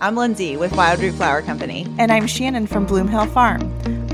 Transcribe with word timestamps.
I'm 0.00 0.14
Lyndsay 0.14 0.56
with 0.56 0.76
Wild 0.76 1.00
Root 1.00 1.14
Flower 1.14 1.42
Company. 1.42 1.84
And 1.98 2.12
I'm 2.12 2.28
Shannon 2.28 2.68
from 2.68 2.86
Bloom 2.86 3.08
Hill 3.08 3.26
Farm. 3.26 3.60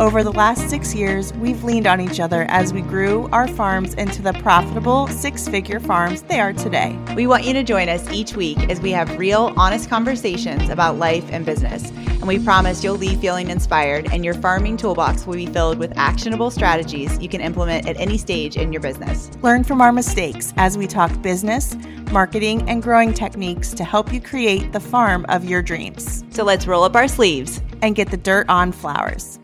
Over 0.01 0.23
the 0.23 0.33
last 0.33 0.71
six 0.71 0.95
years, 0.95 1.35
we've 1.35 1.63
leaned 1.63 1.87
on 1.87 2.01
each 2.01 2.21
other 2.21 2.47
as 2.49 2.73
we 2.73 2.81
grew 2.81 3.29
our 3.33 3.47
farms 3.47 3.93
into 3.95 4.23
the 4.23 4.33
profitable 4.33 5.09
six 5.09 5.47
figure 5.47 5.79
farms 5.79 6.23
they 6.23 6.41
are 6.41 6.55
today. 6.55 6.99
We 7.15 7.27
want 7.27 7.45
you 7.45 7.53
to 7.53 7.63
join 7.63 7.91
us 7.91 8.11
each 8.11 8.35
week 8.35 8.71
as 8.71 8.81
we 8.81 8.93
have 8.93 9.19
real, 9.19 9.53
honest 9.59 9.91
conversations 9.91 10.71
about 10.71 10.97
life 10.97 11.27
and 11.31 11.45
business. 11.45 11.93
And 12.25 12.29
we 12.31 12.43
promise 12.43 12.83
you'll 12.83 12.97
leave 12.97 13.21
feeling 13.21 13.51
inspired, 13.51 14.11
and 14.11 14.25
your 14.25 14.33
farming 14.33 14.79
toolbox 14.79 15.27
will 15.27 15.35
be 15.35 15.45
filled 15.45 15.77
with 15.77 15.93
actionable 15.99 16.51
strategies 16.51 17.19
you 17.19 17.29
can 17.29 17.43
implement 17.43 17.87
at 17.87 17.99
any 17.99 18.17
stage 18.17 18.57
in 18.57 18.73
your 18.73 18.81
business. 18.81 19.31
Learn 19.43 19.63
from 19.63 19.83
our 19.83 19.93
mistakes 19.93 20.55
as 20.57 20.79
we 20.79 20.87
talk 20.87 21.21
business, 21.21 21.77
marketing, 22.13 22.67
and 22.67 22.83
growing 22.83 23.13
techniques 23.13 23.75
to 23.75 23.85
help 23.85 24.11
you 24.11 24.23
create 24.23 24.73
the 24.73 24.81
farm 24.81 25.27
of 25.29 25.45
your 25.45 25.61
dreams. 25.61 26.25
So 26.31 26.45
let's 26.45 26.67
roll 26.67 26.83
up 26.83 26.97
our 26.97 27.09
sleeves 27.09 27.61
and 27.83 27.95
get 27.95 28.11
the 28.11 28.17
dirt 28.17 28.49
on 28.49 28.73
flowers. 28.73 29.39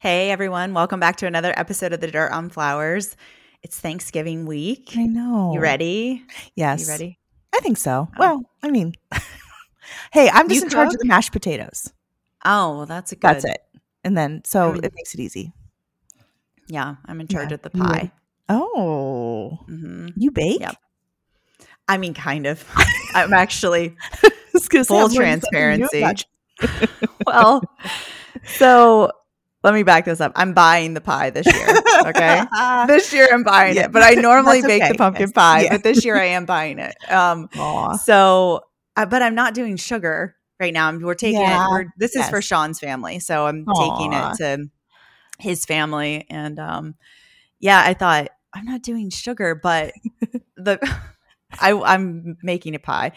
Hey 0.00 0.30
everyone, 0.30 0.74
welcome 0.74 1.00
back 1.00 1.16
to 1.16 1.26
another 1.26 1.54
episode 1.56 1.94
of 1.94 2.02
The 2.02 2.08
Dirt 2.08 2.32
on 2.32 2.50
Flowers. 2.50 3.16
It's 3.62 3.80
Thanksgiving 3.80 4.44
week. 4.44 4.92
I 4.94 5.06
know. 5.06 5.54
You 5.54 5.60
ready? 5.60 6.22
Yes. 6.54 6.82
You 6.82 6.88
ready? 6.88 7.18
I 7.54 7.60
think 7.60 7.78
so. 7.78 8.08
Oh. 8.12 8.18
Well, 8.18 8.44
I 8.62 8.68
mean, 8.68 8.92
hey, 10.12 10.28
I'm 10.28 10.50
just 10.50 10.56
you 10.56 10.64
in 10.64 10.68
cook? 10.68 10.72
charge 10.72 10.92
of 10.92 11.00
the 11.00 11.06
mashed 11.06 11.32
potatoes. 11.32 11.90
Oh, 12.44 12.76
well, 12.76 12.86
that's 12.86 13.12
a 13.12 13.16
good. 13.16 13.28
That's 13.28 13.44
it. 13.44 13.62
And 14.04 14.16
then, 14.16 14.42
so 14.44 14.70
I 14.70 14.72
mean, 14.72 14.84
it 14.84 14.92
makes 14.94 15.14
it 15.14 15.20
easy. 15.20 15.52
Yeah, 16.68 16.96
I'm 17.06 17.20
in 17.20 17.28
charge 17.28 17.50
yeah. 17.50 17.56
of 17.56 17.62
the 17.62 17.70
pie. 17.70 18.12
Oh, 18.48 19.58
mm-hmm. 19.68 20.08
you 20.16 20.30
bake? 20.30 20.60
Yep. 20.60 20.76
I 21.88 21.98
mean, 21.98 22.14
kind 22.14 22.46
of. 22.46 22.64
I'm 23.14 23.32
actually 23.32 23.96
full 24.86 25.08
transparency. 25.08 26.04
well, 27.26 27.62
so 28.44 29.10
let 29.62 29.74
me 29.74 29.82
back 29.82 30.04
this 30.04 30.20
up. 30.20 30.32
I'm 30.36 30.54
buying 30.54 30.94
the 30.94 31.00
pie 31.00 31.30
this 31.30 31.46
year. 31.46 31.68
Okay. 32.06 32.44
this 32.86 33.12
year 33.12 33.28
I'm 33.32 33.42
buying 33.42 33.76
yeah, 33.76 33.86
it, 33.86 33.92
but 33.92 34.02
I 34.02 34.12
normally 34.20 34.62
bake 34.62 34.82
okay. 34.82 34.92
the 34.92 34.98
pumpkin 34.98 35.22
yes. 35.22 35.32
pie, 35.32 35.68
but 35.68 35.82
this 35.82 36.04
year 36.04 36.16
I 36.16 36.26
am 36.26 36.46
buying 36.46 36.78
it. 36.78 36.94
Um, 37.10 37.48
Aww. 37.48 37.98
so, 37.98 38.62
uh, 38.96 39.06
but 39.06 39.22
I'm 39.22 39.34
not 39.34 39.54
doing 39.54 39.76
sugar 39.76 40.36
right 40.60 40.72
now. 40.72 40.96
We're 40.96 41.14
taking 41.14 41.40
yeah. 41.40 41.66
it. 41.66 41.70
We're, 41.70 41.84
this 41.96 42.12
yes. 42.14 42.26
is 42.26 42.30
for 42.30 42.42
Sean's 42.42 42.78
family. 42.78 43.18
So 43.18 43.46
I'm 43.46 43.64
Aww. 43.64 43.90
taking 43.90 44.12
it 44.12 44.36
to 44.36 44.70
his 45.38 45.64
family. 45.64 46.26
And, 46.28 46.58
um, 46.58 46.94
yeah, 47.58 47.82
I 47.84 47.94
thought 47.94 48.28
I'm 48.52 48.66
not 48.66 48.82
doing 48.82 49.10
sugar, 49.10 49.54
but 49.54 49.92
the, 50.56 50.78
I, 51.60 51.72
I'm 51.72 52.36
making 52.42 52.74
a 52.74 52.78
pie. 52.78 53.12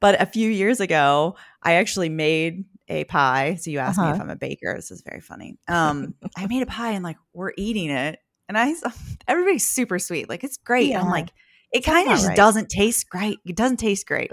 But 0.00 0.20
a 0.20 0.26
few 0.26 0.50
years 0.50 0.80
ago, 0.80 1.36
I 1.62 1.74
actually 1.74 2.08
made 2.08 2.64
a 2.88 3.04
pie. 3.04 3.54
So 3.54 3.70
you 3.70 3.78
asked 3.78 3.98
uh-huh. 3.98 4.10
me 4.10 4.16
if 4.16 4.20
I'm 4.20 4.30
a 4.30 4.36
baker. 4.36 4.74
This 4.74 4.90
is 4.90 5.02
very 5.02 5.20
funny. 5.20 5.56
Um, 5.68 6.14
I 6.36 6.46
made 6.46 6.62
a 6.62 6.66
pie 6.66 6.92
and 6.92 7.04
like 7.04 7.16
we're 7.32 7.52
eating 7.56 7.90
it, 7.90 8.18
and 8.48 8.58
I 8.58 8.74
everybody's 9.28 9.68
super 9.68 9.98
sweet. 9.98 10.28
Like 10.28 10.44
it's 10.44 10.58
great. 10.58 10.90
Yeah. 10.90 11.00
I'm 11.00 11.08
like, 11.08 11.30
it 11.72 11.84
kind 11.84 12.08
of 12.08 12.14
just 12.14 12.28
right. 12.28 12.36
doesn't 12.36 12.68
taste 12.68 13.08
great. 13.08 13.38
It 13.46 13.56
doesn't 13.56 13.78
taste 13.78 14.06
great. 14.06 14.32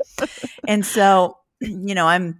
and 0.68 0.86
so, 0.86 1.38
you 1.62 1.96
know, 1.96 2.08
I'm 2.08 2.40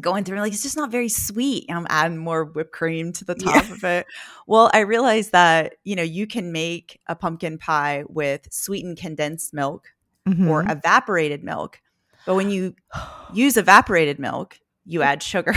going 0.00 0.24
through 0.24 0.38
like 0.40 0.52
it's 0.52 0.62
just 0.62 0.76
not 0.76 0.90
very 0.90 1.08
sweet. 1.08 1.66
I'm 1.70 1.86
adding 1.88 2.18
more 2.18 2.44
whipped 2.44 2.72
cream 2.72 3.12
to 3.14 3.24
the 3.24 3.34
top 3.34 3.66
yeah. 3.66 3.72
of 3.72 3.84
it. 3.84 4.06
Well, 4.46 4.70
I 4.72 4.80
realized 4.80 5.32
that 5.32 5.74
you 5.84 5.96
know 5.96 6.02
you 6.02 6.26
can 6.26 6.52
make 6.52 7.00
a 7.06 7.14
pumpkin 7.14 7.58
pie 7.58 8.04
with 8.08 8.52
sweetened 8.52 8.98
condensed 8.98 9.54
milk 9.54 9.88
mm-hmm. 10.26 10.48
or 10.48 10.64
evaporated 10.68 11.42
milk. 11.42 11.80
But 12.26 12.34
when 12.34 12.50
you 12.50 12.74
use 13.32 13.56
evaporated 13.56 14.18
milk, 14.18 14.58
you 14.88 15.02
add 15.02 15.22
sugar. 15.22 15.54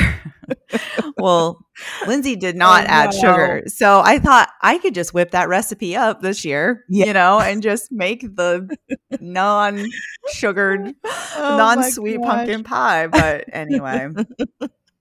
well, 1.18 1.66
Lyndsay 2.02 2.38
did 2.38 2.58
not 2.58 2.84
oh, 2.84 2.88
add 2.88 3.14
sugar. 3.14 3.64
So 3.68 4.02
I 4.04 4.20
thought 4.20 4.50
I 4.62 4.78
could 4.78 4.94
just 4.94 5.14
whip 5.14 5.32
that 5.32 5.48
recipe 5.48 5.96
up 5.96 6.22
this 6.22 6.44
year, 6.44 6.84
yeah. 6.90 7.06
you 7.06 7.14
know, 7.14 7.40
and 7.40 7.64
just 7.64 7.92
make 7.92 8.22
the 8.22 8.78
non 9.22 9.86
sugared, 10.34 10.94
oh 11.06 11.58
non 11.58 11.84
sweet 11.84 12.22
pumpkin 12.22 12.64
pie. 12.64 13.08
But 13.08 13.46
anyway, 13.52 14.10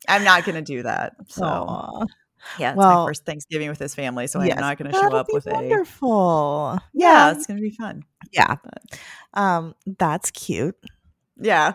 I'm 0.09 0.25
not 0.25 0.45
going 0.45 0.57
to 0.57 0.63
do 0.63 0.85
that. 0.85 1.15
So. 1.29 1.45
Aww. 1.45 2.07
Yeah, 2.59 2.71
it's 2.71 2.79
well, 2.79 3.03
my 3.03 3.07
first 3.07 3.27
Thanksgiving 3.27 3.69
with 3.69 3.79
his 3.79 3.95
family, 3.95 4.27
so 4.27 4.41
yes, 4.43 4.57
I'm 4.57 4.63
not 4.63 4.79
going 4.79 4.91
to 4.91 4.97
show 4.97 5.15
up 5.15 5.27
with 5.31 5.45
wonderful. 5.45 6.11
a 6.11 6.71
wonderful. 6.73 6.79
Yeah, 6.95 7.27
yeah, 7.29 7.33
it's 7.33 7.47
going 7.47 7.59
to 7.59 7.63
be 7.63 7.71
fun. 7.71 8.03
Yeah, 8.33 8.57
but. 8.65 8.99
um, 9.35 9.75
that's 9.99 10.31
cute. 10.31 10.75
Yeah. 11.39 11.75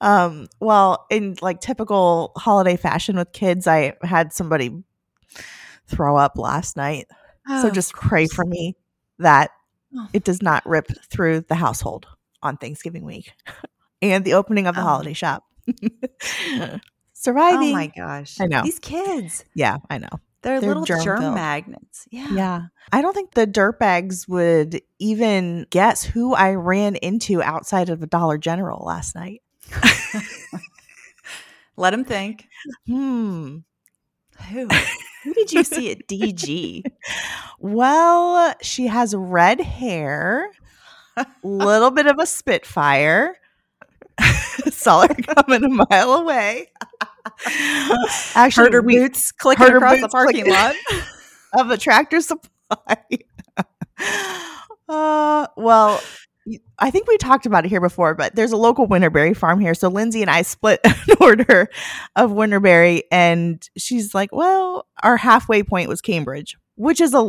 Um, 0.00 0.48
well, 0.60 1.06
in 1.10 1.36
like 1.40 1.60
typical 1.60 2.32
holiday 2.36 2.76
fashion 2.76 3.16
with 3.16 3.32
kids, 3.32 3.66
I 3.66 3.94
had 4.02 4.32
somebody 4.32 4.82
throw 5.86 6.16
up 6.16 6.36
last 6.36 6.76
night. 6.76 7.06
Oh, 7.48 7.62
so 7.62 7.70
just 7.70 7.92
pray 7.92 8.26
for 8.26 8.44
me 8.44 8.76
that 9.18 9.50
oh. 9.96 10.08
it 10.12 10.24
does 10.24 10.42
not 10.42 10.64
rip 10.66 10.88
through 11.10 11.40
the 11.42 11.54
household 11.54 12.06
on 12.42 12.56
Thanksgiving 12.56 13.04
week 13.04 13.32
and 14.02 14.24
the 14.24 14.34
opening 14.34 14.66
of 14.66 14.74
the 14.74 14.80
oh. 14.80 14.84
holiday 14.84 15.12
shop. 15.12 15.44
Surviving. 17.12 17.70
Oh 17.70 17.72
my 17.72 17.86
gosh. 17.86 18.40
I 18.40 18.46
know. 18.46 18.62
These 18.62 18.78
kids. 18.78 19.44
Yeah, 19.54 19.78
I 19.88 19.98
know. 19.98 20.10
They're, 20.44 20.60
They're 20.60 20.68
little 20.68 20.84
germ, 20.84 21.02
germ 21.02 21.34
magnets. 21.34 22.06
Yeah. 22.10 22.28
Yeah. 22.30 22.60
I 22.92 23.00
don't 23.00 23.14
think 23.14 23.32
the 23.32 23.46
dirtbags 23.46 24.28
would 24.28 24.82
even 24.98 25.66
guess 25.70 26.04
who 26.04 26.34
I 26.34 26.52
ran 26.52 26.96
into 26.96 27.42
outside 27.42 27.88
of 27.88 28.02
a 28.02 28.06
Dollar 28.06 28.36
General 28.36 28.84
last 28.84 29.14
night. 29.14 29.40
Let 31.76 31.92
them 31.92 32.04
think. 32.04 32.46
Hmm. 32.86 33.60
Who? 34.50 34.68
Who 35.24 35.32
did 35.32 35.50
you 35.54 35.64
see 35.64 35.90
at 35.90 36.06
DG? 36.06 36.82
well, 37.58 38.54
she 38.60 38.86
has 38.88 39.14
red 39.16 39.62
hair, 39.62 40.50
little 41.42 41.90
bit 41.90 42.06
of 42.06 42.18
a 42.18 42.26
spitfire. 42.26 43.38
Saw 44.70 45.08
her 45.08 45.14
coming 45.14 45.64
a 45.64 45.86
mile 45.90 46.12
away. 46.12 46.66
Actually, 48.34 48.70
her 48.70 48.82
boots 48.82 49.32
clicking 49.32 49.66
her 49.66 49.76
across 49.76 50.00
boots 50.00 50.02
the 50.02 50.08
parking 50.08 50.48
lot 50.48 50.74
of 51.58 51.70
a 51.70 51.76
tractor 51.76 52.20
supply. 52.20 52.96
uh, 54.88 55.46
well, 55.56 56.02
I 56.78 56.90
think 56.90 57.08
we 57.08 57.16
talked 57.16 57.46
about 57.46 57.64
it 57.64 57.68
here 57.68 57.80
before, 57.80 58.14
but 58.14 58.34
there's 58.34 58.52
a 58.52 58.56
local 58.56 58.86
winterberry 58.86 59.36
farm 59.36 59.60
here. 59.60 59.74
So 59.74 59.88
Lindsay 59.88 60.20
and 60.20 60.30
I 60.30 60.42
split 60.42 60.80
an 60.84 61.16
order 61.20 61.68
of 62.16 62.30
winterberry, 62.30 63.02
and 63.10 63.66
she's 63.78 64.14
like, 64.14 64.30
"Well, 64.32 64.86
our 65.02 65.16
halfway 65.16 65.62
point 65.62 65.88
was 65.88 66.00
Cambridge, 66.00 66.56
which 66.76 67.00
is 67.00 67.14
a 67.14 67.20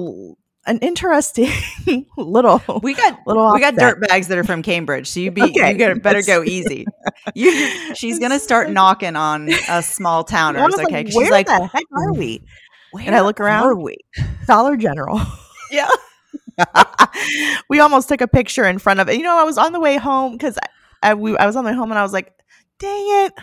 an 0.67 0.79
interesting 0.79 1.51
little 2.17 2.61
we 2.81 2.93
got 2.93 3.19
little 3.25 3.53
we 3.53 3.59
got 3.59 3.75
dirt 3.75 3.99
bags 4.07 4.27
that 4.27 4.37
are 4.37 4.43
from 4.43 4.63
Cambridge, 4.63 5.07
so 5.07 5.19
you 5.19 5.31
be 5.31 5.43
okay. 5.43 5.71
you 5.71 5.77
gotta, 5.77 5.95
better 5.95 6.21
go 6.21 6.43
easy. 6.43 6.85
You, 7.33 7.95
she's 7.95 8.19
gonna 8.19 8.39
start 8.39 8.69
knocking 8.69 9.15
on 9.15 9.49
a 9.69 9.81
small 9.81 10.23
towners, 10.23 10.75
okay? 10.75 11.03
Like, 11.03 11.07
she's 11.07 11.29
like, 11.31 11.47
"Where 11.47 11.59
the 11.59 11.67
heck 11.67 11.83
are 11.91 12.11
hmm, 12.11 12.19
we?" 12.19 12.43
Where 12.91 13.03
and 13.03 13.15
I 13.15 13.21
look 13.21 13.39
around. 13.39 13.63
Are 13.63 13.75
we 13.75 13.97
Dollar 14.45 14.77
General? 14.77 15.19
Yeah. 15.71 15.89
we 17.69 17.79
almost 17.79 18.07
took 18.07 18.21
a 18.21 18.27
picture 18.27 18.65
in 18.65 18.77
front 18.77 18.99
of 18.99 19.09
it. 19.09 19.17
You 19.17 19.23
know, 19.23 19.37
I 19.37 19.43
was 19.43 19.57
on 19.57 19.73
the 19.73 19.79
way 19.79 19.97
home 19.97 20.33
because 20.33 20.57
I, 21.01 21.11
I, 21.11 21.13
I 21.13 21.47
was 21.47 21.55
on 21.55 21.63
the 21.63 21.71
way 21.71 21.75
home 21.75 21.91
and 21.91 21.97
I 21.97 22.03
was 22.03 22.13
like, 22.13 22.31
"Dang 22.77 23.25
it." 23.25 23.33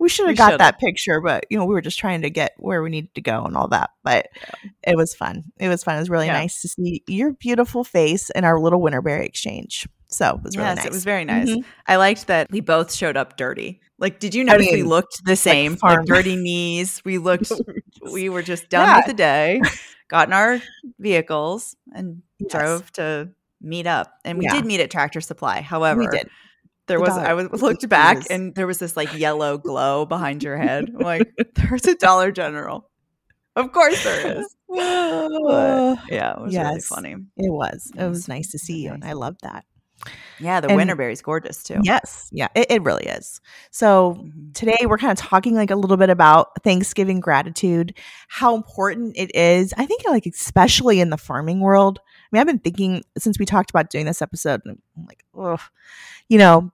We 0.00 0.08
should 0.08 0.26
have 0.28 0.36
got 0.36 0.46
should've. 0.46 0.58
that 0.60 0.80
picture, 0.80 1.20
but 1.20 1.44
you 1.50 1.58
know, 1.58 1.66
we 1.66 1.74
were 1.74 1.82
just 1.82 1.98
trying 1.98 2.22
to 2.22 2.30
get 2.30 2.54
where 2.56 2.82
we 2.82 2.88
needed 2.88 3.14
to 3.14 3.20
go 3.20 3.44
and 3.44 3.54
all 3.54 3.68
that. 3.68 3.90
But 4.02 4.28
yeah. 4.34 4.70
it 4.92 4.96
was 4.96 5.14
fun. 5.14 5.44
It 5.58 5.68
was 5.68 5.84
fun. 5.84 5.96
It 5.96 6.00
was 6.00 6.08
really 6.08 6.26
yeah. 6.26 6.38
nice 6.38 6.62
to 6.62 6.68
see 6.68 7.04
your 7.06 7.34
beautiful 7.34 7.84
face 7.84 8.30
in 8.30 8.44
our 8.44 8.58
little 8.58 8.80
Winterberry 8.80 9.26
exchange. 9.26 9.86
So 10.08 10.36
it 10.36 10.42
was 10.42 10.56
really 10.56 10.70
yes, 10.70 10.76
nice. 10.78 10.86
It 10.86 10.92
was 10.92 11.04
very 11.04 11.26
nice. 11.26 11.50
Mm-hmm. 11.50 11.68
I 11.86 11.96
liked 11.96 12.28
that 12.28 12.50
we 12.50 12.60
both 12.60 12.92
showed 12.92 13.18
up 13.18 13.36
dirty. 13.36 13.82
Like, 13.98 14.18
did 14.18 14.34
you 14.34 14.42
notice 14.42 14.68
I 14.68 14.70
mean, 14.70 14.84
we 14.84 14.88
looked 14.88 15.22
the 15.24 15.36
same? 15.36 15.72
Like, 15.82 15.98
like 15.98 16.06
dirty 16.06 16.34
knees. 16.34 17.02
We 17.04 17.18
looked. 17.18 17.52
we 18.12 18.30
were 18.30 18.42
just 18.42 18.70
done 18.70 18.88
yeah. 18.88 18.96
with 18.96 19.06
the 19.06 19.14
day, 19.14 19.60
got 20.08 20.28
in 20.28 20.32
our 20.32 20.62
vehicles, 20.98 21.76
and 21.94 22.22
yes. 22.38 22.50
drove 22.50 22.90
to 22.92 23.28
meet 23.60 23.86
up. 23.86 24.14
And 24.24 24.38
we 24.38 24.48
did 24.48 24.64
meet 24.64 24.80
at 24.80 24.90
Tractor 24.90 25.20
Supply. 25.20 25.60
However, 25.60 26.00
we 26.00 26.06
did 26.06 26.30
there 26.90 27.00
was 27.00 27.16
I 27.16 27.32
was 27.34 27.48
looked 27.62 27.88
back 27.88 28.24
and 28.30 28.54
there 28.54 28.66
was 28.66 28.78
this 28.78 28.96
like 28.96 29.16
yellow 29.16 29.56
glow 29.58 30.04
behind 30.04 30.42
your 30.42 30.56
head. 30.56 30.86
I'm 30.88 30.98
like, 30.98 31.32
there's 31.54 31.86
a 31.86 31.94
Dollar 31.94 32.32
General. 32.32 32.90
Of 33.56 33.72
course 33.72 34.02
there 34.04 34.38
is. 34.38 34.56
But, 34.68 35.98
yeah, 36.08 36.32
it 36.32 36.40
was 36.40 36.52
yes, 36.52 36.66
really 36.66 36.80
funny. 36.80 37.12
It 37.36 37.52
was. 37.52 37.90
It, 37.96 38.08
was, 38.08 38.28
nice 38.28 38.50
to 38.52 38.58
see 38.58 38.82
you, 38.82 38.92
and 38.92 39.04
I 39.04 39.12
love 39.12 39.36
that. 39.42 39.64
Yeah, 40.38 40.60
the 40.60 40.68
and, 40.68 40.76
winterberry's 40.76 41.20
gorgeous 41.20 41.62
too. 41.62 41.80
Yes, 41.82 42.28
yeah, 42.32 42.48
it, 42.54 42.66
it 42.70 42.82
really 42.82 43.04
is. 43.04 43.40
So 43.70 44.14
mm-hmm. 44.14 44.52
today 44.52 44.86
we're 44.86 44.98
kind 44.98 45.12
of 45.12 45.18
talking 45.18 45.54
like 45.54 45.70
a 45.70 45.76
little 45.76 45.96
bit 45.96 46.10
about 46.10 46.62
Thanksgiving 46.64 47.20
gratitude, 47.20 47.96
how 48.28 48.56
important 48.56 49.16
it 49.16 49.34
is. 49.34 49.74
I 49.76 49.84
think 49.84 50.02
like 50.08 50.26
especially 50.26 51.00
in 51.00 51.10
the 51.10 51.18
farming 51.18 51.60
world. 51.60 51.98
I 52.02 52.28
mean, 52.32 52.40
I've 52.40 52.46
been 52.46 52.60
thinking 52.60 53.02
since 53.18 53.38
we 53.38 53.44
talked 53.44 53.70
about 53.70 53.90
doing 53.90 54.06
this 54.06 54.22
episode, 54.22 54.62
and 54.64 54.80
I'm 54.96 55.04
like, 55.04 55.24
oh, 55.34 55.58
you 56.28 56.38
know, 56.38 56.70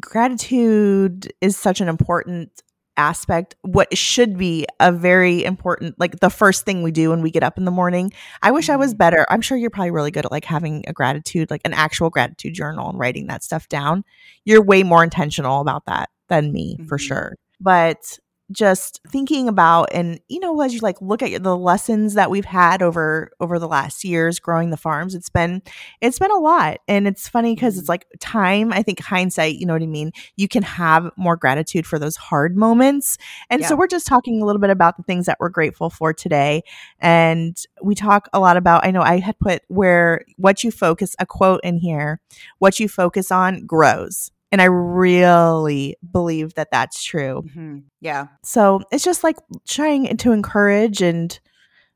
gratitude 0.00 1.32
is 1.40 1.56
such 1.56 1.80
an 1.80 1.88
important 1.88 2.62
aspect 2.98 3.54
what 3.62 3.96
should 3.96 4.36
be 4.36 4.66
a 4.80 4.90
very 4.90 5.44
important 5.44 5.98
like 6.00 6.18
the 6.18 6.28
first 6.28 6.64
thing 6.64 6.82
we 6.82 6.90
do 6.90 7.10
when 7.10 7.22
we 7.22 7.30
get 7.30 7.44
up 7.44 7.56
in 7.56 7.64
the 7.64 7.70
morning 7.70 8.12
i 8.42 8.50
wish 8.50 8.68
i 8.68 8.74
was 8.74 8.90
mm-hmm. 8.90 8.98
better 8.98 9.26
i'm 9.30 9.40
sure 9.40 9.56
you're 9.56 9.70
probably 9.70 9.92
really 9.92 10.10
good 10.10 10.24
at 10.24 10.32
like 10.32 10.44
having 10.44 10.82
a 10.88 10.92
gratitude 10.92 11.48
like 11.48 11.60
an 11.64 11.72
actual 11.72 12.10
gratitude 12.10 12.54
journal 12.54 12.90
and 12.90 12.98
writing 12.98 13.28
that 13.28 13.44
stuff 13.44 13.68
down 13.68 14.04
you're 14.44 14.60
way 14.60 14.82
more 14.82 15.04
intentional 15.04 15.60
about 15.60 15.86
that 15.86 16.10
than 16.26 16.52
me 16.52 16.74
mm-hmm. 16.74 16.86
for 16.88 16.98
sure 16.98 17.36
but 17.60 18.18
just 18.50 19.00
thinking 19.08 19.48
about 19.48 19.88
and 19.92 20.20
you 20.28 20.40
know 20.40 20.60
as 20.60 20.72
you 20.72 20.80
like 20.80 21.00
look 21.02 21.22
at 21.22 21.42
the 21.42 21.56
lessons 21.56 22.14
that 22.14 22.30
we've 22.30 22.44
had 22.44 22.82
over 22.82 23.30
over 23.40 23.58
the 23.58 23.68
last 23.68 24.04
years 24.04 24.38
growing 24.38 24.70
the 24.70 24.76
farms 24.76 25.14
it's 25.14 25.28
been 25.28 25.62
it's 26.00 26.18
been 26.18 26.30
a 26.30 26.38
lot. 26.38 26.78
And 26.88 27.06
it's 27.06 27.28
funny 27.28 27.54
because 27.54 27.76
it's 27.76 27.84
mm-hmm. 27.84 27.92
like 27.92 28.06
time 28.20 28.72
i 28.72 28.82
think 28.82 29.00
hindsight 29.00 29.56
you 29.56 29.66
know 29.66 29.74
what 29.74 29.82
i 29.82 29.86
mean? 29.86 30.12
You 30.36 30.48
can 30.48 30.62
have 30.62 31.10
more 31.16 31.36
gratitude 31.36 31.86
for 31.86 31.98
those 31.98 32.16
hard 32.16 32.56
moments. 32.56 33.18
And 33.50 33.60
yeah. 33.60 33.68
so 33.68 33.76
we're 33.76 33.86
just 33.86 34.06
talking 34.06 34.40
a 34.40 34.44
little 34.44 34.60
bit 34.60 34.70
about 34.70 34.96
the 34.96 35.02
things 35.02 35.26
that 35.26 35.38
we're 35.40 35.48
grateful 35.48 35.90
for 35.90 36.12
today. 36.12 36.62
And 37.00 37.56
we 37.82 37.94
talk 37.94 38.28
a 38.32 38.40
lot 38.40 38.56
about 38.56 38.84
i 38.84 38.90
know 38.90 39.02
i 39.02 39.18
had 39.18 39.38
put 39.38 39.62
where 39.68 40.24
what 40.36 40.64
you 40.64 40.70
focus 40.70 41.14
a 41.18 41.26
quote 41.26 41.60
in 41.62 41.76
here 41.76 42.20
what 42.58 42.78
you 42.78 42.88
focus 42.88 43.30
on 43.30 43.66
grows 43.66 44.30
and 44.50 44.62
I 44.62 44.66
really 44.66 45.96
believe 46.10 46.54
that 46.54 46.70
that's 46.70 47.02
true. 47.02 47.42
Mm-hmm. 47.46 47.78
Yeah. 48.00 48.28
So 48.42 48.80
it's 48.90 49.04
just 49.04 49.22
like 49.22 49.36
trying 49.66 50.16
to 50.16 50.32
encourage 50.32 51.02
and 51.02 51.38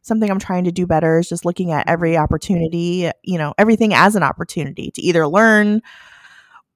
something 0.03 0.31
I'm 0.31 0.39
trying 0.39 0.65
to 0.65 0.73
do 0.73 0.87
better 0.87 1.19
is 1.19 1.29
just 1.29 1.45
looking 1.45 1.73
at 1.73 1.89
every 1.89 2.17
opportunity, 2.17 3.11
you 3.23 3.39
know, 3.39 3.55
everything 3.57 3.95
as 3.95 4.17
an 4.17 4.23
opportunity 4.23 4.91
to 4.91 5.03
either 5.03 5.27
learn 5.27 5.81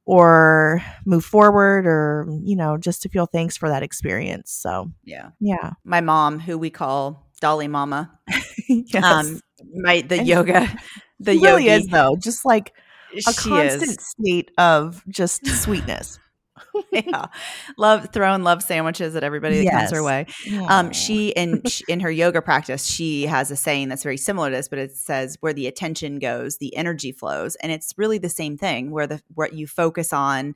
or 0.07 0.83
move 1.05 1.25
forward 1.25 1.87
or, 1.87 2.27
you 2.43 2.57
know, 2.57 2.79
just 2.79 3.03
to 3.03 3.09
feel 3.09 3.27
thanks 3.27 3.57
for 3.57 3.69
that 3.69 3.83
experience. 3.83 4.53
So, 4.53 4.93
yeah. 5.05 5.31
Yeah. 5.41 5.73
My 5.85 6.01
mom, 6.01 6.39
who 6.39 6.57
we 6.57 6.71
call 6.71 7.27
Dolly 7.41 7.69
Mama, 7.69 8.19
yes. 8.69 9.05
um, 9.05 9.41
my, 9.75 10.03
the 10.03 10.19
and 10.19 10.29
yoga, 10.29 10.69
the 11.21 11.35
yoga 11.35 11.47
really 11.57 11.69
is 11.69 11.87
though, 11.89 12.17
just 12.17 12.45
like 12.45 12.73
a 13.27 13.33
she 13.33 13.49
constant 13.49 13.99
is. 13.99 14.07
state 14.07 14.51
of 14.59 15.03
just 15.09 15.47
sweetness. 15.47 16.19
yeah, 16.93 17.27
love 17.77 18.09
throwing 18.13 18.43
love 18.43 18.63
sandwiches 18.63 19.15
at 19.17 19.25
everybody 19.25 19.59
that 19.59 19.65
yes. 19.65 19.75
comes 19.75 19.91
her 19.93 20.03
way. 20.03 20.27
Um, 20.69 20.93
she 20.93 21.29
in 21.31 21.63
in 21.89 22.01
her 22.01 22.11
yoga 22.11 22.43
practice, 22.43 22.87
she 22.87 23.27
has 23.27 23.51
a 23.51 23.57
saying 23.57 23.89
that's 23.89 24.03
very 24.03 24.17
similar 24.17 24.51
to 24.51 24.57
this, 24.57 24.69
but 24.69 24.79
it 24.79 24.97
says, 24.97 25.37
"Where 25.41 25.53
the 25.53 25.67
attention 25.67 26.19
goes, 26.19 26.59
the 26.59 26.75
energy 26.77 27.13
flows," 27.13 27.57
and 27.57 27.73
it's 27.73 27.95
really 27.97 28.19
the 28.19 28.29
same 28.29 28.57
thing. 28.57 28.91
Where 28.91 29.07
the 29.07 29.23
what 29.35 29.53
you 29.53 29.67
focus 29.67 30.13
on 30.13 30.55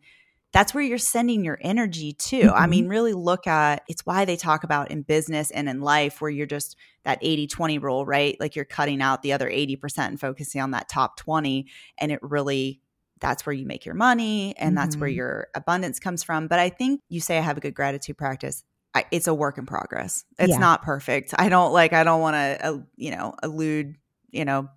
that's 0.52 0.74
where 0.74 0.82
you're 0.82 0.98
sending 0.98 1.44
your 1.44 1.58
energy 1.60 2.12
to. 2.12 2.42
Mm-hmm. 2.42 2.56
I 2.56 2.66
mean, 2.66 2.88
really 2.88 3.12
look 3.12 3.46
at 3.46 3.82
it's 3.88 4.04
why 4.04 4.24
they 4.24 4.36
talk 4.36 4.64
about 4.64 4.90
in 4.90 5.02
business 5.02 5.50
and 5.50 5.68
in 5.68 5.80
life 5.80 6.20
where 6.20 6.30
you're 6.30 6.46
just 6.46 6.76
that 7.04 7.18
80 7.22 7.46
20 7.46 7.78
rule, 7.78 8.04
right? 8.04 8.36
Like 8.40 8.56
you're 8.56 8.64
cutting 8.64 9.00
out 9.00 9.22
the 9.22 9.32
other 9.32 9.48
80% 9.48 9.98
and 9.98 10.20
focusing 10.20 10.60
on 10.60 10.72
that 10.72 10.88
top 10.88 11.16
20. 11.16 11.66
And 11.98 12.10
it 12.10 12.18
really, 12.22 12.80
that's 13.20 13.46
where 13.46 13.52
you 13.52 13.66
make 13.66 13.84
your 13.84 13.94
money 13.94 14.56
and 14.56 14.70
mm-hmm. 14.70 14.76
that's 14.76 14.96
where 14.96 15.08
mm-hmm. 15.08 15.16
your 15.16 15.48
abundance 15.54 16.00
comes 16.00 16.22
from. 16.22 16.48
But 16.48 16.58
I 16.58 16.68
think 16.68 17.00
you 17.08 17.20
say 17.20 17.38
I 17.38 17.42
have 17.42 17.56
a 17.56 17.60
good 17.60 17.74
gratitude 17.74 18.18
practice. 18.18 18.64
I, 18.92 19.04
it's 19.12 19.28
a 19.28 19.34
work 19.34 19.56
in 19.56 19.66
progress. 19.66 20.24
It's 20.38 20.50
yeah. 20.50 20.58
not 20.58 20.82
perfect. 20.82 21.32
I 21.38 21.48
don't 21.48 21.72
like, 21.72 21.92
I 21.92 22.02
don't 22.02 22.20
want 22.20 22.34
to, 22.34 22.66
uh, 22.66 22.78
you 22.96 23.12
know, 23.12 23.34
elude, 23.40 23.94
you 24.32 24.44
know, 24.44 24.68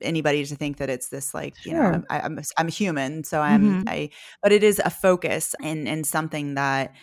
anybody 0.00 0.44
to 0.44 0.56
think 0.56 0.78
that 0.78 0.90
it's 0.90 1.08
this 1.08 1.34
like 1.34 1.54
you 1.64 1.72
know 1.72 2.02
I, 2.10 2.18
am 2.18 2.38
I'm, 2.38 2.44
I'm 2.56 2.68
human 2.68 3.24
so 3.24 3.40
I'm 3.40 3.62
mm-hmm. 3.62 3.88
I 3.88 4.10
but 4.42 4.52
it 4.52 4.62
is 4.62 4.80
a 4.84 4.90
focus 4.90 5.54
and 5.62 5.88
and 5.88 6.06
something 6.06 6.54
that 6.54 6.94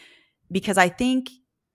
because 0.51 0.77
I 0.77 0.89
think 0.89 1.29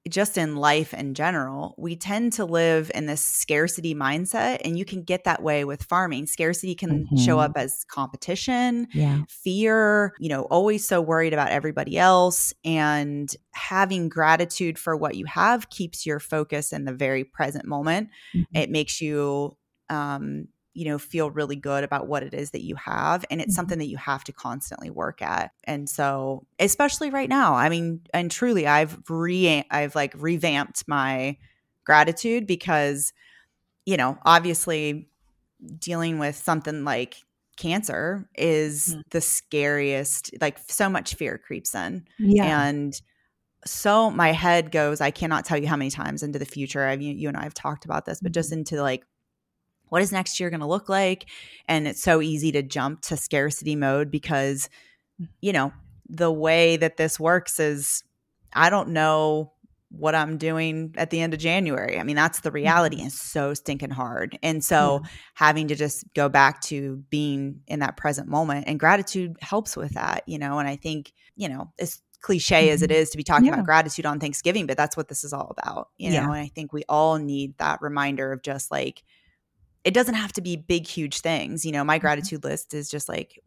just 0.09 0.37
in 0.37 0.57
life 0.57 0.93
in 0.93 1.15
general, 1.15 1.77
we 1.79 1.95
tend 1.95 2.33
to 2.33 2.45
live 2.45 2.91
in 2.95 3.07
this 3.07 3.21
scarcity 3.21 3.95
mindset, 3.95 4.61
and 4.65 4.77
you 4.77 4.85
can 4.85 5.03
get 5.03 5.25
that 5.25 5.43
way 5.43 5.65
with 5.65 5.85
farming. 5.85 6.27
Scarcity 6.27 6.75
can 6.75 7.05
mm-hmm. 7.05 7.17
show 7.17 7.39
up 7.39 7.53
as 7.55 7.85
competition, 7.89 8.89
yeah. 8.93 9.23
fear, 9.29 10.13
you 10.19 10.29
know, 10.29 10.43
always 10.43 10.87
so 10.87 11.01
worried 11.01 11.33
about 11.33 11.51
everybody 11.51 11.99
else. 11.99 12.53
And 12.65 13.33
having 13.53 14.09
gratitude 14.09 14.77
for 14.77 14.97
what 14.97 15.15
you 15.15 15.27
have 15.27 15.71
keeps 15.71 16.05
your 16.05 16.19
focus 16.19 16.73
in 16.73 16.85
the 16.85 16.93
very 16.93 17.23
present 17.23 17.65
moment. 17.65 18.09
Mm-hmm. 18.35 18.57
It 18.57 18.71
makes 18.71 19.01
you 19.01 19.57
um, 19.89 20.49
you 20.75 20.85
know 20.87 20.99
feel 20.99 21.31
really 21.31 21.57
good 21.57 21.85
about 21.85 22.07
what 22.07 22.23
it 22.23 22.35
is 22.35 22.51
that 22.51 22.63
you 22.63 22.75
have 22.77 23.25
and 23.31 23.41
it's 23.41 23.51
mm-hmm. 23.51 23.57
something 23.57 23.79
that 23.79 23.89
you 23.89 23.97
have 23.97 24.25
to 24.25 24.33
constantly 24.33 24.91
work 24.91 25.21
at 25.23 25.53
and 25.65 25.89
so 25.89 26.47
especially 26.59 27.11
right 27.11 27.29
now 27.29 27.55
i 27.55 27.69
mean 27.69 28.01
and 28.15 28.31
truly 28.31 28.67
i've 28.67 28.99
re 29.09 29.65
i've 29.71 29.95
like 29.95 30.15
revamped 30.17 30.87
my 30.87 31.37
gratitude 31.85 32.47
because 32.47 33.13
you 33.85 33.97
know 33.97 34.17
obviously 34.25 35.09
dealing 35.79 36.19
with 36.19 36.37
something 36.37 36.85
like 36.85 37.17
cancer 37.57 38.29
is 38.35 38.89
mm-hmm. 38.89 39.01
the 39.11 39.21
scariest 39.21 40.31
like 40.41 40.59
so 40.69 40.89
much 40.89 41.15
fear 41.15 41.39
creeps 41.39 41.75
in 41.75 42.05
yeah. 42.19 42.67
and 42.67 43.01
so 43.65 44.11
my 44.11 44.33
head 44.33 44.73
goes 44.73 45.01
i 45.01 45.11
cannot 45.11 45.45
tell 45.45 45.59
you 45.59 45.69
how 45.69 45.77
many 45.77 45.91
times 45.91 46.23
into 46.23 46.39
the 46.39 46.47
future 46.47 46.87
i've 46.87 47.03
you, 47.03 47.13
you 47.13 47.29
and 47.29 47.37
i 47.37 47.43
have 47.43 47.55
talked 47.55 47.85
about 47.85 48.07
this 48.07 48.21
but 48.21 48.33
just 48.33 48.51
mm-hmm. 48.51 48.61
into 48.61 48.81
like 48.81 49.05
what 49.93 50.01
is 50.01 50.11
next 50.11 50.41
year 50.41 50.49
going 50.49 50.61
to 50.61 50.67
look 50.67 50.89
like? 50.89 51.27
And 51.69 51.87
it's 51.87 52.03
so 52.03 52.23
easy 52.23 52.51
to 52.53 52.63
jump 52.63 53.03
to 53.03 53.17
scarcity 53.19 53.77
mode 53.77 54.11
because, 54.11 54.71
you 55.43 55.53
know, 55.53 55.71
the 56.09 56.33
way 56.33 56.79
that 56.79 56.97
this 56.97 57.21
works 57.21 57.61
is 57.61 58.03
I 58.55 58.71
don't 58.71 58.89
know 58.89 59.53
what 59.91 60.15
I'm 60.15 60.39
doing 60.39 60.95
at 60.97 61.11
the 61.11 61.21
end 61.21 61.35
of 61.35 61.41
January. 61.41 61.99
I 61.99 62.05
mean, 62.05 62.17
that's 62.17 62.41
the 62.41 62.51
reality. 62.51 62.97
Mm-hmm. 62.97 63.09
It's 63.09 63.21
so 63.21 63.53
stinking 63.53 63.91
hard. 63.91 64.39
And 64.43 64.65
so 64.65 65.01
yeah. 65.03 65.11
having 65.35 65.69
to 65.69 65.75
just 65.75 66.07
go 66.15 66.31
back 66.31 66.63
to 66.63 67.05
being 67.11 67.61
in 67.67 67.81
that 67.81 67.99
present 67.99 68.29
moment 68.29 68.65
and 68.69 68.81
gratitude 68.81 69.37
helps 69.43 69.77
with 69.77 69.93
that, 69.93 70.23
you 70.27 70.39
know, 70.39 70.59
and 70.59 70.67
I 70.67 70.77
think, 70.77 71.13
you 71.37 71.51
know, 71.51 71.71
as 71.79 72.01
cliche 72.23 72.69
mm-hmm. 72.69 72.73
as 72.73 72.81
it 72.81 72.89
mm-hmm. 72.89 73.11
to 73.11 73.17
be 73.19 73.25
talking 73.25 73.49
yeah. 73.49 73.53
about 73.53 73.67
gratitude 73.67 74.07
on 74.07 74.21
Thanksgiving, 74.21 74.67
but 74.67 74.79
that's 74.79 74.97
what 74.97 75.09
this 75.09 75.23
is 75.23 75.35
all 75.35 75.55
about, 75.55 75.91
you 75.99 76.11
know, 76.13 76.33
and 76.33 76.41
I 76.41 76.49
think 76.49 76.73
we 76.73 76.83
all 76.89 77.19
need 77.19 77.59
that 77.59 77.83
reminder 77.83 78.33
of 78.33 78.41
just 78.41 78.71
like, 78.71 79.03
it 79.85 79.95
doesn't 79.95 80.15
have 80.15 80.33
to 80.33 80.41
be 80.41 80.57
big 80.57 80.87
huge 80.87 81.21
things 81.21 81.65
you 81.65 81.73
know 81.73 81.85
my 81.85 81.97
mm-hmm. 81.97 82.03
gratitude 82.03 82.45
list 82.45 82.75
is 82.75 82.89
just 82.91 83.09
like 83.09 83.39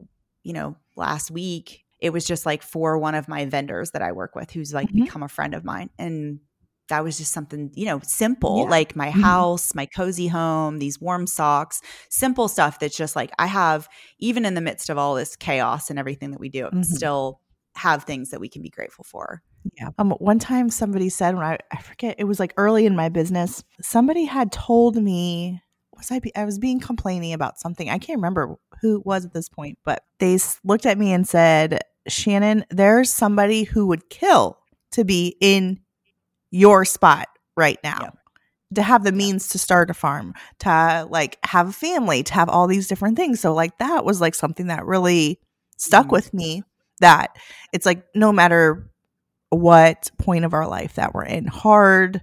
you 0.44 0.54
know 0.54 0.76
last 0.96 1.32
week 1.32 1.84
it 2.00 2.12
was 2.12 2.26
just 2.26 2.46
like 2.46 2.62
for 2.62 2.98
one 2.98 3.16
of 3.16 3.28
my 3.28 3.46
vendors 3.46 3.92
that 3.92 4.02
i 4.02 4.12
work 4.12 4.36
with 4.36 4.52
who's 4.52 4.74
like 4.74 4.88
mm-hmm. 4.90 5.04
become 5.04 5.24
a 5.24 5.28
friend 5.28 5.54
of 5.54 5.64
mine 5.64 5.90
and 5.98 6.40
that 6.88 7.04
was 7.04 7.18
just 7.18 7.32
something 7.32 7.72
you 7.74 7.86
know 7.86 8.00
simple 8.04 8.64
yeah. 8.64 8.70
like 8.70 8.96
my 8.96 9.10
mm-hmm. 9.10 9.22
house 9.22 9.74
my 9.74 9.86
cozy 9.86 10.28
home 10.28 10.80
these 10.80 11.02
warm 11.02 11.26
socks 11.26 11.82
simple 12.10 12.48
stuff 12.48 12.80
that's 12.80 12.98
just 12.98 13.16
like 13.16 13.32
i 13.40 13.48
have 13.48 13.88
even 14.20 14.46
in 14.46 14.54
the 14.54 14.62
midst 14.62 14.90
of 14.90 14.98
all 14.98 15.16
this 15.16 15.36
chaos 15.36 15.90
and 15.90 15.98
everything 15.98 16.32
that 16.32 16.40
we 16.40 16.50
do 16.50 16.66
mm-hmm. 16.66 16.84
still 16.84 17.42
have 17.76 18.04
things 18.04 18.30
that 18.30 18.40
we 18.40 18.48
can 18.48 18.62
be 18.62 18.70
grateful 18.70 19.04
for 19.04 19.42
yeah. 19.80 19.90
Um, 19.98 20.12
one 20.20 20.40
time 20.40 20.70
somebody 20.70 21.10
said 21.10 21.36
when 21.36 21.44
I, 21.44 21.58
I 21.72 21.82
forget, 21.82 22.16
it 22.20 22.26
was 22.26 22.40
like 22.40 22.54
early 22.58 22.86
in 22.86 22.96
my 22.96 23.10
business, 23.10 23.64
somebody 23.82 24.26
had 24.26 24.52
told 24.52 24.96
me 24.96 25.62
was 25.98 26.12
I? 26.12 26.20
Be, 26.20 26.36
I 26.36 26.46
was 26.46 26.60
being 26.60 26.80
complaining 26.80 27.34
about 27.34 27.60
something. 27.60 27.90
I 27.90 27.98
can't 27.98 28.18
remember 28.18 28.56
who 28.82 28.98
it 29.00 29.06
was 29.06 29.26
at 29.26 29.34
this 29.34 29.50
point, 29.50 29.78
but 29.84 30.04
they 30.20 30.38
looked 30.64 30.86
at 30.86 30.98
me 30.98 31.14
and 31.14 31.28
said, 31.28 31.82
"Shannon, 32.08 32.66
there's 32.70 33.10
somebody 33.10 33.64
who 33.64 33.88
would 33.88 34.10
kill 34.10 34.60
to 34.92 35.04
be 35.04 35.36
in 35.40 35.80
your 36.52 36.86
spot 36.86 37.28
right 37.56 37.80
now." 37.84 38.00
Yeah. 38.02 38.10
To 38.76 38.82
have 38.82 39.04
the 39.04 39.12
means 39.12 39.50
to 39.50 39.60
start 39.60 39.90
a 39.90 39.94
farm, 39.94 40.34
to 40.60 41.08
like 41.10 41.38
have 41.46 41.70
a 41.70 41.74
family, 41.74 42.24
to 42.24 42.34
have 42.34 42.50
all 42.50 42.68
these 42.68 42.88
different 42.88 43.16
things. 43.16 43.40
So, 43.40 43.54
like, 43.54 43.78
that 43.78 44.04
was 44.04 44.20
like 44.20 44.36
something 44.36 44.68
that 44.68 44.86
really 44.86 45.40
stuck 45.78 46.06
mm-hmm. 46.06 46.16
with 46.16 46.34
me. 46.34 46.64
That 47.00 47.36
it's 47.74 47.86
like 47.86 48.06
no 48.16 48.32
matter 48.32 48.90
what 49.50 50.10
point 50.18 50.46
of 50.46 50.54
our 50.54 50.68
life 50.68 50.96
that 50.96 51.14
we're 51.14 51.26
in, 51.26 51.46
hard, 51.46 52.22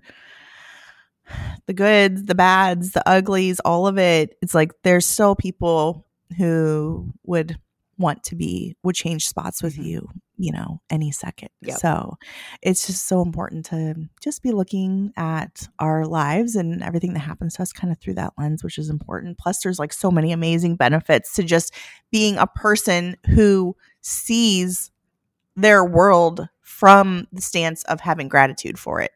the 1.66 1.72
goods, 1.72 2.24
the 2.24 2.34
bads, 2.34 2.92
the 2.92 3.08
uglies, 3.08 3.60
all 3.60 3.86
of 3.86 3.98
it. 3.98 4.36
It's 4.42 4.54
like 4.54 4.72
there's 4.82 5.06
still 5.06 5.34
people 5.34 6.06
who 6.36 7.12
would 7.24 7.58
want 7.98 8.22
to 8.24 8.34
be 8.34 8.76
would 8.82 8.94
change 8.94 9.26
spots 9.26 9.62
with 9.62 9.74
mm-hmm. 9.74 9.84
you, 9.84 10.08
you 10.36 10.52
know, 10.52 10.80
any 10.90 11.10
second. 11.10 11.50
Yep. 11.62 11.78
So 11.78 12.16
it's 12.60 12.86
just 12.86 13.06
so 13.06 13.22
important 13.22 13.66
to 13.66 13.94
just 14.20 14.42
be 14.42 14.52
looking 14.52 15.12
at 15.16 15.68
our 15.78 16.06
lives 16.06 16.56
and 16.56 16.82
everything 16.82 17.14
that 17.14 17.20
happens 17.20 17.54
to 17.54 17.62
us 17.62 17.72
kind 17.72 17.92
of 17.92 17.98
through 17.98 18.14
that 18.14 18.32
lens, 18.38 18.64
which 18.64 18.78
is 18.78 18.90
important. 18.90 19.38
Plus, 19.38 19.60
there's 19.62 19.78
like 19.78 19.92
so 19.92 20.10
many 20.10 20.32
amazing 20.32 20.76
benefits 20.76 21.34
to 21.34 21.42
just 21.42 21.72
being 22.10 22.36
a 22.36 22.46
person 22.46 23.16
who 23.30 23.76
sees 24.00 24.90
their 25.54 25.84
world 25.84 26.48
from 26.60 27.28
the 27.32 27.42
stance 27.42 27.84
of 27.84 28.00
having 28.00 28.28
gratitude 28.28 28.78
for 28.78 29.00
it 29.00 29.12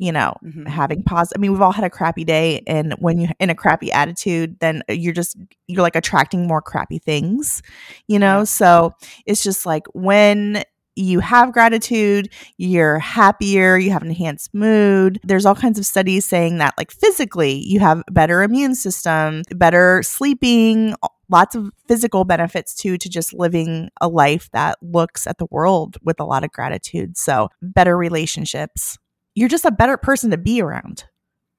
you 0.00 0.10
know, 0.10 0.34
mm-hmm. 0.42 0.64
having 0.64 1.02
pause. 1.02 1.30
I 1.36 1.38
mean, 1.38 1.52
we've 1.52 1.60
all 1.60 1.72
had 1.72 1.84
a 1.84 1.90
crappy 1.90 2.24
day, 2.24 2.62
and 2.66 2.94
when 2.94 3.20
you're 3.20 3.30
in 3.38 3.50
a 3.50 3.54
crappy 3.54 3.92
attitude, 3.92 4.58
then 4.58 4.82
you're 4.88 5.12
just 5.12 5.36
you're 5.68 5.82
like 5.82 5.94
attracting 5.94 6.46
more 6.46 6.62
crappy 6.62 6.98
things, 6.98 7.62
you 8.08 8.18
know. 8.18 8.38
Yeah. 8.38 8.44
So 8.44 8.94
it's 9.26 9.44
just 9.44 9.66
like 9.66 9.84
when 9.92 10.64
you 10.96 11.20
have 11.20 11.52
gratitude, 11.52 12.32
you're 12.56 12.98
happier, 12.98 13.76
you 13.76 13.90
have 13.90 14.02
an 14.02 14.08
enhanced 14.08 14.54
mood. 14.54 15.20
There's 15.22 15.44
all 15.44 15.54
kinds 15.54 15.78
of 15.78 15.84
studies 15.84 16.24
saying 16.24 16.58
that, 16.58 16.74
like 16.78 16.90
physically, 16.90 17.62
you 17.66 17.80
have 17.80 18.02
better 18.10 18.42
immune 18.42 18.74
system, 18.74 19.42
better 19.50 20.02
sleeping, 20.02 20.94
lots 21.28 21.54
of 21.54 21.70
physical 21.88 22.24
benefits 22.24 22.74
too 22.74 22.96
to 22.96 23.08
just 23.10 23.34
living 23.34 23.90
a 24.00 24.08
life 24.08 24.48
that 24.52 24.78
looks 24.82 25.26
at 25.26 25.36
the 25.36 25.46
world 25.50 25.98
with 26.02 26.20
a 26.20 26.24
lot 26.24 26.42
of 26.42 26.52
gratitude. 26.52 27.18
So, 27.18 27.50
better 27.60 27.98
relationships. 27.98 28.98
You're 29.40 29.48
just 29.48 29.64
a 29.64 29.70
better 29.70 29.96
person 29.96 30.32
to 30.32 30.36
be 30.36 30.60
around. 30.60 31.04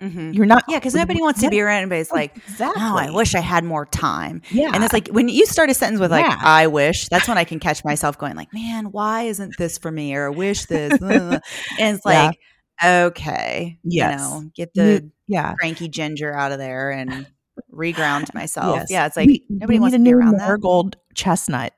Mm-hmm. 0.03 0.33
You're 0.33 0.45
not, 0.45 0.63
yeah, 0.67 0.77
because 0.77 0.93
nobody 0.93 1.19
wants 1.19 1.41
to 1.41 1.49
be 1.49 1.59
around 1.59 1.77
anybody's 1.77 2.11
like, 2.11 2.37
exactly. 2.37 2.79
oh, 2.79 2.95
I 2.95 3.09
wish 3.09 3.33
I 3.33 3.39
had 3.39 3.63
more 3.63 3.87
time. 3.87 4.43
Yeah, 4.51 4.69
and 4.71 4.83
it's 4.83 4.93
like 4.93 5.07
when 5.07 5.29
you 5.29 5.47
start 5.47 5.71
a 5.71 5.73
sentence 5.73 5.99
with 5.99 6.11
like, 6.11 6.23
yeah. 6.23 6.37
I 6.39 6.67
wish. 6.67 7.09
That's 7.09 7.27
when 7.27 7.39
I 7.39 7.43
can 7.43 7.59
catch 7.59 7.83
myself 7.83 8.19
going 8.19 8.35
like, 8.35 8.53
man, 8.53 8.91
why 8.91 9.23
isn't 9.23 9.55
this 9.57 9.79
for 9.79 9.89
me? 9.89 10.13
Or 10.13 10.27
I 10.27 10.29
wish 10.29 10.65
this. 10.67 11.01
and 11.01 11.41
it's 11.79 12.05
like, 12.05 12.37
yeah. 12.83 13.05
okay, 13.05 13.79
yes. 13.83 14.21
you 14.21 14.27
know, 14.27 14.51
get 14.55 14.75
the 14.75 15.09
yeah 15.27 15.55
cranky 15.55 15.87
ginger 15.87 16.31
out 16.31 16.51
of 16.51 16.59
there 16.59 16.91
and 16.91 17.25
reground 17.73 18.31
myself. 18.35 18.75
Yes. 18.75 18.91
Yeah, 18.91 19.07
it's 19.07 19.17
like 19.17 19.25
we, 19.25 19.43
nobody 19.49 19.77
we 19.77 19.79
wants 19.79 19.97
to 19.97 20.03
be 20.03 20.13
around 20.13 20.37
that. 20.37 20.61
Gold 20.61 20.97
chestnut 21.15 21.73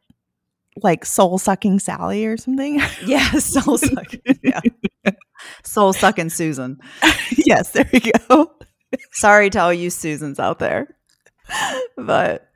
like 0.81 1.05
soul 1.05 1.37
sucking 1.37 1.79
Sally 1.79 2.25
or 2.25 2.35
something. 2.35 2.81
Yeah, 3.05 3.31
soul 3.31 3.77
sucking. 3.77 4.39
Yeah. 4.43 4.59
soul 5.63 5.93
sucking 5.93 6.29
Susan. 6.29 6.79
yes, 7.37 7.71
there 7.71 7.89
we 7.91 7.99
go. 7.99 8.51
Sorry 9.11 9.49
to 9.51 9.59
all 9.59 9.73
you 9.73 9.89
Susans 9.89 10.39
out 10.39 10.59
there, 10.59 10.95
but 11.97 12.47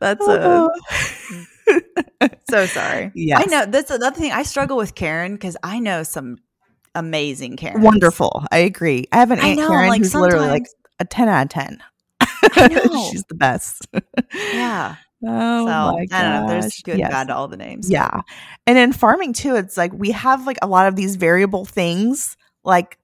that's 0.00 0.26
a. 0.26 0.40
Uh-huh. 0.40 0.68
so 2.50 2.66
sorry. 2.66 3.12
Yeah, 3.14 3.38
I 3.38 3.44
know 3.44 3.66
that's 3.66 3.90
another 3.90 4.18
thing. 4.18 4.32
I 4.32 4.42
struggle 4.42 4.76
with 4.76 4.94
Karen 4.94 5.34
because 5.34 5.56
I 5.62 5.78
know 5.78 6.02
some 6.02 6.38
amazing 6.94 7.56
Karen. 7.56 7.82
Wonderful. 7.82 8.44
I 8.50 8.58
agree. 8.58 9.06
I 9.12 9.18
have 9.18 9.30
an 9.30 9.38
aunt 9.38 9.58
know, 9.58 9.68
Karen 9.68 9.88
like 9.88 10.00
who's 10.00 10.14
literally 10.14 10.48
like 10.48 10.66
a 10.98 11.04
ten 11.04 11.28
out 11.28 11.44
of 11.44 11.48
ten. 11.50 11.82
She's 13.10 13.24
the 13.24 13.34
best. 13.34 13.86
yeah. 14.52 14.96
Oh 15.24 15.60
so, 15.60 15.64
my. 15.66 16.06
I 16.10 16.22
don't 16.22 16.46
know. 16.46 16.48
There's 16.48 16.80
good 16.82 16.98
yes. 16.98 17.10
bad 17.10 17.28
to 17.28 17.34
all 17.34 17.48
the 17.48 17.56
names. 17.56 17.90
Yeah. 17.90 18.22
And 18.66 18.78
in 18.78 18.92
farming 18.92 19.34
too, 19.34 19.56
it's 19.56 19.76
like 19.76 19.92
we 19.92 20.12
have 20.12 20.46
like 20.46 20.58
a 20.62 20.66
lot 20.66 20.88
of 20.88 20.96
these 20.96 21.16
variable 21.16 21.64
things 21.64 22.36
like 22.64 22.98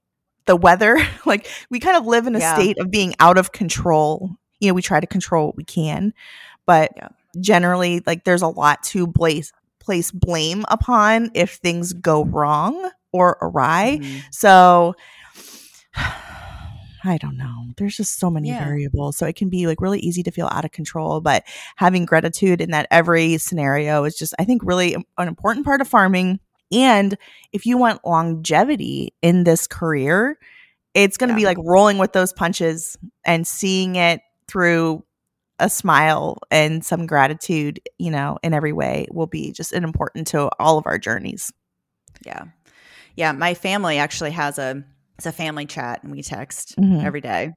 the 0.45 0.55
weather. 0.55 0.97
like 1.25 1.47
we 1.69 1.79
kind 1.79 1.97
of 1.97 2.05
live 2.05 2.27
in 2.27 2.35
a 2.35 2.39
yeah. 2.39 2.55
state 2.55 2.79
of 2.79 2.89
being 2.89 3.13
out 3.19 3.37
of 3.37 3.51
control. 3.51 4.31
You 4.59 4.69
know, 4.69 4.73
we 4.73 4.81
try 4.81 4.99
to 4.99 5.07
control 5.07 5.47
what 5.47 5.57
we 5.57 5.63
can, 5.63 6.13
but 6.65 6.91
yeah. 6.95 7.09
generally 7.39 8.01
like 8.05 8.23
there's 8.23 8.41
a 8.41 8.47
lot 8.47 8.81
to 8.83 9.07
place 9.07 9.51
place 9.79 10.11
blame 10.11 10.65
upon 10.69 11.31
if 11.33 11.55
things 11.55 11.93
go 11.93 12.25
wrong 12.25 12.91
or 13.11 13.37
awry. 13.41 13.99
Mm-hmm. 14.01 14.17
So 14.31 14.95
I 17.07 17.17
don't 17.17 17.37
know. 17.37 17.67
There's 17.77 17.95
just 17.95 18.19
so 18.19 18.29
many 18.29 18.49
yeah. 18.49 18.63
variables. 18.63 19.17
So 19.17 19.25
it 19.25 19.35
can 19.35 19.49
be 19.49 19.67
like 19.67 19.81
really 19.81 19.99
easy 19.99 20.23
to 20.23 20.31
feel 20.31 20.49
out 20.51 20.65
of 20.65 20.71
control. 20.71 21.21
But 21.21 21.43
having 21.75 22.05
gratitude 22.05 22.61
in 22.61 22.71
that 22.71 22.87
every 22.91 23.37
scenario 23.37 24.03
is 24.03 24.17
just, 24.17 24.33
I 24.39 24.45
think, 24.45 24.61
really 24.63 24.95
an 25.17 25.27
important 25.27 25.65
part 25.65 25.81
of 25.81 25.87
farming. 25.87 26.39
And 26.71 27.17
if 27.53 27.65
you 27.65 27.77
want 27.77 28.05
longevity 28.05 29.13
in 29.21 29.45
this 29.45 29.67
career, 29.67 30.37
it's 30.93 31.17
going 31.17 31.29
to 31.29 31.33
yeah. 31.33 31.39
be 31.39 31.45
like 31.45 31.57
rolling 31.59 31.97
with 31.97 32.13
those 32.13 32.33
punches 32.33 32.97
and 33.23 33.47
seeing 33.47 33.95
it 33.95 34.21
through 34.47 35.03
a 35.59 35.69
smile 35.69 36.37
and 36.51 36.85
some 36.85 37.07
gratitude, 37.07 37.79
you 37.97 38.11
know, 38.11 38.37
in 38.43 38.53
every 38.53 38.73
way 38.73 39.07
will 39.11 39.27
be 39.27 39.51
just 39.51 39.73
an 39.73 39.83
important 39.83 40.27
to 40.27 40.49
all 40.59 40.77
of 40.77 40.85
our 40.85 40.97
journeys. 40.97 41.51
Yeah. 42.25 42.45
Yeah. 43.15 43.31
My 43.31 43.53
family 43.53 43.97
actually 43.97 44.31
has 44.31 44.59
a 44.59 44.83
it's 45.17 45.25
a 45.25 45.31
family 45.31 45.65
chat 45.65 46.03
and 46.03 46.11
we 46.11 46.21
text 46.21 46.75
mm-hmm. 46.77 47.05
every 47.05 47.21
day 47.21 47.51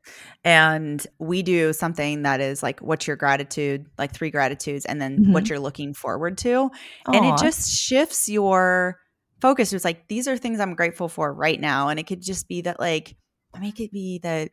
and 0.44 1.06
we 1.18 1.42
do 1.42 1.72
something 1.72 2.22
that 2.22 2.40
is 2.40 2.62
like 2.62 2.80
what's 2.80 3.06
your 3.06 3.16
gratitude 3.16 3.86
like 3.98 4.12
three 4.12 4.30
gratitudes 4.30 4.86
and 4.86 5.00
then 5.00 5.18
mm-hmm. 5.18 5.32
what 5.32 5.48
you're 5.48 5.60
looking 5.60 5.92
forward 5.92 6.38
to 6.38 6.70
Aww. 7.06 7.16
and 7.16 7.26
it 7.26 7.38
just 7.38 7.70
shifts 7.70 8.28
your 8.28 8.98
focus 9.40 9.72
it's 9.72 9.84
like 9.84 10.08
these 10.08 10.26
are 10.26 10.36
things 10.36 10.60
i'm 10.60 10.74
grateful 10.74 11.08
for 11.08 11.32
right 11.32 11.60
now 11.60 11.88
and 11.88 12.00
it 12.00 12.06
could 12.06 12.22
just 12.22 12.48
be 12.48 12.62
that 12.62 12.80
like 12.80 13.16
make 13.60 13.80
it 13.80 13.92
be 13.92 14.18
that 14.22 14.50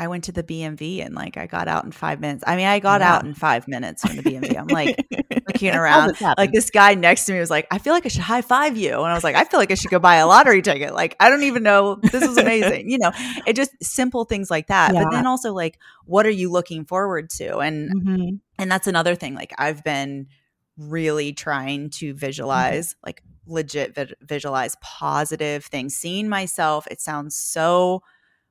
I 0.00 0.08
went 0.08 0.24
to 0.24 0.32
the 0.32 0.42
BMV 0.42 1.04
and 1.04 1.14
like 1.14 1.36
I 1.36 1.46
got 1.46 1.68
out 1.68 1.84
in 1.84 1.92
five 1.92 2.20
minutes. 2.20 2.42
I 2.46 2.56
mean, 2.56 2.64
I 2.64 2.78
got 2.78 3.02
out 3.02 3.22
in 3.22 3.34
five 3.34 3.68
minutes 3.68 4.00
from 4.00 4.16
the 4.16 4.22
BMV. 4.22 4.58
I'm 4.58 4.66
like 4.68 4.96
looking 5.46 5.74
around. 5.74 6.18
Like 6.38 6.52
this 6.52 6.70
guy 6.70 6.94
next 6.94 7.26
to 7.26 7.34
me 7.34 7.38
was 7.38 7.50
like, 7.50 7.66
I 7.70 7.76
feel 7.76 7.92
like 7.92 8.06
I 8.06 8.08
should 8.08 8.22
high 8.22 8.40
five 8.40 8.78
you. 8.78 8.94
And 8.94 9.04
I 9.04 9.12
was 9.12 9.22
like, 9.22 9.36
I 9.36 9.44
feel 9.44 9.60
like 9.60 9.70
I 9.70 9.74
should 9.74 9.90
go 9.90 9.98
buy 9.98 10.16
a 10.16 10.26
lottery 10.26 10.62
ticket. 10.62 10.94
Like, 10.94 11.16
I 11.20 11.28
don't 11.28 11.42
even 11.42 11.62
know. 11.62 11.96
This 11.96 12.22
is 12.22 12.38
amazing. 12.38 12.88
you 12.88 12.96
know, 12.96 13.12
it 13.46 13.56
just 13.56 13.72
simple 13.82 14.24
things 14.24 14.50
like 14.50 14.68
that. 14.68 14.94
Yeah. 14.94 15.04
But 15.04 15.10
then 15.10 15.26
also 15.26 15.52
like, 15.52 15.78
what 16.06 16.24
are 16.24 16.30
you 16.30 16.50
looking 16.50 16.86
forward 16.86 17.28
to? 17.32 17.58
And 17.58 17.90
mm-hmm. 17.94 18.36
and 18.58 18.72
that's 18.72 18.86
another 18.86 19.14
thing. 19.14 19.34
Like 19.34 19.52
I've 19.58 19.84
been 19.84 20.28
really 20.78 21.34
trying 21.34 21.90
to 21.90 22.06
mm-hmm. 22.06 22.18
visualize, 22.18 22.94
mm-hmm. 22.94 23.06
like 23.06 23.22
legit 23.46 23.94
vi- 23.94 24.14
visualize 24.22 24.78
positive 24.80 25.66
things. 25.66 25.94
Seeing 25.94 26.26
myself, 26.30 26.86
it 26.90 27.02
sounds 27.02 27.36
so 27.36 28.02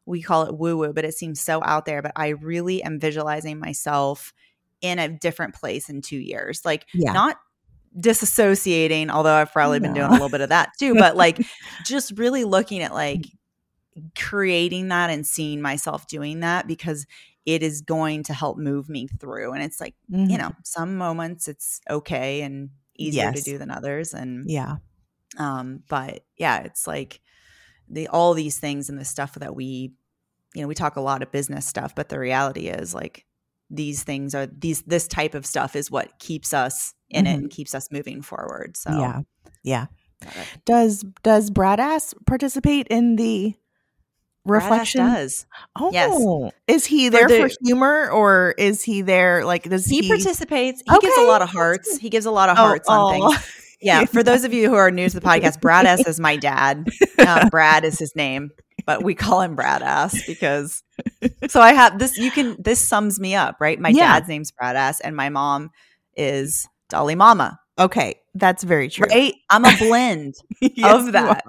we 0.10 0.22
call 0.22 0.44
it 0.44 0.58
woo 0.58 0.78
woo, 0.78 0.94
but 0.94 1.06
it 1.06 1.14
seems 1.14 1.40
so 1.40 1.64
out 1.64 1.86
there. 1.86 2.02
But 2.02 2.14
I 2.16 2.30
really 2.30 2.84
am 2.84 3.00
visualizing 3.00 3.60
myself 3.60 4.34
in 4.82 5.00
a 5.00 5.08
different 5.08 5.56
place 5.56 5.90
in 5.90 6.02
two 6.02 6.18
years. 6.18 6.64
Like, 6.66 6.88
yeah. 6.94 7.14
not 7.14 7.38
disassociating, 7.98 9.10
although 9.10 9.34
I've 9.34 9.52
probably 9.52 9.80
no. 9.80 9.84
been 9.84 9.94
doing 9.94 10.08
a 10.08 10.12
little 10.12 10.30
bit 10.30 10.42
of 10.42 10.50
that 10.50 10.72
too, 10.80 10.96
but 10.96 11.16
like 11.16 11.40
just 11.86 12.18
really 12.18 12.44
looking 12.44 12.82
at 12.82 12.94
like 12.94 13.26
creating 14.18 14.90
that 14.90 15.10
and 15.10 15.26
seeing 15.26 15.62
myself 15.62 16.08
doing 16.08 16.42
that 16.42 16.68
because 16.68 17.06
it 17.46 17.64
is 17.64 17.82
going 17.82 18.24
to 18.24 18.34
help 18.34 18.58
move 18.58 18.90
me 18.90 19.08
through. 19.20 19.54
And 19.54 19.64
it's 19.64 19.82
like, 19.82 19.96
mm-hmm. 20.12 20.30
you 20.30 20.38
know, 20.38 20.52
some 20.64 20.98
moments 20.98 21.48
it's 21.48 21.82
okay 21.90 22.42
and 22.42 22.70
easier 22.96 23.24
yes. 23.24 23.44
to 23.44 23.52
do 23.52 23.58
than 23.58 23.72
others. 23.72 24.14
And 24.14 24.50
yeah. 24.50 24.78
Um, 25.38 25.84
but 25.90 26.24
yeah, 26.38 26.60
it's 26.60 26.86
like 26.86 27.22
the 27.90 28.08
all 28.08 28.34
these 28.34 28.60
things 28.60 28.90
and 28.90 29.00
the 29.00 29.06
stuff 29.06 29.36
that 29.36 29.56
we 29.56 29.92
you 30.56 30.62
know, 30.62 30.68
we 30.68 30.76
talk 30.76 30.96
a 30.96 31.02
lot 31.02 31.22
of 31.22 31.32
business 31.32 31.66
stuff, 31.66 31.94
but 31.94 32.10
the 32.10 32.20
reality 32.20 32.68
is 32.68 32.94
like 32.94 33.26
these 33.70 34.04
things 34.04 34.34
are 34.34 34.48
these 34.48 34.82
this 34.84 35.08
type 35.08 35.36
of 35.36 35.46
stuff 35.46 35.76
is 35.76 35.92
what 35.92 36.18
keeps 36.20 36.54
us 36.54 36.96
in 37.10 37.26
mm-hmm. 37.26 37.34
it 37.34 37.38
and 37.38 37.50
keeps 37.52 37.76
us 37.76 37.92
moving 37.92 38.22
forward. 38.22 38.76
So 38.76 38.92
yeah, 38.92 39.22
yeah. 39.64 39.86
Does 40.66 41.06
does 41.24 41.52
Bradass 41.52 42.14
participate 42.26 42.88
in 42.88 43.16
the 43.16 43.54
reflection? 44.44 45.06
Does. 45.06 45.46
Oh, 45.76 45.92
yes. 45.94 46.54
Is 46.68 46.86
he 46.86 47.10
there 47.10 47.30
for, 47.30 47.36
the, 47.36 47.50
for, 47.50 47.56
humor 47.62 48.10
or 48.10 48.56
is 48.58 48.84
he 48.84 49.02
there 49.02 49.46
like 49.46 49.64
does 49.64 49.86
he, 49.86 50.02
he 50.02 50.10
participates? 50.10 50.82
He 50.86 50.96
okay. 50.96 51.08
gives 51.08 51.18
a 51.18 51.24
lot 51.24 51.42
of 51.42 51.50
hearts. 51.50 51.98
He 51.98 52.10
gives 52.10 52.26
a 52.26 52.32
lot 52.32 52.50
of 52.50 52.58
oh, 52.58 52.62
hearts 52.62 52.88
oh, 52.90 52.94
on 52.94 53.22
oh. 53.22 53.32
things. 53.34 53.56
Yeah, 53.82 54.06
for 54.06 54.24
those 54.24 54.44
of 54.44 54.54
you 54.54 54.70
who 54.70 54.76
are 54.76 54.92
new 54.92 55.10
to 55.10 55.20
the 55.20 55.26
podcast, 55.26 55.62
Brad 55.62 55.86
S 55.86 56.06
is 56.08 56.20
my 56.20 56.36
dad. 56.36 56.88
Uh, 57.18 57.50
Brad 57.52 57.86
is 57.86 57.98
his 58.00 58.16
name 58.16 58.52
but 58.86 59.04
we 59.04 59.14
call 59.14 59.42
him 59.42 59.56
Brad 59.56 59.84
Ass 59.84 60.26
because 60.26 60.84
so 61.48 61.62
I 61.62 61.74
have 61.74 62.00
this 62.00 62.18
you 62.18 62.32
can 62.32 62.56
this 62.60 62.80
sums 62.80 63.20
me 63.20 63.36
up, 63.36 63.58
right? 63.60 63.80
My 63.80 63.90
yeah. 63.90 64.14
dad's 64.14 64.28
name's 64.28 64.52
Brad 64.52 64.76
Ass 64.76 65.00
and 65.00 65.16
my 65.16 65.30
mom 65.30 65.70
is 66.16 66.68
Dolly 66.90 67.14
Mama. 67.14 67.60
Okay, 67.78 68.16
that's 68.34 68.64
very 68.64 68.90
true. 68.90 69.08
Right? 69.08 69.36
I'm 69.50 69.64
a 69.64 69.78
blend 69.78 70.36
yes, 70.62 71.06
of 71.06 71.14
that. 71.14 71.44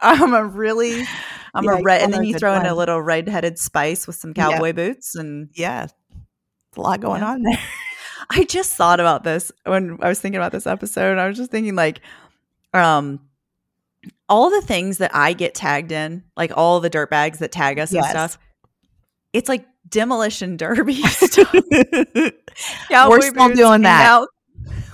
I'm 0.00 0.34
a 0.34 0.44
really 0.44 1.02
I'm 1.54 1.64
yeah, 1.64 1.78
a 1.78 1.82
red 1.82 2.02
and 2.02 2.12
then 2.12 2.24
you 2.24 2.38
throw 2.38 2.52
blend. 2.52 2.66
in 2.66 2.72
a 2.72 2.76
little 2.76 3.00
red-headed 3.00 3.58
spice 3.58 4.06
with 4.06 4.16
some 4.16 4.34
cowboy 4.34 4.66
yeah. 4.66 4.72
boots 4.72 5.14
and 5.14 5.48
yeah. 5.54 5.84
It's 5.84 5.94
a 6.76 6.80
lot 6.80 7.00
going 7.00 7.22
on 7.22 7.42
there. 7.42 7.58
I 8.30 8.44
just 8.44 8.74
thought 8.74 9.00
about 9.00 9.24
this 9.24 9.52
when 9.64 9.98
I 10.02 10.08
was 10.08 10.20
thinking 10.20 10.38
about 10.38 10.52
this 10.52 10.66
episode. 10.66 11.18
I 11.18 11.28
was 11.28 11.36
just 11.36 11.50
thinking 11.50 11.74
like 11.74 12.00
um 12.74 13.20
all 14.28 14.50
the 14.50 14.62
things 14.62 14.98
that 14.98 15.14
I 15.14 15.32
get 15.32 15.54
tagged 15.54 15.92
in, 15.92 16.24
like 16.36 16.52
all 16.56 16.80
the 16.80 16.90
dirt 16.90 17.10
bags 17.10 17.38
that 17.38 17.52
tag 17.52 17.78
us 17.78 17.92
yes. 17.92 18.04
and 18.04 18.10
stuff, 18.10 18.38
it's 19.32 19.48
like 19.48 19.66
demolition 19.88 20.56
derby 20.56 20.94
stuff. 21.02 21.54
yeah, 22.90 23.08
we're 23.08 23.20
still 23.22 23.54
doing 23.54 23.82
that. 23.82 24.06
Out. 24.06 24.28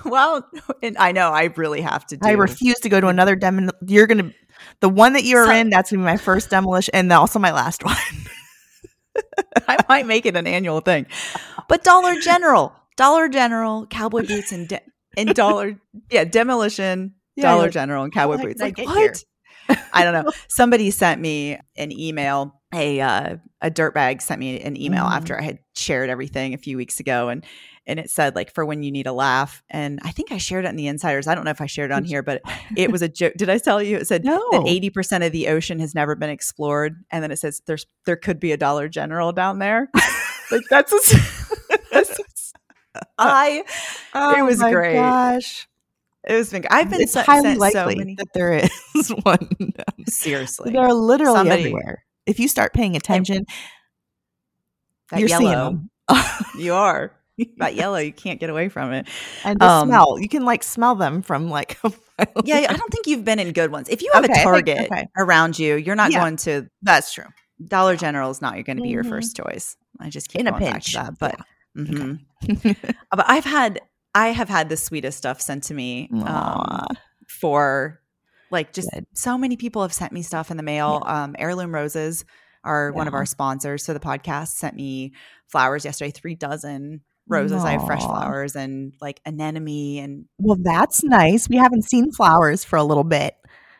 Well, 0.05 0.45
and 0.81 0.97
I 0.97 1.13
know 1.13 1.29
I 1.29 1.45
really 1.55 1.79
have 1.79 2.05
to 2.07 2.17
do. 2.17 2.27
I 2.27 2.33
refuse 2.33 2.77
to 2.81 2.89
go 2.89 2.99
to 2.99 3.07
another 3.07 3.37
demo. 3.37 3.71
You're 3.87 4.05
gonna 4.05 4.33
the 4.81 4.89
one 4.89 5.13
that 5.13 5.23
you're 5.23 5.45
so, 5.45 5.53
in. 5.53 5.69
That's 5.69 5.91
gonna 5.91 6.01
be 6.01 6.05
my 6.05 6.17
first 6.17 6.49
demolition, 6.49 6.93
and 6.93 7.11
also 7.13 7.39
my 7.39 7.53
last 7.53 7.85
one. 7.85 7.95
I 9.65 9.77
might 9.87 10.05
make 10.05 10.25
it 10.25 10.35
an 10.35 10.45
annual 10.45 10.81
thing, 10.81 11.05
but 11.69 11.85
Dollar 11.85 12.19
General, 12.19 12.75
Dollar 12.97 13.29
General, 13.29 13.85
cowboy 13.87 14.25
boots, 14.27 14.51
and 14.51 14.67
de- 14.67 14.81
and 15.17 15.33
Dollar 15.33 15.79
yeah 16.09 16.23
demolition 16.23 17.15
yeah, 17.35 17.43
Dollar 17.43 17.69
General 17.69 18.03
and 18.03 18.13
cowboy 18.13 18.37
boots. 18.37 18.61
Like 18.61 18.77
what? 18.77 19.23
I 19.93 20.03
don't 20.03 20.25
know. 20.25 20.31
Somebody 20.49 20.91
sent 20.91 21.21
me 21.21 21.59
an 21.75 21.91
email. 21.91 22.59
A 22.73 22.99
uh, 22.99 23.37
a 23.61 23.69
dirtbag 23.69 24.21
sent 24.21 24.39
me 24.39 24.59
an 24.59 24.75
email 24.81 25.05
mm. 25.05 25.11
after 25.11 25.39
I 25.39 25.43
had 25.43 25.59
shared 25.75 26.09
everything 26.09 26.53
a 26.53 26.57
few 26.57 26.75
weeks 26.75 26.99
ago, 26.99 27.29
and 27.29 27.45
and 27.85 27.99
it 27.99 28.09
said 28.09 28.35
like 28.35 28.53
for 28.53 28.65
when 28.65 28.83
you 28.83 28.91
need 28.91 29.07
a 29.07 29.13
laugh. 29.13 29.61
And 29.69 29.99
I 30.03 30.11
think 30.11 30.31
I 30.31 30.37
shared 30.37 30.65
it 30.65 30.69
in 30.69 30.75
the 30.75 30.87
insiders. 30.87 31.27
I 31.27 31.35
don't 31.35 31.45
know 31.45 31.51
if 31.51 31.61
I 31.61 31.65
shared 31.65 31.91
it 31.91 31.93
on 31.93 32.03
here, 32.03 32.23
but 32.23 32.41
it 32.75 32.91
was 32.91 33.01
a 33.01 33.09
joke. 33.09 33.33
Did 33.37 33.49
I 33.49 33.57
tell 33.57 33.81
you? 33.81 33.97
It 33.97 34.07
said 34.07 34.23
no. 34.23 34.37
that 34.51 34.61
80% 34.61 35.25
of 35.25 35.31
the 35.31 35.49
ocean 35.49 35.79
has 35.79 35.93
never 35.93 36.15
been 36.15 36.29
explored. 36.29 37.03
And 37.11 37.23
then 37.23 37.31
it 37.31 37.37
says 37.37 37.61
there's 37.67 37.85
there 38.05 38.15
could 38.15 38.39
be 38.39 38.51
a 38.51 38.57
Dollar 38.57 38.87
General 38.87 39.31
down 39.33 39.59
there. 39.59 39.89
like 40.51 40.63
that's, 40.69 40.93
a, 40.93 41.77
that's 41.91 42.19
I 43.17 43.63
oh 44.13 44.37
it 44.37 44.43
was 44.43 44.59
great. 44.59 44.95
Gosh. 44.95 45.67
It 46.25 46.35
was 46.35 46.51
been. 46.51 46.65
I've 46.69 46.89
been 46.89 47.01
it's 47.01 47.15
highly 47.15 47.55
likely 47.55 47.73
so 47.73 47.85
many, 47.97 48.15
that 48.15 48.27
there 48.33 48.53
is 48.53 49.09
one. 49.23 49.49
Seriously, 50.07 50.71
they're 50.71 50.93
literally 50.93 51.35
Somebody, 51.35 51.61
everywhere. 51.63 52.05
If 52.25 52.39
you 52.39 52.47
start 52.47 52.73
paying 52.73 52.95
attention, 52.95 53.45
you're 55.11 55.27
yellow, 55.27 55.41
seeing 55.41 55.51
them. 55.51 55.89
you 56.57 56.73
are 56.73 57.11
that 57.57 57.75
yellow. 57.75 57.97
You 57.97 58.13
can't 58.13 58.39
get 58.39 58.49
away 58.49 58.69
from 58.69 58.93
it. 58.93 59.07
And 59.43 59.59
the 59.59 59.65
um, 59.65 59.89
smell, 59.89 60.17
you 60.17 60.29
can 60.29 60.45
like 60.45 60.63
smell 60.63 60.95
them 60.95 61.21
from 61.23 61.49
like. 61.49 61.77
yeah, 62.45 62.67
I 62.69 62.73
don't 62.73 62.91
think 62.91 63.07
you've 63.07 63.25
been 63.25 63.39
in 63.39 63.51
good 63.51 63.71
ones. 63.71 63.89
If 63.89 64.01
you 64.01 64.09
have 64.13 64.23
okay, 64.23 64.41
a 64.41 64.43
Target 64.43 64.77
think, 64.77 64.91
okay. 64.93 65.07
around 65.17 65.59
you, 65.59 65.75
you're 65.75 65.95
not 65.95 66.11
yeah, 66.11 66.21
going 66.21 66.37
to. 66.37 66.69
That's 66.81 67.13
true. 67.13 67.25
Dollar 67.65 67.97
General 67.97 68.29
is 68.31 68.41
not 68.41 68.53
going 68.53 68.65
to 68.65 68.75
be 68.75 68.81
mm-hmm. 68.81 68.89
your 68.91 69.03
first 69.03 69.35
choice. 69.35 69.75
I 69.99 70.09
just 70.09 70.29
keep 70.29 70.39
in 70.39 70.47
a 70.47 70.57
pinch. 70.57 70.93
that, 70.93 71.19
but. 71.19 71.35
Yeah. 71.37 71.43
Mm-hmm. 71.75 72.01
Okay. 72.11 72.19
but 73.11 73.25
I've 73.27 73.45
had 73.45 73.81
I 74.15 74.29
have 74.29 74.49
had 74.49 74.69
the 74.69 74.77
sweetest 74.77 75.17
stuff 75.17 75.41
sent 75.41 75.63
to 75.65 75.73
me 75.73 76.09
um, 76.25 76.85
for 77.27 78.01
like 78.51 78.73
just 78.73 78.89
Good. 78.93 79.07
so 79.13 79.37
many 79.37 79.57
people 79.57 79.81
have 79.81 79.93
sent 79.93 80.11
me 80.11 80.21
stuff 80.21 80.51
in 80.51 80.57
the 80.57 80.63
mail. 80.63 81.01
Yeah. 81.03 81.23
Um, 81.23 81.35
Heirloom 81.39 81.73
Roses 81.73 82.25
are 82.63 82.89
yeah. 82.89 82.97
one 82.97 83.07
of 83.07 83.13
our 83.13 83.25
sponsors. 83.25 83.83
So 83.83 83.93
the 83.93 83.99
podcast 83.99 84.49
sent 84.49 84.75
me 84.75 85.13
flowers 85.47 85.83
yesterday, 85.83 86.11
three 86.11 86.35
dozen 86.35 87.01
roses. 87.27 87.63
Aww. 87.63 87.65
I 87.65 87.71
have 87.71 87.85
fresh 87.85 88.03
flowers 88.03 88.55
and 88.55 88.93
like 89.01 89.19
anemone 89.25 89.97
and 90.03 90.25
well, 90.37 90.57
that's 90.61 91.03
nice. 91.03 91.49
We 91.49 91.57
haven't 91.57 91.83
seen 91.83 92.11
flowers 92.11 92.63
for 92.63 92.77
a 92.77 92.83
little 92.83 93.03
bit. 93.03 93.35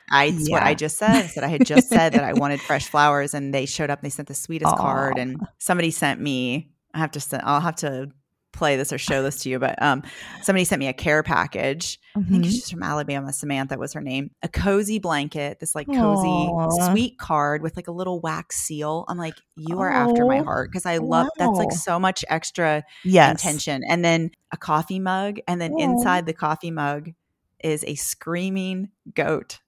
I 0.10 0.26
yeah. 0.26 0.54
what 0.54 0.64
I 0.64 0.74
just 0.74 0.98
said. 0.98 1.12
I 1.12 1.28
said 1.28 1.44
I 1.44 1.48
had 1.48 1.66
just 1.66 1.90
said 1.90 2.14
that 2.14 2.24
I 2.24 2.34
wanted 2.40 2.62
fresh 2.62 2.88
flowers, 2.88 3.34
and 3.34 3.54
they 3.54 3.66
showed 3.66 3.90
up. 3.90 4.00
and 4.00 4.06
They 4.06 4.14
sent 4.14 4.28
the 4.28 4.34
sweetest 4.34 4.74
Aww. 4.74 4.78
card, 4.78 5.18
and 5.18 5.40
somebody 5.60 5.92
sent 5.92 6.20
me. 6.20 6.72
I 6.94 7.00
have 7.00 7.12
to. 7.12 7.20
Send, 7.20 7.44
I'll 7.46 7.62
have 7.62 7.78
to 7.78 8.12
play 8.54 8.78
this 8.78 8.94
or 8.94 8.98
show 8.98 9.22
this 9.22 9.40
to 9.40 9.50
you, 9.50 9.60
but 9.60 9.82
um, 9.82 10.04
somebody 10.42 10.64
sent 10.64 10.80
me 10.80 10.88
a 10.88 10.94
care 10.94 11.24
package. 11.24 12.00
Mm-hmm. 12.16 12.20
I 12.20 12.30
think 12.30 12.44
mm-hmm. 12.44 12.52
she's 12.52 12.70
from 12.70 12.84
Alabama. 12.84 13.34
Samantha 13.34 13.78
was 13.78 13.94
her 13.94 14.02
name. 14.02 14.32
A 14.44 14.48
cozy 14.48 15.00
blanket, 15.00 15.60
this 15.60 15.76
like 15.76 15.88
cozy 15.88 16.28
Aww. 16.28 16.92
sweet 16.92 17.18
card 17.18 17.62
with 17.62 17.76
like 17.76 17.88
a 17.88 17.92
little 17.92 18.22
wax 18.22 18.58
seal. 18.58 19.06
I'm 19.10 19.18
like, 19.18 19.36
you 19.56 19.80
are 19.80 19.92
oh, 19.92 20.10
after 20.10 20.26
my 20.26 20.40
heart 20.40 20.72
because 20.72 20.86
I 20.86 20.98
love 20.98 21.28
wow. 21.38 21.46
that's 21.48 21.58
like 21.58 21.72
so 21.72 22.00
much 22.00 22.24
extra 22.30 22.84
yes. 23.04 23.32
intention. 23.32 23.84
And 23.88 24.06
then 24.06 24.32
a 24.52 24.58
coffee 24.58 25.00
mug, 25.00 25.40
and 25.48 25.60
then 25.60 25.74
Aww. 25.74 25.82
inside 25.82 26.26
the 26.26 26.34
coffee 26.34 26.72
mug 26.72 27.12
is 27.60 27.84
a 27.86 27.96
screaming 27.96 28.90
goat. 29.14 29.60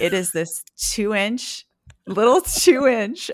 it 0.00 0.12
is 0.12 0.32
this 0.32 0.64
two 0.76 1.14
inch 1.14 1.66
little 2.06 2.40
two 2.40 2.86
inch 2.86 3.30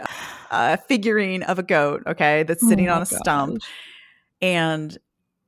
uh, 0.50 0.76
figurine 0.88 1.42
of 1.44 1.58
a 1.58 1.62
goat, 1.62 2.02
okay, 2.06 2.42
that's 2.42 2.66
sitting 2.66 2.88
oh 2.88 2.94
on 2.94 3.02
a 3.02 3.06
gosh. 3.06 3.18
stump 3.18 3.62
and 4.40 4.96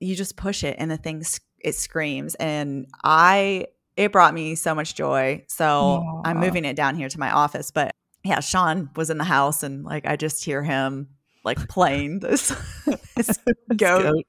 you 0.01 0.15
just 0.15 0.37
push 0.37 0.65
it 0.65 0.77
and 0.79 0.91
the 0.91 0.97
thing 0.97 1.23
it 1.61 1.75
screams 1.75 2.35
and 2.37 2.87
i 3.05 3.67
it 3.97 4.13
brought 4.13 4.33
me 4.33 4.55
so 4.55 4.75
much 4.75 4.95
joy 4.95 5.45
so 5.49 5.65
Aww. 5.65 6.23
i'm 6.25 6.39
moving 6.39 6.65
it 6.65 6.77
down 6.77 6.95
here 6.95 7.09
to 7.09 7.19
my 7.19 7.31
office 7.31 7.71
but 7.71 7.91
yeah 8.25 8.41
sean 8.41 8.91
was 8.97 9.11
in 9.11 9.19
the 9.19 9.25
house 9.25 9.63
and 9.63 9.85
like 9.85 10.07
i 10.07 10.17
just 10.17 10.45
hear 10.45 10.63
him 10.63 11.09
like 11.49 11.69
playing 11.69 12.21
this, 12.21 12.49
this 13.17 13.39
goat. 13.77 14.03
goat. 14.03 14.25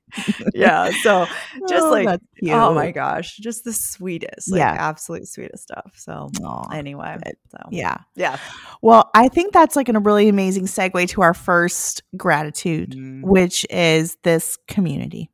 yeah. 0.53 0.89
So 1.03 1.27
just 1.67 1.85
oh, 1.85 1.91
like 1.91 2.19
oh 2.47 2.73
my 2.73 2.91
gosh, 2.91 3.37
just 3.37 3.65
the 3.65 3.73
sweetest, 3.73 4.51
like 4.51 4.59
yeah. 4.59 4.75
absolute 4.79 5.27
sweetest 5.27 5.63
stuff. 5.63 5.91
So 5.95 6.29
Aww, 6.35 6.73
anyway, 6.73 7.17
so 7.51 7.57
yeah. 7.69 7.97
Yeah. 8.15 8.37
Well, 8.81 9.09
I 9.13 9.27
think 9.27 9.53
that's 9.53 9.75
like 9.75 9.89
a 9.89 9.99
really 9.99 10.29
amazing 10.29 10.65
segue 10.65 11.09
to 11.09 11.21
our 11.21 11.33
first 11.33 12.03
gratitude, 12.15 12.91
mm-hmm. 12.91 13.21
which 13.21 13.65
is 13.69 14.17
this 14.23 14.57
community. 14.67 15.29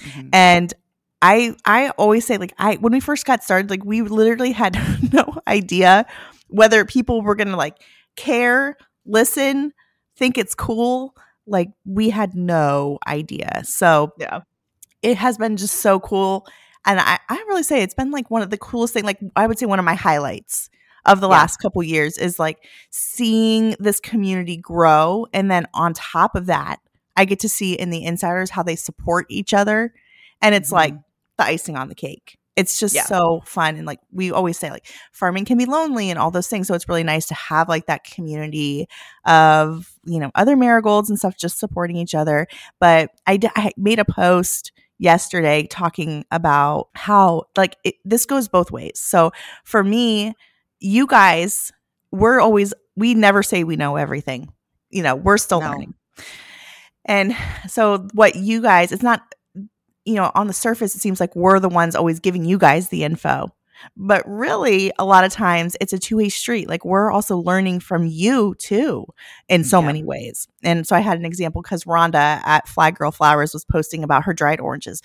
Mm-hmm. 0.00 0.28
And 0.32 0.74
I 1.22 1.56
I 1.64 1.88
always 1.90 2.26
say 2.26 2.36
like 2.36 2.52
I 2.58 2.74
when 2.76 2.92
we 2.92 3.00
first 3.00 3.24
got 3.24 3.42
started, 3.42 3.70
like 3.70 3.84
we 3.84 4.02
literally 4.02 4.52
had 4.52 4.78
no 5.12 5.38
idea 5.48 6.04
whether 6.48 6.84
people 6.84 7.22
were 7.22 7.34
gonna 7.34 7.56
like 7.56 7.78
care, 8.16 8.76
listen, 9.06 9.72
think 10.16 10.38
it's 10.38 10.54
cool. 10.54 11.16
Like 11.46 11.70
we 11.84 12.10
had 12.10 12.34
no 12.34 12.98
idea. 13.06 13.62
So 13.64 14.12
yeah, 14.18 14.40
it 15.02 15.16
has 15.16 15.38
been 15.38 15.56
just 15.56 15.76
so 15.76 16.00
cool. 16.00 16.46
And 16.86 17.00
I, 17.00 17.18
I 17.28 17.36
really 17.48 17.62
say 17.62 17.82
it's 17.82 17.94
been 17.94 18.10
like 18.10 18.30
one 18.30 18.42
of 18.42 18.50
the 18.50 18.58
coolest 18.58 18.94
thing. 18.94 19.04
Like 19.04 19.20
I 19.36 19.46
would 19.46 19.58
say 19.58 19.66
one 19.66 19.78
of 19.78 19.84
my 19.84 19.94
highlights 19.94 20.70
of 21.06 21.20
the 21.20 21.28
yeah. 21.28 21.32
last 21.32 21.58
couple 21.58 21.82
years 21.82 22.18
is 22.18 22.38
like 22.38 22.64
seeing 22.90 23.74
this 23.78 24.00
community 24.00 24.56
grow. 24.56 25.26
And 25.32 25.50
then 25.50 25.66
on 25.74 25.94
top 25.94 26.34
of 26.34 26.46
that, 26.46 26.80
I 27.16 27.24
get 27.24 27.40
to 27.40 27.48
see 27.48 27.74
in 27.74 27.90
the 27.90 28.04
insiders 28.04 28.50
how 28.50 28.62
they 28.62 28.76
support 28.76 29.26
each 29.28 29.54
other. 29.54 29.92
And 30.40 30.54
it's 30.54 30.68
mm-hmm. 30.68 30.76
like 30.76 30.94
the 31.38 31.44
icing 31.44 31.76
on 31.76 31.88
the 31.88 31.94
cake 31.94 32.38
it's 32.56 32.78
just 32.78 32.94
yeah. 32.94 33.04
so 33.04 33.42
fun 33.44 33.76
and 33.76 33.86
like 33.86 34.00
we 34.12 34.30
always 34.30 34.58
say 34.58 34.70
like 34.70 34.86
farming 35.12 35.44
can 35.44 35.58
be 35.58 35.66
lonely 35.66 36.10
and 36.10 36.18
all 36.18 36.30
those 36.30 36.46
things 36.46 36.68
so 36.68 36.74
it's 36.74 36.88
really 36.88 37.02
nice 37.02 37.26
to 37.26 37.34
have 37.34 37.68
like 37.68 37.86
that 37.86 38.04
community 38.04 38.86
of 39.24 39.90
you 40.04 40.18
know 40.18 40.30
other 40.34 40.56
marigolds 40.56 41.08
and 41.08 41.18
stuff 41.18 41.36
just 41.36 41.58
supporting 41.58 41.96
each 41.96 42.14
other 42.14 42.46
but 42.78 43.10
i, 43.26 43.36
d- 43.36 43.48
I 43.56 43.72
made 43.76 43.98
a 43.98 44.04
post 44.04 44.72
yesterday 44.98 45.66
talking 45.68 46.24
about 46.30 46.88
how 46.94 47.44
like 47.56 47.76
it, 47.84 47.96
this 48.04 48.26
goes 48.26 48.48
both 48.48 48.70
ways 48.70 49.00
so 49.00 49.32
for 49.64 49.82
me 49.82 50.34
you 50.80 51.06
guys 51.06 51.72
we're 52.12 52.40
always 52.40 52.72
we 52.96 53.14
never 53.14 53.42
say 53.42 53.64
we 53.64 53.76
know 53.76 53.96
everything 53.96 54.52
you 54.90 55.02
know 55.02 55.16
we're 55.16 55.38
still 55.38 55.60
no. 55.60 55.70
learning 55.70 55.94
and 57.04 57.36
so 57.68 58.06
what 58.14 58.36
you 58.36 58.62
guys 58.62 58.92
it's 58.92 59.02
not 59.02 59.20
you 60.04 60.14
know, 60.14 60.30
on 60.34 60.46
the 60.46 60.52
surface, 60.52 60.94
it 60.94 61.00
seems 61.00 61.20
like 61.20 61.34
we're 61.34 61.60
the 61.60 61.68
ones 61.68 61.94
always 61.94 62.20
giving 62.20 62.44
you 62.44 62.58
guys 62.58 62.88
the 62.88 63.04
info. 63.04 63.48
But 63.96 64.22
really, 64.26 64.92
a 64.98 65.04
lot 65.04 65.24
of 65.24 65.32
times 65.32 65.76
it's 65.80 65.92
a 65.92 65.98
two 65.98 66.16
way 66.16 66.28
street. 66.28 66.68
Like 66.68 66.84
we're 66.84 67.10
also 67.10 67.36
learning 67.36 67.80
from 67.80 68.06
you 68.06 68.54
too 68.58 69.06
in 69.48 69.64
so 69.64 69.80
yeah. 69.80 69.86
many 69.86 70.04
ways. 70.04 70.46
And 70.62 70.86
so 70.86 70.96
I 70.96 71.00
had 71.00 71.18
an 71.18 71.24
example 71.24 71.60
because 71.60 71.84
Rhonda 71.84 72.40
at 72.44 72.68
Flag 72.68 72.96
Girl 72.96 73.10
Flowers 73.10 73.52
was 73.52 73.64
posting 73.64 74.04
about 74.04 74.24
her 74.24 74.32
dried 74.32 74.60
oranges. 74.60 75.02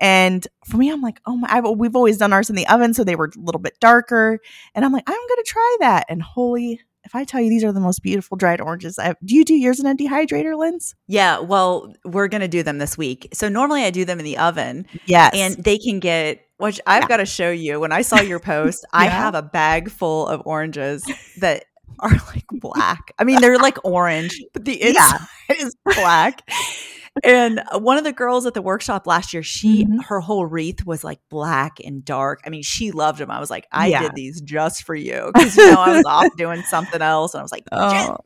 And 0.00 0.46
for 0.64 0.78
me, 0.78 0.90
I'm 0.90 1.02
like, 1.02 1.20
oh 1.26 1.36
my, 1.36 1.48
I've, 1.50 1.68
we've 1.76 1.94
always 1.94 2.16
done 2.16 2.32
ours 2.32 2.48
in 2.48 2.56
the 2.56 2.66
oven, 2.68 2.94
so 2.94 3.04
they 3.04 3.16
were 3.16 3.30
a 3.36 3.40
little 3.40 3.60
bit 3.60 3.78
darker. 3.80 4.40
And 4.74 4.84
I'm 4.84 4.92
like, 4.92 5.04
I'm 5.06 5.12
going 5.12 5.44
to 5.44 5.44
try 5.46 5.76
that. 5.80 6.06
And 6.08 6.22
holy 6.22 6.80
if 7.10 7.16
I 7.16 7.24
tell 7.24 7.40
you 7.40 7.50
these 7.50 7.64
are 7.64 7.72
the 7.72 7.80
most 7.80 8.04
beautiful 8.04 8.36
dried 8.36 8.60
oranges, 8.60 8.96
I 8.96 9.06
have, 9.06 9.16
do 9.24 9.34
you 9.34 9.44
do 9.44 9.54
yours 9.54 9.80
in 9.80 9.86
a 9.86 9.96
dehydrator, 9.96 10.56
Linz? 10.56 10.94
Yeah, 11.08 11.40
well, 11.40 11.92
we're 12.04 12.28
going 12.28 12.40
to 12.40 12.46
do 12.46 12.62
them 12.62 12.78
this 12.78 12.96
week. 12.96 13.26
So 13.32 13.48
normally 13.48 13.82
I 13.82 13.90
do 13.90 14.04
them 14.04 14.20
in 14.20 14.24
the 14.24 14.38
oven. 14.38 14.86
Yes. 15.06 15.32
And 15.34 15.56
they 15.56 15.76
can 15.76 15.98
get, 15.98 16.46
which 16.58 16.80
I've 16.86 17.02
yeah. 17.02 17.08
got 17.08 17.16
to 17.16 17.26
show 17.26 17.50
you. 17.50 17.80
When 17.80 17.90
I 17.90 18.02
saw 18.02 18.20
your 18.20 18.38
post, 18.38 18.86
yeah. 18.92 19.00
I 19.00 19.06
have 19.06 19.34
a 19.34 19.42
bag 19.42 19.90
full 19.90 20.28
of 20.28 20.40
oranges 20.44 21.04
that 21.38 21.64
are 21.98 22.12
like 22.32 22.46
black. 22.52 23.12
I 23.18 23.24
mean, 23.24 23.40
they're 23.40 23.58
like 23.58 23.84
orange, 23.84 24.40
but 24.52 24.64
the 24.64 24.80
inside 24.80 25.26
yeah. 25.48 25.56
is 25.58 25.74
black 25.84 26.48
and 27.24 27.62
one 27.72 27.98
of 27.98 28.04
the 28.04 28.12
girls 28.12 28.46
at 28.46 28.54
the 28.54 28.62
workshop 28.62 29.06
last 29.06 29.32
year, 29.32 29.42
she 29.42 29.84
mm-hmm. 29.84 29.98
her 30.00 30.20
whole 30.20 30.46
wreath 30.46 30.86
was 30.86 31.04
like 31.04 31.20
black 31.28 31.78
and 31.84 32.04
dark. 32.04 32.40
I 32.44 32.50
mean, 32.50 32.62
she 32.62 32.90
loved 32.90 33.18
them. 33.18 33.30
I 33.30 33.40
was 33.40 33.50
like, 33.50 33.66
I 33.72 33.88
yeah. 33.88 34.02
did 34.02 34.14
these 34.14 34.40
just 34.40 34.84
for 34.84 34.94
you 34.94 35.30
because 35.34 35.56
you 35.56 35.70
know 35.70 35.80
I 35.80 35.96
was 35.96 36.04
off 36.06 36.36
doing 36.36 36.62
something 36.62 37.02
else, 37.02 37.34
and 37.34 37.40
I 37.40 37.42
was 37.42 37.52
like, 37.52 37.64
oh. 37.72 38.16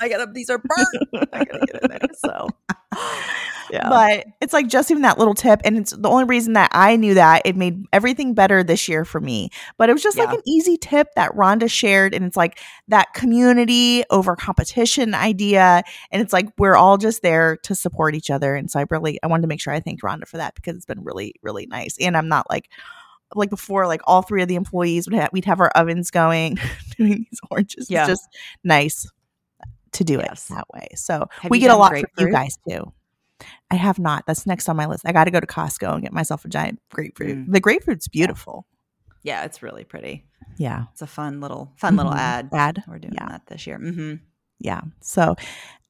I 0.00 0.08
got 0.08 0.24
to, 0.24 0.32
These 0.32 0.50
are 0.50 0.58
burnt. 0.58 1.28
I 1.32 1.44
gotta 1.44 1.66
get 1.66 1.82
in 1.82 1.90
there. 1.90 2.00
So 2.14 2.48
yeah. 3.70 3.88
But 3.88 4.26
it's 4.40 4.52
like 4.52 4.68
just 4.68 4.90
even 4.90 5.02
that 5.02 5.18
little 5.18 5.34
tip. 5.34 5.60
And 5.64 5.76
it's 5.76 5.92
the 5.92 6.08
only 6.08 6.24
reason 6.24 6.54
that 6.54 6.70
I 6.72 6.96
knew 6.96 7.14
that 7.14 7.42
it 7.44 7.56
made 7.56 7.84
everything 7.92 8.34
better 8.34 8.62
this 8.62 8.88
year 8.88 9.04
for 9.04 9.20
me. 9.20 9.50
But 9.78 9.88
it 9.88 9.92
was 9.92 10.02
just 10.02 10.16
yeah. 10.16 10.24
like 10.24 10.34
an 10.34 10.42
easy 10.46 10.76
tip 10.76 11.08
that 11.16 11.32
Rhonda 11.32 11.70
shared. 11.70 12.14
And 12.14 12.24
it's 12.24 12.36
like 12.36 12.60
that 12.88 13.12
community 13.14 14.04
over 14.10 14.36
competition 14.36 15.14
idea. 15.14 15.82
And 16.10 16.22
it's 16.22 16.32
like 16.32 16.48
we're 16.58 16.76
all 16.76 16.98
just 16.98 17.22
there 17.22 17.56
to 17.58 17.74
support 17.74 18.14
each 18.14 18.30
other. 18.30 18.54
And 18.54 18.70
so 18.70 18.80
I 18.80 18.86
really, 18.90 19.18
I 19.22 19.26
wanted 19.26 19.42
to 19.42 19.48
make 19.48 19.60
sure 19.60 19.72
I 19.72 19.80
thanked 19.80 20.02
Rhonda 20.02 20.26
for 20.26 20.36
that 20.36 20.54
because 20.54 20.76
it's 20.76 20.86
been 20.86 21.02
really, 21.02 21.34
really 21.42 21.66
nice. 21.66 21.96
And 22.00 22.16
I'm 22.16 22.28
not 22.28 22.48
like, 22.50 22.68
like 23.34 23.50
before, 23.50 23.86
like 23.86 24.02
all 24.04 24.22
three 24.22 24.42
of 24.42 24.48
the 24.48 24.54
employees 24.54 25.08
would 25.08 25.14
have, 25.14 25.30
we'd 25.32 25.44
have 25.46 25.60
our 25.60 25.70
ovens 25.70 26.10
going, 26.10 26.58
doing 26.96 27.26
these 27.30 27.40
oranges. 27.50 27.90
Yeah. 27.90 28.02
It's 28.02 28.10
just 28.10 28.28
nice 28.62 29.06
to 29.94 30.04
do 30.04 30.14
yes. 30.14 30.50
it 30.50 30.54
that 30.54 30.66
way. 30.72 30.88
So 30.94 31.26
have 31.40 31.50
we 31.50 31.58
get 31.58 31.70
a 31.70 31.76
lot 31.76 31.90
from 31.90 32.04
you 32.18 32.30
guys 32.30 32.56
too. 32.68 32.92
I 33.70 33.74
have 33.74 33.98
not. 33.98 34.24
That's 34.26 34.46
next 34.46 34.68
on 34.68 34.76
my 34.76 34.86
list. 34.86 35.02
I 35.04 35.12
got 35.12 35.24
to 35.24 35.30
go 35.30 35.40
to 35.40 35.46
Costco 35.46 35.94
and 35.94 36.02
get 36.02 36.12
myself 36.12 36.44
a 36.44 36.48
giant 36.48 36.80
grapefruit. 36.90 37.36
Mm. 37.36 37.52
The 37.52 37.60
grapefruit's 37.60 38.08
beautiful. 38.08 38.66
Yeah, 39.22 39.44
it's 39.44 39.62
really 39.62 39.84
pretty. 39.84 40.24
Yeah, 40.56 40.84
it's 40.92 41.02
a 41.02 41.06
fun 41.06 41.40
little 41.40 41.72
fun 41.76 41.92
mm-hmm. 41.92 41.98
little 41.98 42.14
ad. 42.14 42.50
Ad. 42.52 42.84
We're 42.86 42.98
doing 42.98 43.14
yeah. 43.14 43.28
that 43.28 43.42
this 43.48 43.66
year. 43.66 43.78
Mm-hmm. 43.78 44.14
Yeah. 44.60 44.82
So 45.00 45.34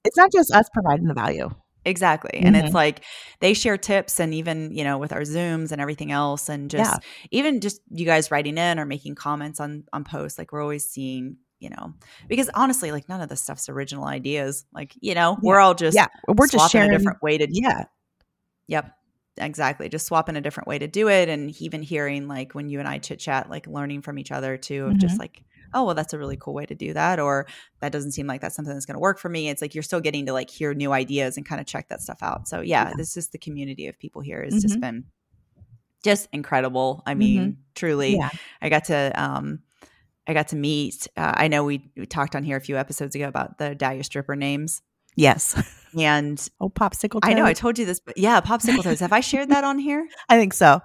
it's 0.04 0.16
not 0.16 0.32
just 0.32 0.52
us 0.52 0.68
providing 0.72 1.06
the 1.06 1.14
value. 1.14 1.50
Exactly. 1.84 2.30
Mm-hmm. 2.32 2.46
And 2.46 2.56
it's 2.56 2.66
mm-hmm. 2.68 2.76
like 2.76 3.04
they 3.40 3.52
share 3.52 3.76
tips 3.76 4.18
and 4.18 4.32
even, 4.32 4.72
you 4.72 4.84
know, 4.84 4.96
with 4.96 5.12
our 5.12 5.20
Zooms 5.20 5.70
and 5.70 5.80
everything 5.80 6.12
else 6.12 6.48
and 6.48 6.70
just 6.70 6.90
yeah. 6.90 6.98
even 7.30 7.60
just 7.60 7.80
you 7.90 8.06
guys 8.06 8.30
writing 8.30 8.56
in 8.56 8.78
or 8.78 8.86
making 8.86 9.16
comments 9.16 9.60
on 9.60 9.84
on 9.92 10.04
posts, 10.04 10.38
like 10.38 10.50
we're 10.50 10.62
always 10.62 10.88
seeing, 10.88 11.36
you 11.60 11.70
know, 11.70 11.94
because 12.28 12.50
honestly, 12.54 12.92
like 12.92 13.08
none 13.08 13.20
of 13.20 13.28
this 13.28 13.40
stuff's 13.40 13.68
original 13.68 14.04
ideas. 14.04 14.64
Like, 14.72 14.94
you 15.00 15.14
know, 15.14 15.32
yeah. 15.32 15.48
we're 15.48 15.60
all 15.60 15.74
just 15.74 15.94
Yeah, 15.94 16.08
we're 16.28 16.46
just 16.46 16.70
sharing 16.70 16.90
a 16.90 16.98
different 16.98 17.22
way 17.22 17.38
to 17.38 17.46
Yeah. 17.50 17.84
Yep. 18.68 18.90
Exactly. 19.36 19.88
Just 19.88 20.06
swapping 20.06 20.36
a 20.36 20.40
different 20.40 20.68
way 20.68 20.78
to 20.78 20.86
do 20.86 21.08
it 21.08 21.28
and 21.28 21.60
even 21.60 21.82
hearing 21.82 22.28
like 22.28 22.54
when 22.54 22.68
you 22.68 22.78
and 22.78 22.88
I 22.88 22.98
chit 22.98 23.18
chat, 23.18 23.50
like 23.50 23.66
learning 23.66 24.02
from 24.02 24.18
each 24.18 24.30
other 24.30 24.56
too 24.56 24.84
of 24.84 24.90
mm-hmm. 24.90 24.98
just 24.98 25.18
like 25.18 25.42
oh 25.74 25.84
well 25.84 25.94
that's 25.94 26.12
a 26.12 26.18
really 26.18 26.36
cool 26.36 26.54
way 26.54 26.64
to 26.64 26.74
do 26.74 26.94
that 26.94 27.18
or 27.18 27.46
that 27.80 27.92
doesn't 27.92 28.12
seem 28.12 28.26
like 28.26 28.40
that's 28.40 28.56
something 28.56 28.72
that's 28.72 28.86
going 28.86 28.94
to 28.94 29.00
work 29.00 29.18
for 29.18 29.28
me 29.28 29.48
it's 29.48 29.60
like 29.60 29.74
you're 29.74 29.82
still 29.82 30.00
getting 30.00 30.24
to 30.26 30.32
like 30.32 30.48
hear 30.48 30.72
new 30.72 30.92
ideas 30.92 31.36
and 31.36 31.46
kind 31.46 31.60
of 31.60 31.66
check 31.66 31.88
that 31.88 32.00
stuff 32.00 32.18
out 32.22 32.48
so 32.48 32.60
yeah, 32.60 32.88
yeah. 32.88 32.94
this 32.96 33.16
is 33.16 33.28
the 33.28 33.38
community 33.38 33.88
of 33.88 33.98
people 33.98 34.22
here 34.22 34.42
has 34.42 34.54
mm-hmm. 34.54 34.60
just 34.60 34.80
been 34.80 35.04
just 36.02 36.28
incredible 36.32 37.02
i 37.06 37.14
mean 37.14 37.40
mm-hmm. 37.40 37.60
truly 37.74 38.16
yeah. 38.16 38.30
i 38.62 38.68
got 38.68 38.84
to 38.84 39.12
um 39.20 39.58
i 40.26 40.34
got 40.34 40.48
to 40.48 40.56
meet 40.56 41.06
uh, 41.16 41.32
i 41.36 41.48
know 41.48 41.64
we, 41.64 41.90
we 41.96 42.06
talked 42.06 42.34
on 42.36 42.44
here 42.44 42.56
a 42.56 42.60
few 42.60 42.76
episodes 42.76 43.14
ago 43.14 43.28
about 43.28 43.58
the 43.58 43.74
dahlia 43.74 44.04
stripper 44.04 44.36
names. 44.36 44.82
Yes. 45.16 45.54
And 45.96 46.44
oh 46.60 46.70
popsicle 46.70 47.20
toes. 47.20 47.30
i 47.30 47.34
know 47.34 47.44
i 47.44 47.52
told 47.52 47.78
you 47.78 47.86
this 47.86 48.00
but 48.00 48.16
yeah 48.18 48.40
popsicle 48.40 48.82
toes. 48.82 49.00
Have 49.00 49.12
i 49.12 49.20
shared 49.20 49.50
that 49.50 49.64
on 49.64 49.78
here? 49.78 50.08
I 50.28 50.38
think 50.38 50.54
so. 50.54 50.80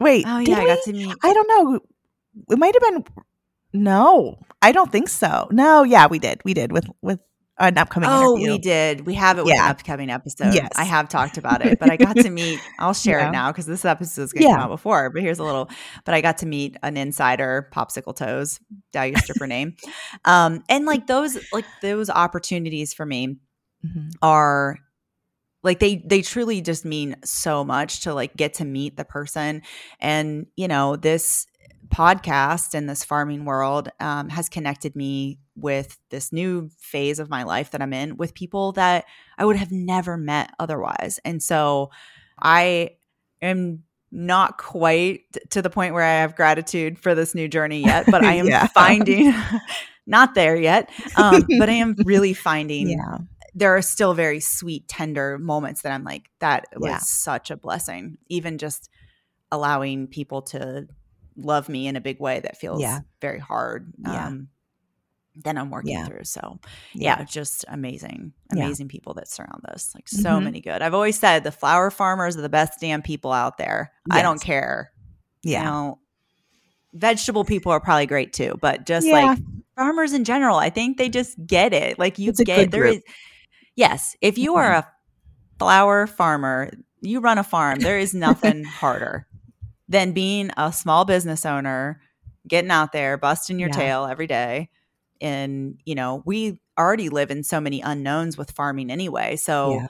Wait 0.00 0.24
oh 0.26 0.38
yeah 0.38 0.58
i 0.58 0.66
got 0.66 0.82
to 0.84 0.92
meet 0.92 1.14
i 1.22 1.32
don't 1.32 1.48
know. 1.48 1.80
It 2.48 2.58
might 2.58 2.74
have 2.74 2.82
been 2.92 3.04
no, 3.72 4.38
I 4.60 4.72
don't 4.72 4.92
think 4.92 5.08
so. 5.08 5.48
No, 5.50 5.82
yeah, 5.82 6.06
we 6.06 6.18
did. 6.18 6.42
We 6.44 6.54
did 6.54 6.72
with 6.72 6.86
with 7.00 7.20
an 7.68 7.78
upcoming. 7.78 8.08
Episode. 8.08 8.24
Oh, 8.24 8.36
interview. 8.36 8.52
we 8.52 8.58
did. 8.58 9.06
We 9.06 9.14
have 9.14 9.38
it 9.38 9.44
with 9.44 9.54
yeah. 9.54 9.64
an 9.64 9.70
upcoming 9.70 10.10
episode. 10.10 10.54
Yes, 10.54 10.70
I 10.76 10.84
have 10.84 11.08
talked 11.08 11.38
about 11.38 11.64
it, 11.64 11.78
but 11.78 11.90
I 11.90 11.96
got 11.96 12.16
to 12.16 12.30
meet. 12.30 12.60
I'll 12.78 12.94
share 12.94 13.20
yeah. 13.20 13.28
it 13.28 13.32
now 13.32 13.50
because 13.50 13.66
this 13.66 13.84
episode 13.84 14.22
is 14.22 14.32
going 14.32 14.42
to 14.42 14.48
yeah. 14.48 14.54
come 14.56 14.64
out 14.64 14.70
before. 14.70 15.10
But 15.10 15.22
here's 15.22 15.38
a 15.38 15.44
little. 15.44 15.70
But 16.04 16.14
I 16.14 16.20
got 16.20 16.38
to 16.38 16.46
meet 16.46 16.76
an 16.82 16.96
insider, 16.96 17.68
Popsicle 17.74 18.14
Toes, 18.14 18.60
Dahlia 18.92 19.18
stripper 19.18 19.46
name, 19.46 19.76
um, 20.24 20.62
and 20.68 20.86
like 20.86 21.06
those, 21.06 21.38
like 21.52 21.66
those 21.80 22.10
opportunities 22.10 22.92
for 22.92 23.06
me 23.06 23.38
mm-hmm. 23.84 24.08
are 24.20 24.78
like 25.62 25.78
they 25.78 26.02
they 26.04 26.22
truly 26.22 26.60
just 26.60 26.84
mean 26.84 27.16
so 27.24 27.64
much 27.64 28.02
to 28.02 28.14
like 28.14 28.36
get 28.36 28.54
to 28.54 28.64
meet 28.64 28.96
the 28.96 29.04
person 29.04 29.62
and 30.00 30.46
you 30.56 30.66
know 30.66 30.96
this 30.96 31.46
podcast 31.88 32.74
and 32.74 32.88
this 32.88 33.04
farming 33.04 33.44
world 33.44 33.90
um, 34.00 34.28
has 34.30 34.48
connected 34.48 34.96
me 34.96 35.38
with 35.56 35.98
this 36.10 36.32
new 36.32 36.70
phase 36.78 37.18
of 37.18 37.28
my 37.28 37.42
life 37.42 37.70
that 37.70 37.82
I'm 37.82 37.92
in 37.92 38.16
with 38.16 38.34
people 38.34 38.72
that 38.72 39.04
I 39.36 39.44
would 39.44 39.56
have 39.56 39.70
never 39.70 40.16
met 40.16 40.50
otherwise. 40.58 41.20
And 41.24 41.42
so 41.42 41.90
I 42.40 42.90
am 43.40 43.82
not 44.10 44.58
quite 44.58 45.20
to 45.50 45.62
the 45.62 45.70
point 45.70 45.94
where 45.94 46.04
I 46.04 46.20
have 46.20 46.36
gratitude 46.36 46.98
for 46.98 47.14
this 47.14 47.34
new 47.34 47.48
journey 47.48 47.84
yet, 47.84 48.06
but 48.06 48.24
I 48.24 48.34
am 48.34 48.46
yeah. 48.46 48.66
finding 48.68 49.34
not 50.06 50.34
there 50.34 50.56
yet. 50.56 50.90
Um, 51.16 51.42
but 51.58 51.68
I 51.68 51.74
am 51.74 51.96
really 52.04 52.34
finding 52.34 52.90
yeah. 52.90 53.18
there 53.54 53.74
are 53.76 53.82
still 53.82 54.14
very 54.14 54.40
sweet, 54.40 54.86
tender 54.88 55.38
moments 55.38 55.82
that 55.82 55.92
I'm 55.92 56.04
like, 56.04 56.30
that 56.40 56.66
was 56.76 56.90
yeah. 56.90 56.98
such 56.98 57.50
a 57.50 57.56
blessing. 57.56 58.18
Even 58.28 58.58
just 58.58 58.90
allowing 59.50 60.06
people 60.06 60.42
to 60.42 60.86
love 61.36 61.68
me 61.68 61.86
in 61.86 61.96
a 61.96 62.00
big 62.00 62.20
way 62.20 62.40
that 62.40 62.58
feels 62.58 62.84
very 63.20 63.38
hard. 63.38 63.92
Yeah. 63.98 64.26
Um, 64.26 64.48
then 65.34 65.56
I'm 65.56 65.70
working 65.70 65.92
yeah. 65.92 66.06
through. 66.06 66.24
So 66.24 66.58
yeah, 66.94 67.18
yeah, 67.18 67.24
just 67.24 67.64
amazing, 67.68 68.32
amazing 68.50 68.86
yeah. 68.86 68.90
people 68.92 69.14
that 69.14 69.28
surround 69.28 69.64
us. 69.68 69.92
Like 69.94 70.08
so 70.08 70.30
mm-hmm. 70.30 70.44
many 70.44 70.60
good. 70.60 70.82
I've 70.82 70.94
always 70.94 71.18
said 71.18 71.44
the 71.44 71.52
flower 71.52 71.90
farmers 71.90 72.36
are 72.36 72.42
the 72.42 72.48
best 72.48 72.80
damn 72.80 73.02
people 73.02 73.32
out 73.32 73.58
there. 73.58 73.92
Yes. 74.08 74.18
I 74.18 74.22
don't 74.22 74.40
care. 74.40 74.92
Yeah. 75.42 75.60
You 75.60 75.64
know, 75.64 75.98
vegetable 76.94 77.44
people 77.44 77.72
are 77.72 77.80
probably 77.80 78.06
great 78.06 78.32
too, 78.32 78.58
but 78.60 78.86
just 78.86 79.06
like 79.06 79.38
farmers 79.76 80.12
in 80.12 80.24
general, 80.24 80.56
I 80.56 80.70
think 80.70 80.98
they 80.98 81.08
just 81.08 81.36
get 81.46 81.72
it. 81.72 81.98
Like 81.98 82.18
you 82.18 82.30
it's 82.30 82.42
get 82.42 82.70
there 82.70 82.84
is 82.84 83.02
yes, 83.76 84.16
if 84.20 84.38
you 84.38 84.56
are 84.56 84.72
a 84.72 84.88
flower 85.58 86.06
farmer, 86.06 86.70
you 87.00 87.20
run 87.20 87.38
a 87.38 87.44
farm, 87.44 87.80
there 87.80 87.98
is 87.98 88.14
nothing 88.14 88.64
harder 88.80 89.26
than 89.88 90.12
being 90.12 90.50
a 90.56 90.72
small 90.72 91.04
business 91.04 91.44
owner, 91.44 92.00
getting 92.46 92.70
out 92.70 92.92
there, 92.92 93.16
busting 93.16 93.58
your 93.58 93.68
yeah. 93.70 93.76
tail 93.76 94.06
every 94.06 94.26
day. 94.26 94.70
And, 95.22 95.80
you 95.84 95.94
know, 95.94 96.22
we 96.26 96.60
already 96.78 97.08
live 97.08 97.30
in 97.30 97.44
so 97.44 97.60
many 97.60 97.80
unknowns 97.80 98.36
with 98.36 98.50
farming 98.50 98.90
anyway. 98.90 99.36
So, 99.36 99.74
yeah. 99.74 99.86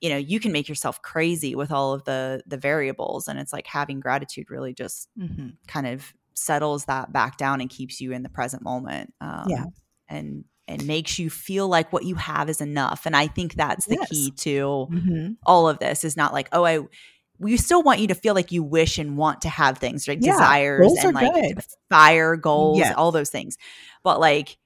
you 0.00 0.08
know, 0.08 0.16
you 0.16 0.40
can 0.40 0.52
make 0.52 0.68
yourself 0.68 1.02
crazy 1.02 1.54
with 1.54 1.70
all 1.70 1.92
of 1.92 2.04
the 2.04 2.42
the 2.46 2.56
variables. 2.56 3.28
And 3.28 3.38
it's 3.38 3.52
like 3.52 3.66
having 3.66 4.00
gratitude 4.00 4.50
really 4.50 4.74
just 4.74 5.08
mm-hmm. 5.18 5.50
kind 5.68 5.86
of 5.86 6.12
settles 6.34 6.86
that 6.86 7.12
back 7.12 7.36
down 7.36 7.60
and 7.60 7.68
keeps 7.68 8.00
you 8.00 8.12
in 8.12 8.22
the 8.22 8.28
present 8.28 8.62
moment. 8.62 9.12
Um, 9.20 9.44
yeah. 9.48 9.64
And 10.08 10.44
and 10.66 10.86
makes 10.86 11.18
you 11.18 11.28
feel 11.28 11.68
like 11.68 11.92
what 11.92 12.04
you 12.04 12.14
have 12.14 12.48
is 12.48 12.60
enough. 12.60 13.04
And 13.04 13.16
I 13.16 13.26
think 13.26 13.54
that's 13.54 13.86
the 13.86 13.96
yes. 13.96 14.08
key 14.08 14.30
to 14.30 14.88
mm-hmm. 14.90 15.32
all 15.44 15.68
of 15.68 15.80
this 15.80 16.04
is 16.04 16.16
not 16.16 16.32
like, 16.32 16.48
oh, 16.52 16.64
I 16.64 16.80
we 17.40 17.56
still 17.56 17.82
want 17.82 18.00
you 18.00 18.06
to 18.08 18.14
feel 18.14 18.34
like 18.34 18.52
you 18.52 18.62
wish 18.62 18.98
and 18.98 19.16
want 19.16 19.40
to 19.42 19.48
have 19.48 19.78
things, 19.78 20.06
right? 20.06 20.18
Yeah, 20.20 20.32
Desires 20.32 20.92
and 21.02 21.14
like 21.14 21.32
good. 21.32 21.64
fire 21.88 22.36
goals, 22.36 22.78
yes. 22.78 22.94
all 22.96 23.10
those 23.12 23.30
things. 23.30 23.56
But 24.04 24.20
like 24.20 24.58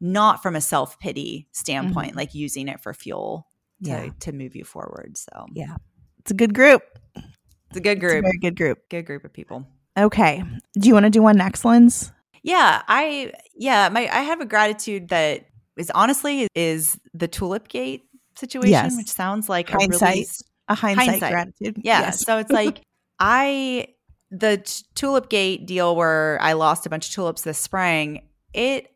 not 0.00 0.42
from 0.42 0.56
a 0.56 0.60
self 0.60 0.98
pity 0.98 1.48
standpoint, 1.52 2.10
mm-hmm. 2.10 2.18
like 2.18 2.34
using 2.34 2.68
it 2.68 2.80
for 2.80 2.94
fuel 2.94 3.46
to, 3.84 3.90
yeah. 3.90 4.08
to 4.20 4.32
move 4.32 4.56
you 4.56 4.64
forward. 4.64 5.16
So, 5.16 5.46
yeah, 5.52 5.76
it's 6.18 6.30
a 6.30 6.34
good 6.34 6.54
group. 6.54 6.82
It's 7.14 7.76
a 7.76 7.80
good 7.80 8.00
group. 8.00 8.24
A 8.24 8.28
very 8.28 8.38
good 8.38 8.56
group. 8.56 8.78
Good 8.88 9.06
group 9.06 9.24
of 9.24 9.32
people. 9.32 9.66
Okay. 9.96 10.42
Do 10.74 10.88
you 10.88 10.94
want 10.94 11.04
to 11.04 11.10
do 11.10 11.22
one 11.22 11.36
next, 11.36 11.64
Linz? 11.64 12.12
Yeah, 12.42 12.82
I 12.88 13.32
yeah, 13.54 13.88
my 13.90 14.08
I 14.10 14.22
have 14.22 14.40
a 14.40 14.46
gratitude 14.46 15.08
that 15.08 15.46
is 15.76 15.90
honestly 15.94 16.48
is 16.54 16.98
the 17.12 17.28
tulip 17.28 17.68
gate 17.68 18.04
situation, 18.36 18.70
yes. 18.70 18.96
which 18.96 19.10
sounds 19.10 19.48
like 19.48 19.68
Hindsight. 19.68 20.02
a 20.02 20.10
really 20.10 20.26
a 20.68 20.74
hindsight, 20.74 21.08
hindsight. 21.08 21.32
gratitude. 21.32 21.82
Yeah. 21.84 22.00
Yes. 22.00 22.24
So 22.24 22.38
it's 22.38 22.50
like 22.50 22.80
I 23.20 23.88
the 24.30 24.58
t- 24.58 24.84
tulip 24.94 25.28
gate 25.28 25.66
deal 25.66 25.94
where 25.96 26.38
I 26.40 26.54
lost 26.54 26.86
a 26.86 26.90
bunch 26.90 27.08
of 27.08 27.14
tulips 27.14 27.42
this 27.42 27.58
spring. 27.58 28.22
It 28.54 28.90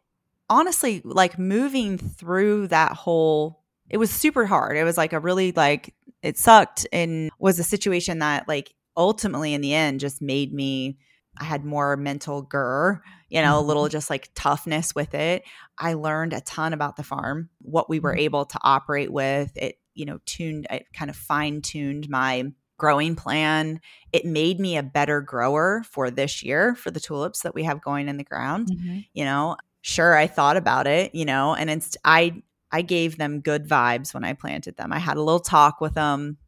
honestly 0.49 1.03
like 1.05 1.39
moving 1.39 1.99
through 1.99 2.69
that 2.69 2.93
whole. 2.93 3.63
It 3.91 3.99
was 3.99 4.11
super 4.11 4.47
hard. 4.47 4.77
It 4.77 4.85
was 4.85 4.97
like 4.97 5.13
a 5.13 5.21
really 5.21 5.53
like 5.53 5.95
it 6.23 6.39
sucked 6.39 6.87
and 6.93 7.31
was 7.39 7.59
a 7.59 7.65
situation 7.65 8.21
that 8.21 8.49
like 8.49 8.75
ultimately 8.97 9.55
in 9.55 9.61
the 9.61 9.75
end 9.75 10.01
just 10.01 10.23
made 10.23 10.53
me 10.53 10.99
I 11.39 11.45
had 11.45 11.65
more 11.65 11.97
mental 11.97 12.43
gur, 12.43 13.03
you 13.29 13.43
know, 13.43 13.55
mm-hmm. 13.55 13.65
a 13.65 13.67
little 13.67 13.89
just 13.89 14.09
like 14.09 14.31
toughness 14.35 14.95
with 14.95 15.15
it. 15.15 15.43
I 15.79 15.95
learned 15.95 16.33
a 16.33 16.41
ton 16.41 16.73
about 16.73 16.97
the 16.97 17.03
farm, 17.03 17.51
what 17.61 17.91
we 17.91 17.99
were 17.99 18.13
mm-hmm. 18.13 18.21
able 18.21 18.45
to 18.47 18.59
operate 18.63 19.13
with. 19.13 19.51
It 19.57 19.77
you 19.95 20.05
know, 20.05 20.19
tuned, 20.27 20.67
it 20.71 20.87
kind 20.93 21.11
of 21.11 21.17
fine 21.17 21.63
tuned 21.63 22.09
my 22.09 22.45
growing 22.79 23.15
plan. 23.17 23.81
It 24.13 24.25
made 24.25 24.59
me 24.59 24.77
a 24.77 24.83
better 24.83 25.21
grower 25.21 25.85
for 25.91 26.11
this 26.11 26.43
year 26.43 26.75
for 26.75 26.91
the 26.91 27.01
tulips 27.01 27.43
that 27.43 27.55
we 27.55 27.65
have 27.65 27.81
going 27.81 28.09
in 28.09 28.17
the 28.17 28.25
ground. 28.25 28.69
Mm-hmm. 28.71 28.99
You 29.13 29.25
know, 29.25 29.57
sure, 29.85 30.17
I 30.17 30.27
thought 30.27 30.57
about 30.57 30.87
it, 30.87 31.15
you 31.15 31.27
know, 31.27 31.55
and 31.55 31.69
it's, 31.69 31.97
I, 32.05 32.43
I 32.73 32.81
gave 32.83 33.19
them 33.19 33.41
good 33.41 33.69
vibes 33.69 34.15
when 34.15 34.25
I 34.25 34.33
planted 34.33 34.77
them. 34.79 34.93
I 34.93 34.99
had 34.99 35.19
a 35.19 35.23
little 35.23 35.41
talk 35.41 35.83
with 35.83 35.93
them, 35.93 36.39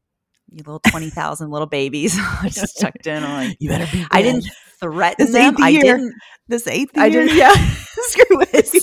you 0.51 0.59
little 0.59 0.81
20,000 0.89 1.51
little 1.51 1.67
babies. 1.67 2.17
I 2.43 2.49
just 2.49 2.81
tucked 2.81 3.07
in. 3.07 3.23
I'm 3.23 3.49
like, 3.49 3.57
you 3.61 3.69
better 3.69 3.87
be. 3.93 4.07
I 4.11 4.23
didn't 4.23 4.49
threaten 4.81 5.27
this 5.27 5.35
them. 5.35 5.57
I 5.61 5.73
didn't. 5.73 6.15
This 6.49 6.67
eighth 6.67 6.97
year. 6.97 7.05
I 7.05 7.11
didn't. 7.11 7.37
Yeah. 7.37 7.53
Screw 7.97 8.41
it 8.41 8.83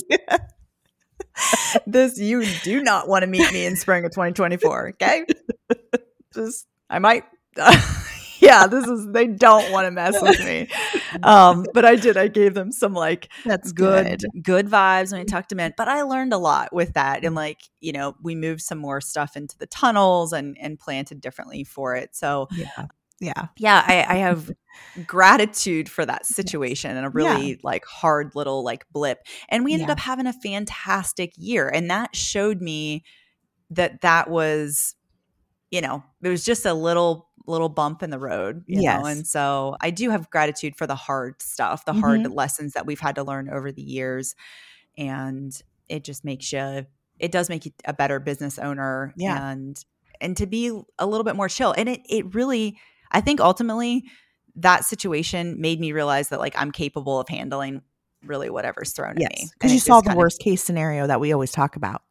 this 1.86 2.18
you 2.18 2.44
do 2.62 2.80
not 2.80 3.08
want 3.08 3.22
to 3.22 3.26
meet 3.26 3.52
me 3.52 3.66
in 3.66 3.74
spring 3.74 4.04
of 4.04 4.12
2024 4.12 4.90
okay 4.90 5.24
just 6.32 6.66
i 6.88 6.98
might 6.98 7.24
uh, 7.56 7.76
yeah 8.40 8.66
this 8.66 8.86
is 8.86 9.06
they 9.12 9.26
don't 9.26 9.70
want 9.72 9.86
to 9.86 9.90
mess 9.90 10.20
with 10.20 10.38
me. 10.44 10.68
Um 11.22 11.64
but 11.72 11.84
i 11.84 11.94
did 11.94 12.16
i 12.16 12.26
gave 12.26 12.54
them 12.54 12.72
some 12.72 12.92
like 12.92 13.30
that's 13.44 13.70
good 13.70 14.20
good, 14.20 14.42
good 14.42 14.68
vibes 14.68 15.12
when 15.12 15.20
i 15.20 15.24
tucked 15.24 15.50
them 15.50 15.60
in 15.60 15.72
but 15.76 15.86
i 15.86 16.02
learned 16.02 16.32
a 16.32 16.38
lot 16.38 16.72
with 16.72 16.94
that 16.94 17.24
and 17.24 17.36
like 17.36 17.60
you 17.80 17.92
know 17.92 18.16
we 18.20 18.34
moved 18.34 18.60
some 18.60 18.78
more 18.78 19.00
stuff 19.00 19.36
into 19.36 19.56
the 19.58 19.66
tunnels 19.66 20.32
and 20.32 20.56
and 20.60 20.78
planted 20.80 21.20
differently 21.20 21.62
for 21.62 21.94
it. 21.94 22.16
So 22.16 22.48
yeah 22.50 22.86
yeah. 23.20 23.46
yeah 23.56 23.82
i, 23.86 24.14
I 24.14 24.18
have 24.18 24.50
gratitude 25.06 25.88
for 25.88 26.04
that 26.04 26.26
situation 26.26 26.96
and 26.96 27.06
a 27.06 27.10
really 27.10 27.50
yeah. 27.50 27.56
like 27.62 27.84
hard 27.84 28.34
little 28.34 28.64
like 28.64 28.86
blip. 28.92 29.20
And 29.48 29.64
we 29.64 29.72
ended 29.72 29.88
yeah. 29.88 29.92
up 29.92 30.00
having 30.00 30.26
a 30.26 30.32
fantastic 30.32 31.32
year 31.36 31.68
and 31.68 31.90
that 31.90 32.14
showed 32.16 32.60
me 32.60 33.04
that 33.70 34.00
that 34.02 34.28
was 34.28 34.94
you 35.70 35.80
know 35.80 36.02
it 36.22 36.28
was 36.28 36.44
just 36.44 36.66
a 36.66 36.74
little 36.74 37.28
little 37.46 37.68
bump 37.68 38.02
in 38.02 38.10
the 38.10 38.18
road 38.18 38.64
you 38.66 38.80
yes. 38.80 39.00
know 39.00 39.06
and 39.06 39.26
so 39.26 39.76
i 39.80 39.90
do 39.90 40.08
have 40.10 40.30
gratitude 40.30 40.74
for 40.76 40.86
the 40.86 40.94
hard 40.94 41.40
stuff 41.42 41.84
the 41.84 41.92
mm-hmm. 41.92 42.00
hard 42.00 42.32
lessons 42.32 42.72
that 42.72 42.86
we've 42.86 43.00
had 43.00 43.14
to 43.14 43.22
learn 43.22 43.50
over 43.50 43.70
the 43.70 43.82
years 43.82 44.34
and 44.96 45.62
it 45.88 46.04
just 46.04 46.24
makes 46.24 46.52
you 46.52 46.86
it 47.18 47.32
does 47.32 47.48
make 47.48 47.66
you 47.66 47.72
a 47.84 47.92
better 47.92 48.18
business 48.18 48.58
owner 48.58 49.14
yeah. 49.16 49.50
and 49.50 49.84
and 50.20 50.36
to 50.36 50.46
be 50.46 50.68
a 50.98 51.06
little 51.06 51.24
bit 51.24 51.36
more 51.36 51.48
chill. 51.48 51.74
And 51.76 51.88
it 51.88 52.00
it 52.08 52.34
really 52.34 52.78
I 53.10 53.20
think 53.20 53.40
ultimately 53.40 54.04
that 54.56 54.84
situation 54.84 55.60
made 55.60 55.80
me 55.80 55.92
realize 55.92 56.28
that 56.28 56.38
like 56.38 56.54
I'm 56.56 56.72
capable 56.72 57.20
of 57.20 57.28
handling 57.28 57.82
really 58.24 58.50
whatever's 58.50 58.92
thrown 58.92 59.16
yes, 59.18 59.30
at 59.30 59.38
me. 59.38 59.48
Because 59.52 59.72
you 59.72 59.80
saw 59.80 60.00
the 60.00 60.14
worst 60.14 60.40
of, 60.40 60.44
case 60.44 60.62
scenario 60.62 61.06
that 61.06 61.20
we 61.20 61.32
always 61.32 61.52
talk 61.52 61.76
about. 61.76 62.02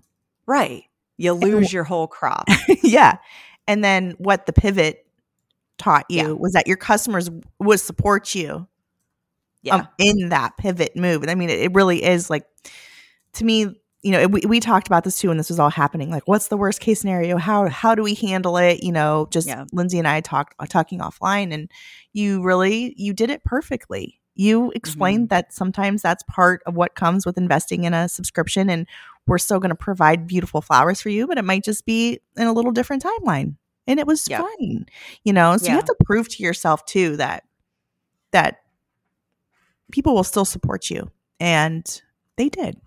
Right. 0.46 0.84
You 1.17 1.34
lose 1.34 1.65
and, 1.65 1.74
your 1.74 1.84
whole 1.84 2.08
crop. 2.08 2.46
yeah. 2.84 3.17
And 3.67 3.84
then 3.84 4.15
what 4.17 4.46
the 4.46 4.54
pivot 4.54 5.06
taught 5.78 6.06
you 6.10 6.18
yeah. 6.18 6.32
was 6.32 6.54
that 6.54 6.68
your 6.68 6.78
customers 6.78 7.30
would 7.60 7.80
support 7.80 8.36
you 8.36 8.50
um, 8.52 8.68
yeah. 9.62 9.76
Um, 9.76 9.88
in 9.98 10.30
that 10.30 10.58
pivot 10.58 10.96
move. 10.96 11.22
And 11.22 11.32
I 11.32 11.36
mean, 11.36 11.50
it, 11.50 11.60
it 11.60 11.74
really 11.74 12.04
is 12.04 12.30
like, 12.30 12.44
to 13.34 13.46
me, 13.46 13.82
you 14.02 14.12
know, 14.12 14.28
we, 14.28 14.42
we 14.46 14.60
talked 14.60 14.88
about 14.88 15.06
this 15.06 15.18
too 15.18 15.30
when 15.30 15.38
this 15.38 15.50
was 15.50 15.60
all 15.60 15.70
happening. 15.70 16.10
Like, 16.10 16.28
what's 16.28 16.50
the 16.50 16.58
worst 16.58 16.82
case 16.82 17.00
scenario? 17.00 17.38
How 17.38 17.70
how 17.70 17.96
do 17.96 18.04
we 18.04 18.14
handle 18.16 18.58
it? 18.58 18.84
You 18.84 18.92
know, 18.92 19.28
just 19.32 19.48
yeah. 19.48 19.64
Lyndsay 19.74 20.00
and 20.00 20.08
I 20.08 20.20
talked 20.20 20.56
uh, 20.60 20.66
talking 20.66 21.00
offline, 21.00 21.54
and 21.54 21.72
you 22.12 22.44
really 22.44 22.94
you 22.98 23.14
did 23.14 23.30
it 23.30 23.46
perfectly. 23.46 24.20
You 24.36 24.72
explained 24.76 25.30
mm-hmm. 25.30 25.36
that 25.36 25.54
sometimes 25.54 26.02
that's 26.02 26.24
part 26.24 26.62
of 26.66 26.76
what 26.76 26.96
comes 26.96 27.26
with 27.26 27.38
investing 27.38 27.86
in 27.86 27.94
a 27.94 28.10
subscription, 28.10 28.70
and 28.70 28.88
we're 29.26 29.38
still 29.38 29.60
going 29.60 29.70
to 29.70 29.76
provide 29.76 30.28
beautiful 30.28 30.62
flowers 30.62 31.02
for 31.02 31.10
you, 31.10 31.26
but 31.26 31.38
it 31.38 31.46
might 31.46 31.64
just 31.64 31.86
be 31.86 32.20
in 32.36 32.48
a 32.48 32.54
little 32.54 32.72
different 32.72 33.04
timeline, 33.04 33.56
and 33.88 34.00
it 34.00 34.08
was 34.08 34.28
yeah. 34.30 34.41
fine. 34.41 34.86
You 35.24 35.34
know, 35.34 35.58
so 35.58 35.65
yeah. 35.65 35.72
you 35.72 35.76
have 35.78 35.86
to 35.86 35.96
prove 36.06 36.30
to 36.30 36.43
yourself 36.43 36.86
too 36.86 37.17
that 37.17 37.43
that 38.32 38.62
people 39.91 40.15
will 40.15 40.24
still 40.24 40.46
support 40.46 40.89
you, 40.89 41.12
and 41.39 42.02
they 42.38 42.50
did. 42.50 42.78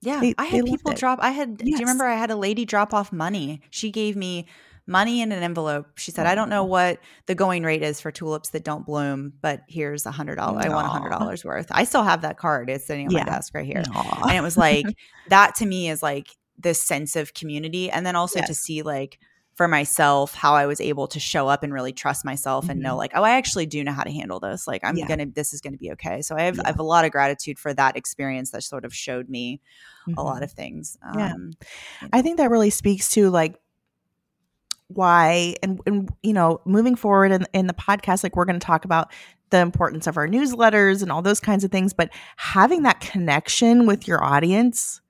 Yeah, 0.00 0.20
they, 0.20 0.34
I 0.38 0.44
had 0.44 0.64
people 0.66 0.92
drop. 0.92 1.18
I 1.20 1.30
had. 1.30 1.60
Yes. 1.60 1.64
Do 1.64 1.70
you 1.70 1.78
remember? 1.78 2.04
I 2.04 2.16
had 2.16 2.30
a 2.30 2.36
lady 2.36 2.64
drop 2.64 2.94
off 2.94 3.12
money. 3.12 3.62
She 3.70 3.90
gave 3.90 4.16
me 4.16 4.46
money 4.86 5.20
in 5.20 5.32
an 5.32 5.42
envelope. 5.42 5.98
She 5.98 6.10
said, 6.10 6.26
"I 6.26 6.34
don't 6.34 6.48
know 6.48 6.62
oh. 6.62 6.66
what 6.66 7.00
the 7.26 7.34
going 7.34 7.64
rate 7.64 7.82
is 7.82 8.00
for 8.00 8.12
tulips 8.12 8.50
that 8.50 8.62
don't 8.64 8.86
bloom, 8.86 9.32
but 9.40 9.62
here's 9.68 10.06
a 10.06 10.10
hundred 10.10 10.36
dollars. 10.36 10.64
I 10.64 10.68
want 10.68 10.86
a 10.86 10.90
hundred 10.90 11.10
dollars 11.10 11.44
worth. 11.44 11.66
I 11.70 11.84
still 11.84 12.04
have 12.04 12.22
that 12.22 12.38
card. 12.38 12.70
It's 12.70 12.86
sitting 12.86 13.06
on 13.08 13.12
yeah. 13.12 13.24
my 13.24 13.30
desk 13.30 13.54
right 13.54 13.66
here. 13.66 13.82
Aww. 13.82 14.28
And 14.28 14.36
it 14.36 14.42
was 14.42 14.56
like 14.56 14.86
that 15.28 15.56
to 15.56 15.66
me 15.66 15.88
is 15.88 16.02
like 16.02 16.28
this 16.58 16.80
sense 16.80 17.16
of 17.16 17.34
community, 17.34 17.90
and 17.90 18.06
then 18.06 18.16
also 18.16 18.38
yes. 18.38 18.48
to 18.48 18.54
see 18.54 18.82
like 18.82 19.18
for 19.56 19.66
myself 19.66 20.34
how 20.34 20.54
I 20.54 20.66
was 20.66 20.82
able 20.82 21.08
to 21.08 21.18
show 21.18 21.48
up 21.48 21.62
and 21.62 21.72
really 21.72 21.92
trust 21.92 22.26
myself 22.26 22.64
mm-hmm. 22.64 22.72
and 22.72 22.82
know 22.82 22.90
mm-hmm. 22.90 22.98
like, 22.98 23.12
oh, 23.14 23.22
I 23.22 23.30
actually 23.30 23.64
do 23.64 23.82
know 23.82 23.92
how 23.92 24.02
to 24.02 24.12
handle 24.12 24.38
this. 24.38 24.68
Like 24.68 24.82
I'm 24.84 24.96
yeah. 24.96 25.08
gonna 25.08 25.26
this 25.26 25.54
is 25.54 25.62
gonna 25.62 25.78
be 25.78 25.90
okay. 25.92 26.20
So 26.20 26.36
I 26.36 26.42
have 26.42 26.56
yeah. 26.56 26.62
I 26.64 26.68
have 26.68 26.78
a 26.78 26.84
lot 26.84 27.06
of 27.06 27.10
gratitude 27.10 27.58
for 27.58 27.72
that 27.74 27.96
experience 27.96 28.50
that 28.50 28.62
sort 28.62 28.84
of 28.84 28.94
showed 28.94 29.30
me 29.30 29.62
mm-hmm. 30.06 30.18
a 30.18 30.22
lot 30.22 30.36
mm-hmm. 30.36 30.44
of 30.44 30.52
things. 30.52 30.98
Um, 31.02 31.52
yeah. 32.02 32.08
I 32.12 32.22
think 32.22 32.36
that 32.36 32.50
really 32.50 32.70
speaks 32.70 33.08
to 33.10 33.30
like 33.30 33.58
why 34.88 35.54
and, 35.62 35.80
and 35.86 36.10
you 36.22 36.32
know 36.32 36.60
moving 36.64 36.94
forward 36.94 37.32
in, 37.32 37.46
in 37.52 37.66
the 37.66 37.74
podcast 37.74 38.22
like 38.22 38.36
we're 38.36 38.44
going 38.44 38.58
to 38.58 38.64
talk 38.64 38.84
about 38.84 39.10
the 39.50 39.58
importance 39.58 40.06
of 40.06 40.16
our 40.16 40.28
newsletters 40.28 41.02
and 41.02 41.10
all 41.10 41.22
those 41.22 41.40
kinds 41.40 41.64
of 41.64 41.72
things 41.72 41.92
but 41.92 42.08
having 42.36 42.82
that 42.82 43.00
connection 43.00 43.86
with 43.86 44.06
your 44.06 44.22
audience 44.22 45.00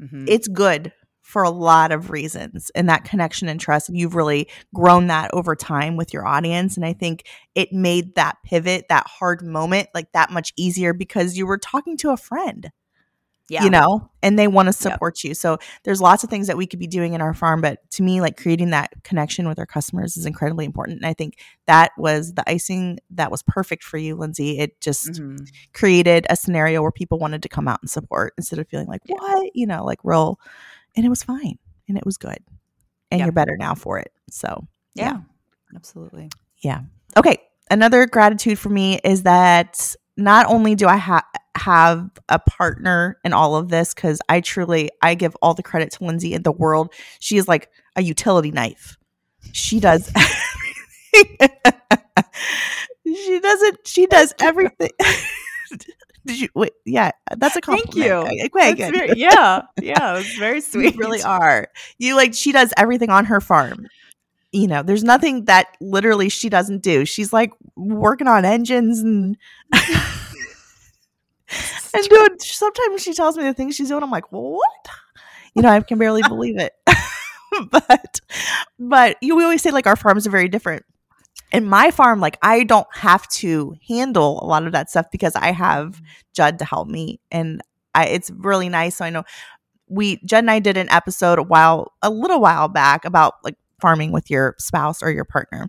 mm-hmm. 0.00 0.24
it's 0.28 0.48
good 0.48 0.92
for 1.28 1.42
a 1.42 1.50
lot 1.50 1.92
of 1.92 2.08
reasons 2.08 2.70
and 2.74 2.88
that 2.88 3.04
connection 3.04 3.50
and 3.50 3.60
trust 3.60 3.90
And 3.90 3.98
you've 3.98 4.14
really 4.14 4.48
grown 4.74 5.08
that 5.08 5.30
over 5.34 5.54
time 5.54 5.94
with 5.94 6.14
your 6.14 6.26
audience 6.26 6.74
and 6.78 6.86
i 6.86 6.94
think 6.94 7.26
it 7.54 7.70
made 7.70 8.14
that 8.14 8.38
pivot 8.46 8.86
that 8.88 9.06
hard 9.06 9.42
moment 9.42 9.90
like 9.94 10.10
that 10.12 10.30
much 10.30 10.54
easier 10.56 10.94
because 10.94 11.36
you 11.36 11.46
were 11.46 11.58
talking 11.58 11.98
to 11.98 12.12
a 12.12 12.16
friend 12.16 12.70
yeah. 13.50 13.62
you 13.62 13.68
know 13.68 14.08
and 14.22 14.38
they 14.38 14.48
want 14.48 14.68
to 14.68 14.72
support 14.72 15.22
yep. 15.22 15.28
you 15.28 15.34
so 15.34 15.58
there's 15.84 16.00
lots 16.00 16.24
of 16.24 16.30
things 16.30 16.46
that 16.46 16.56
we 16.56 16.66
could 16.66 16.78
be 16.78 16.86
doing 16.86 17.12
in 17.12 17.20
our 17.20 17.34
farm 17.34 17.60
but 17.60 17.78
to 17.90 18.02
me 18.02 18.22
like 18.22 18.38
creating 18.38 18.70
that 18.70 18.90
connection 19.04 19.46
with 19.46 19.58
our 19.58 19.66
customers 19.66 20.16
is 20.16 20.24
incredibly 20.24 20.64
important 20.64 20.96
and 20.96 21.06
i 21.06 21.12
think 21.12 21.34
that 21.66 21.92
was 21.98 22.32
the 22.34 22.50
icing 22.50 22.98
that 23.10 23.30
was 23.30 23.42
perfect 23.42 23.84
for 23.84 23.98
you 23.98 24.16
lyndsay 24.16 24.58
it 24.58 24.80
just 24.80 25.08
mm-hmm. 25.08 25.44
created 25.74 26.26
a 26.30 26.36
scenario 26.36 26.80
where 26.80 26.90
people 26.90 27.18
wanted 27.18 27.42
to 27.42 27.50
come 27.50 27.68
out 27.68 27.80
and 27.82 27.90
support 27.90 28.32
instead 28.38 28.58
of 28.58 28.66
feeling 28.66 28.86
like 28.86 29.02
yeah. 29.04 29.16
what 29.18 29.50
you 29.54 29.66
know 29.66 29.84
like 29.84 29.98
real 30.04 30.40
and 30.98 31.06
it 31.06 31.08
was 31.08 31.22
fine 31.22 31.58
and 31.88 31.96
it 31.96 32.04
was 32.04 32.18
good 32.18 32.38
and 33.10 33.20
yep. 33.20 33.26
you're 33.26 33.32
better 33.32 33.56
now 33.56 33.74
for 33.74 33.98
it 33.98 34.12
so 34.28 34.66
yeah, 34.94 35.12
yeah. 35.12 35.20
Absolutely. 35.76 36.30
Yeah. 36.58 36.80
Okay 37.16 37.40
another 37.70 38.06
gratitude 38.06 38.58
for 38.58 38.68
me 38.68 38.98
is 39.04 39.22
that 39.22 39.94
not 40.16 40.46
only 40.46 40.74
do 40.74 40.86
i 40.86 40.96
have 40.96 41.24
have 41.56 42.10
a 42.28 42.38
partner 42.38 43.18
in 43.24 43.32
all 43.32 43.56
of 43.56 43.68
this 43.68 43.94
because 43.94 44.20
i 44.28 44.40
truly 44.40 44.90
i 45.02 45.14
give 45.14 45.36
all 45.42 45.54
the 45.54 45.62
credit 45.62 45.90
to 45.90 46.00
lyndsay 46.00 46.32
in 46.32 46.42
the 46.42 46.52
world. 46.52 46.92
She 47.20 47.36
is 47.36 47.48
like 47.48 47.70
a 47.96 48.02
utility 48.02 48.50
knife. 48.50 48.96
She 49.52 49.80
does 49.80 50.10
she 53.04 53.40
doesn't 53.40 53.86
she 53.86 54.06
does 54.06 54.34
everything 54.40 54.90
Did 56.26 56.40
you 56.40 56.48
wait? 56.54 56.72
Yeah, 56.84 57.10
that's 57.36 57.56
a 57.56 57.60
compliment. 57.60 58.26
Thank 58.26 58.42
you. 58.42 58.50
Quite. 58.50 58.76
Very, 58.76 59.12
yeah, 59.16 59.62
yeah, 59.80 60.18
it's 60.18 60.36
very 60.36 60.60
sweet. 60.60 60.94
You 60.94 61.00
really 61.00 61.22
are. 61.22 61.68
You 61.98 62.16
like 62.16 62.34
she 62.34 62.52
does 62.52 62.72
everything 62.76 63.10
on 63.10 63.24
her 63.26 63.40
farm. 63.40 63.86
You 64.52 64.66
know, 64.66 64.82
there's 64.82 65.04
nothing 65.04 65.44
that 65.44 65.76
literally 65.80 66.28
she 66.28 66.48
doesn't 66.48 66.82
do. 66.82 67.04
She's 67.04 67.32
like 67.32 67.52
working 67.76 68.26
on 68.28 68.44
engines 68.44 69.00
and 69.00 69.36
and 71.94 72.08
doing. 72.08 72.38
Sometimes 72.40 73.02
she 73.02 73.14
tells 73.14 73.36
me 73.36 73.44
the 73.44 73.54
things 73.54 73.74
she's 73.74 73.88
doing. 73.88 74.02
I'm 74.02 74.10
like, 74.10 74.30
what? 74.30 74.62
You 75.54 75.62
know, 75.62 75.70
I 75.70 75.80
can 75.80 75.98
barely 75.98 76.22
believe 76.22 76.58
it. 76.58 76.72
but 77.70 78.20
but 78.78 79.16
you 79.20 79.36
we 79.36 79.44
always 79.44 79.62
say 79.62 79.70
like 79.70 79.86
our 79.86 79.96
farms 79.96 80.26
are 80.26 80.30
very 80.30 80.48
different 80.48 80.84
in 81.52 81.64
my 81.64 81.90
farm, 81.90 82.20
like 82.20 82.38
I 82.42 82.64
don't 82.64 82.86
have 82.92 83.26
to 83.28 83.74
handle 83.88 84.40
a 84.42 84.46
lot 84.46 84.66
of 84.66 84.72
that 84.72 84.90
stuff 84.90 85.06
because 85.10 85.34
I 85.34 85.52
have 85.52 85.92
mm-hmm. 85.92 86.04
Judd 86.34 86.58
to 86.58 86.64
help 86.64 86.88
me, 86.88 87.20
and 87.30 87.62
I, 87.94 88.06
it's 88.06 88.30
really 88.30 88.68
nice. 88.68 88.96
So 88.96 89.04
I 89.04 89.10
know 89.10 89.24
we 89.88 90.20
Judd 90.24 90.44
and 90.44 90.50
I 90.50 90.58
did 90.58 90.76
an 90.76 90.90
episode 90.90 91.38
a 91.38 91.42
while, 91.42 91.92
a 92.02 92.10
little 92.10 92.40
while 92.40 92.68
back 92.68 93.04
about 93.04 93.34
like 93.42 93.56
farming 93.80 94.12
with 94.12 94.30
your 94.30 94.54
spouse 94.58 95.02
or 95.02 95.10
your 95.10 95.24
partner, 95.24 95.68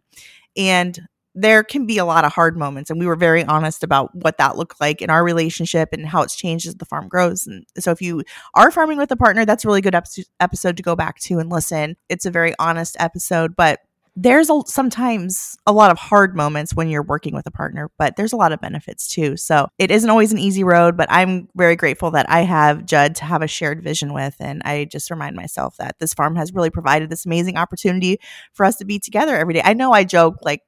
and 0.57 0.99
there 1.35 1.63
can 1.63 1.85
be 1.85 1.97
a 1.97 2.05
lot 2.05 2.25
of 2.25 2.33
hard 2.33 2.57
moments 2.57 2.89
and 2.89 2.99
we 2.99 3.05
were 3.05 3.15
very 3.15 3.45
honest 3.45 3.83
about 3.83 4.13
what 4.15 4.37
that 4.37 4.57
looked 4.57 4.81
like 4.81 5.01
in 5.01 5.09
our 5.09 5.23
relationship 5.23 5.89
and 5.93 6.07
how 6.07 6.21
it's 6.23 6.35
changed 6.35 6.67
as 6.67 6.75
the 6.75 6.85
farm 6.85 7.07
grows 7.07 7.45
and 7.45 7.65
so 7.77 7.91
if 7.91 8.01
you 8.01 8.23
are 8.55 8.71
farming 8.71 8.97
with 8.97 9.11
a 9.11 9.15
partner 9.15 9.45
that's 9.45 9.63
a 9.63 9.67
really 9.67 9.79
good 9.79 9.95
episode 10.39 10.75
to 10.75 10.83
go 10.83 10.95
back 10.95 11.19
to 11.19 11.37
and 11.37 11.51
listen 11.51 11.95
it's 12.09 12.25
a 12.25 12.31
very 12.31 12.53
honest 12.57 12.97
episode 12.99 13.55
but 13.55 13.79
there's 14.15 14.49
a, 14.49 14.61
sometimes 14.65 15.55
a 15.65 15.71
lot 15.71 15.91
of 15.91 15.97
hard 15.97 16.35
moments 16.35 16.73
when 16.75 16.89
you're 16.89 17.03
working 17.03 17.33
with 17.33 17.45
a 17.47 17.51
partner, 17.51 17.89
but 17.97 18.15
there's 18.15 18.33
a 18.33 18.37
lot 18.37 18.51
of 18.51 18.59
benefits 18.59 19.07
too. 19.07 19.37
So 19.37 19.67
it 19.77 19.91
isn't 19.91 20.09
always 20.09 20.31
an 20.31 20.37
easy 20.37 20.63
road, 20.63 20.97
but 20.97 21.07
I'm 21.11 21.47
very 21.55 21.75
grateful 21.75 22.11
that 22.11 22.29
I 22.29 22.41
have 22.41 22.85
Judd 22.85 23.15
to 23.15 23.25
have 23.25 23.41
a 23.41 23.47
shared 23.47 23.83
vision 23.83 24.13
with. 24.13 24.35
And 24.39 24.61
I 24.65 24.85
just 24.85 25.09
remind 25.09 25.35
myself 25.35 25.77
that 25.77 25.97
this 25.99 26.13
farm 26.13 26.35
has 26.35 26.53
really 26.53 26.69
provided 26.69 27.09
this 27.09 27.25
amazing 27.25 27.57
opportunity 27.57 28.19
for 28.53 28.65
us 28.65 28.75
to 28.77 28.85
be 28.85 28.99
together 28.99 29.35
every 29.35 29.53
day. 29.53 29.61
I 29.63 29.73
know 29.73 29.91
I 29.93 30.03
joke 30.03 30.37
like, 30.41 30.61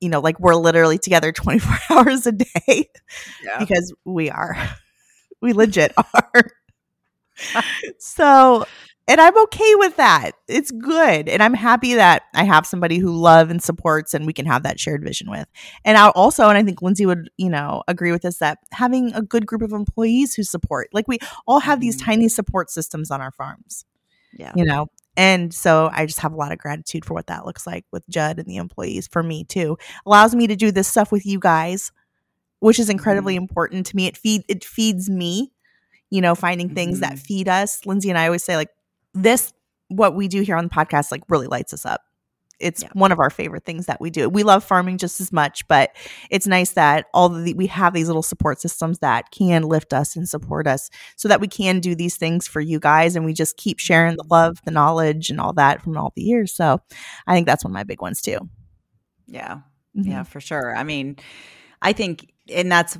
you 0.00 0.08
know, 0.08 0.20
like 0.20 0.38
we're 0.38 0.54
literally 0.54 0.98
together 0.98 1.32
24 1.36 1.76
hours 1.90 2.26
a 2.26 2.32
day 2.32 2.88
yeah. 3.42 3.58
because 3.58 3.94
we 4.04 4.30
are. 4.30 4.56
We 5.42 5.52
legit 5.52 5.92
are. 5.96 6.50
so 7.98 8.64
and 9.08 9.20
I'm 9.20 9.36
okay 9.44 9.74
with 9.76 9.96
that. 9.96 10.32
It's 10.48 10.70
good. 10.70 11.28
And 11.28 11.42
I'm 11.42 11.54
happy 11.54 11.94
that 11.94 12.22
I 12.34 12.44
have 12.44 12.66
somebody 12.66 12.98
who 12.98 13.10
love 13.12 13.50
and 13.50 13.62
supports 13.62 14.14
and 14.14 14.26
we 14.26 14.32
can 14.32 14.46
have 14.46 14.64
that 14.64 14.80
shared 14.80 15.04
vision 15.04 15.30
with. 15.30 15.46
And 15.84 15.96
I 15.96 16.08
also, 16.10 16.48
and 16.48 16.58
I 16.58 16.62
think 16.62 16.80
Lyndsay 16.80 17.06
would, 17.06 17.30
you 17.36 17.50
know, 17.50 17.82
agree 17.86 18.12
with 18.12 18.22
this 18.22 18.38
that 18.38 18.58
having 18.72 19.12
a 19.14 19.22
good 19.22 19.46
group 19.46 19.62
of 19.62 19.72
employees 19.72 20.34
who 20.34 20.42
support, 20.42 20.88
like 20.92 21.06
we 21.06 21.18
all 21.46 21.60
have 21.60 21.80
these 21.80 21.96
mm-hmm. 21.96 22.06
tiny 22.06 22.28
support 22.28 22.70
systems 22.70 23.10
on 23.10 23.20
our 23.20 23.30
farms. 23.30 23.84
Yeah. 24.38 24.52
You 24.54 24.64
know, 24.64 24.88
and 25.16 25.54
so 25.54 25.88
I 25.92 26.04
just 26.04 26.20
have 26.20 26.32
a 26.32 26.36
lot 26.36 26.52
of 26.52 26.58
gratitude 26.58 27.04
for 27.04 27.14
what 27.14 27.28
that 27.28 27.46
looks 27.46 27.66
like 27.66 27.84
with 27.90 28.06
Judd 28.08 28.38
and 28.38 28.46
the 28.46 28.56
employees 28.56 29.06
for 29.06 29.22
me 29.22 29.44
too. 29.44 29.78
Allows 30.04 30.34
me 30.34 30.46
to 30.46 30.56
do 30.56 30.70
this 30.70 30.88
stuff 30.88 31.10
with 31.10 31.24
you 31.24 31.38
guys, 31.38 31.90
which 32.60 32.78
is 32.78 32.90
incredibly 32.90 33.34
mm-hmm. 33.34 33.44
important 33.44 33.86
to 33.86 33.96
me. 33.96 34.06
It 34.06 34.16
feed 34.16 34.44
it 34.48 34.64
feeds 34.64 35.08
me, 35.08 35.52
you 36.10 36.20
know, 36.20 36.34
finding 36.34 36.74
things 36.74 37.00
mm-hmm. 37.00 37.14
that 37.14 37.18
feed 37.18 37.48
us. 37.48 37.80
Lyndsay 37.86 38.10
and 38.10 38.18
I 38.18 38.26
always 38.26 38.44
say 38.44 38.56
like 38.56 38.68
this 39.16 39.52
what 39.88 40.14
we 40.14 40.28
do 40.28 40.42
here 40.42 40.56
on 40.56 40.64
the 40.64 40.70
podcast 40.70 41.10
like 41.10 41.22
really 41.28 41.46
lights 41.46 41.72
us 41.72 41.86
up. 41.86 42.02
It's 42.58 42.82
yeah. 42.82 42.88
one 42.94 43.12
of 43.12 43.18
our 43.18 43.28
favorite 43.28 43.66
things 43.66 43.84
that 43.84 44.00
we 44.00 44.08
do. 44.08 44.30
We 44.30 44.42
love 44.42 44.64
farming 44.64 44.98
just 44.98 45.20
as 45.20 45.30
much 45.32 45.66
but 45.68 45.90
it's 46.30 46.46
nice 46.46 46.72
that 46.72 47.06
all 47.12 47.28
the 47.28 47.54
we 47.54 47.66
have 47.66 47.92
these 47.92 48.06
little 48.06 48.22
support 48.22 48.60
systems 48.60 49.00
that 49.00 49.30
can 49.30 49.62
lift 49.62 49.92
us 49.92 50.16
and 50.16 50.28
support 50.28 50.66
us 50.66 50.90
so 51.16 51.28
that 51.28 51.40
we 51.40 51.48
can 51.48 51.80
do 51.80 51.94
these 51.94 52.16
things 52.16 52.48
for 52.48 52.60
you 52.60 52.80
guys 52.80 53.14
and 53.14 53.24
we 53.24 53.32
just 53.32 53.56
keep 53.56 53.78
sharing 53.78 54.16
the 54.16 54.24
love 54.30 54.58
the 54.64 54.70
knowledge 54.70 55.30
and 55.30 55.40
all 55.40 55.52
that 55.52 55.82
from 55.82 55.96
all 55.96 56.12
the 56.16 56.22
years. 56.22 56.54
So 56.54 56.80
i 57.26 57.34
think 57.34 57.46
that's 57.46 57.64
one 57.64 57.72
of 57.72 57.74
my 57.74 57.84
big 57.84 58.00
ones 58.00 58.22
too. 58.22 58.38
Yeah. 59.26 59.60
Mm-hmm. 59.96 60.10
yeah 60.10 60.22
for 60.22 60.40
sure. 60.40 60.74
I 60.74 60.82
mean 60.82 61.16
i 61.82 61.92
think 61.92 62.32
and 62.48 62.70
that's 62.72 62.98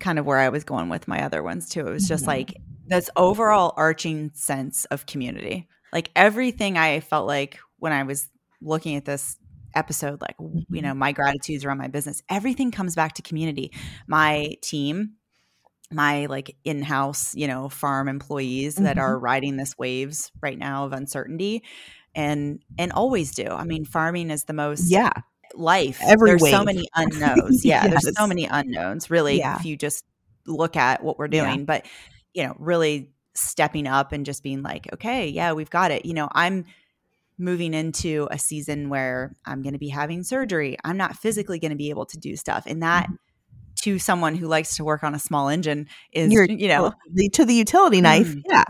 kind 0.00 0.18
of 0.18 0.26
where 0.26 0.38
i 0.38 0.48
was 0.48 0.64
going 0.64 0.88
with 0.88 1.06
my 1.06 1.22
other 1.22 1.42
ones 1.42 1.68
too 1.68 1.86
it 1.86 1.92
was 1.92 2.08
just 2.08 2.22
mm-hmm. 2.22 2.30
like 2.30 2.56
this 2.86 3.10
overall 3.16 3.74
arching 3.76 4.30
sense 4.34 4.84
of 4.86 5.06
community. 5.06 5.68
Like 5.92 6.10
everything 6.14 6.78
I 6.78 7.00
felt 7.00 7.26
like 7.26 7.58
when 7.78 7.92
I 7.92 8.02
was 8.04 8.28
looking 8.60 8.96
at 8.96 9.04
this 9.04 9.36
episode, 9.74 10.20
like, 10.20 10.36
mm-hmm. 10.38 10.74
you 10.74 10.82
know, 10.82 10.94
my 10.94 11.12
gratitudes 11.12 11.64
around 11.64 11.78
my 11.78 11.88
business, 11.88 12.22
everything 12.28 12.70
comes 12.70 12.94
back 12.94 13.14
to 13.14 13.22
community. 13.22 13.72
My 14.06 14.56
team, 14.62 15.14
my 15.90 16.26
like 16.26 16.56
in-house, 16.64 17.34
you 17.34 17.46
know, 17.46 17.68
farm 17.68 18.08
employees 18.08 18.76
mm-hmm. 18.76 18.84
that 18.84 18.98
are 18.98 19.18
riding 19.18 19.56
this 19.56 19.76
waves 19.78 20.30
right 20.40 20.58
now 20.58 20.84
of 20.84 20.92
uncertainty 20.92 21.62
and 22.14 22.62
and 22.78 22.92
always 22.92 23.32
do. 23.32 23.46
I 23.46 23.64
mean, 23.64 23.84
farming 23.84 24.30
is 24.30 24.44
the 24.44 24.52
most 24.52 24.90
yeah 24.90 25.12
life. 25.58 26.00
Every 26.02 26.30
there's 26.30 26.50
so 26.50 26.64
many 26.64 26.88
unknowns. 26.94 27.64
Yeah, 27.64 27.86
yes. 27.86 28.04
there's 28.04 28.16
so 28.16 28.26
many 28.26 28.44
unknowns. 28.44 29.10
Really, 29.10 29.38
yeah. 29.38 29.56
if 29.56 29.64
you 29.64 29.76
just 29.76 30.04
look 30.46 30.76
at 30.76 31.02
what 31.02 31.18
we're 31.18 31.28
doing, 31.28 31.60
yeah. 31.60 31.64
but 31.64 31.86
you 32.34 32.44
know, 32.44 32.54
really 32.58 33.10
stepping 33.34 33.86
up 33.86 34.12
and 34.12 34.24
just 34.26 34.42
being 34.42 34.62
like, 34.62 34.92
okay, 34.92 35.28
yeah, 35.28 35.52
we've 35.52 35.70
got 35.70 35.90
it. 35.90 36.04
You 36.06 36.14
know, 36.14 36.28
I'm 36.32 36.64
moving 37.38 37.74
into 37.74 38.28
a 38.30 38.38
season 38.38 38.88
where 38.88 39.34
I'm 39.44 39.62
going 39.62 39.74
to 39.74 39.78
be 39.78 39.88
having 39.88 40.22
surgery. 40.22 40.76
I'm 40.84 40.96
not 40.96 41.16
physically 41.16 41.58
going 41.58 41.72
to 41.72 41.76
be 41.76 41.90
able 41.90 42.06
to 42.06 42.18
do 42.18 42.36
stuff, 42.36 42.64
and 42.66 42.82
that. 42.82 43.04
Mm-hmm. 43.04 43.14
To 43.80 43.98
someone 43.98 44.34
who 44.34 44.48
likes 44.48 44.78
to 44.78 44.84
work 44.84 45.04
on 45.04 45.14
a 45.14 45.18
small 45.18 45.48
engine 45.48 45.86
is, 46.10 46.32
You're, 46.32 46.46
you 46.46 46.66
know, 46.66 46.94
to 47.34 47.44
the 47.44 47.54
utility 47.54 48.00
knife. 48.00 48.26
Mm, 48.26 48.42
yeah. 48.48 48.64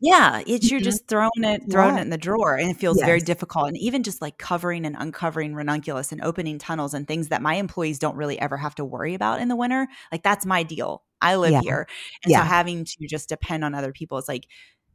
Yeah, 0.00 0.42
it's 0.46 0.70
you're 0.70 0.80
mm-hmm. 0.80 0.84
just 0.84 1.08
throwing 1.08 1.30
it 1.38 1.62
throwing 1.70 1.94
yeah. 1.94 2.00
it 2.00 2.04
in 2.04 2.10
the 2.10 2.18
drawer 2.18 2.54
and 2.54 2.70
it 2.70 2.76
feels 2.76 2.98
yes. 2.98 3.06
very 3.06 3.20
difficult 3.20 3.68
and 3.68 3.78
even 3.78 4.02
just 4.02 4.20
like 4.20 4.36
covering 4.36 4.84
and 4.84 4.94
uncovering 4.98 5.54
ranunculus 5.54 6.12
and 6.12 6.22
opening 6.22 6.58
tunnels 6.58 6.92
and 6.92 7.08
things 7.08 7.28
that 7.28 7.40
my 7.40 7.54
employees 7.54 7.98
don't 7.98 8.16
really 8.16 8.38
ever 8.38 8.58
have 8.58 8.74
to 8.74 8.84
worry 8.84 9.14
about 9.14 9.40
in 9.40 9.48
the 9.48 9.56
winter. 9.56 9.88
Like 10.12 10.22
that's 10.22 10.44
my 10.44 10.62
deal. 10.64 11.02
I 11.22 11.36
live 11.36 11.52
yeah. 11.52 11.60
here. 11.62 11.88
And 12.24 12.30
yeah. 12.30 12.42
so 12.42 12.48
having 12.48 12.84
to 12.84 13.06
just 13.08 13.30
depend 13.30 13.64
on 13.64 13.74
other 13.74 13.92
people 13.92 14.18
is 14.18 14.28
like 14.28 14.46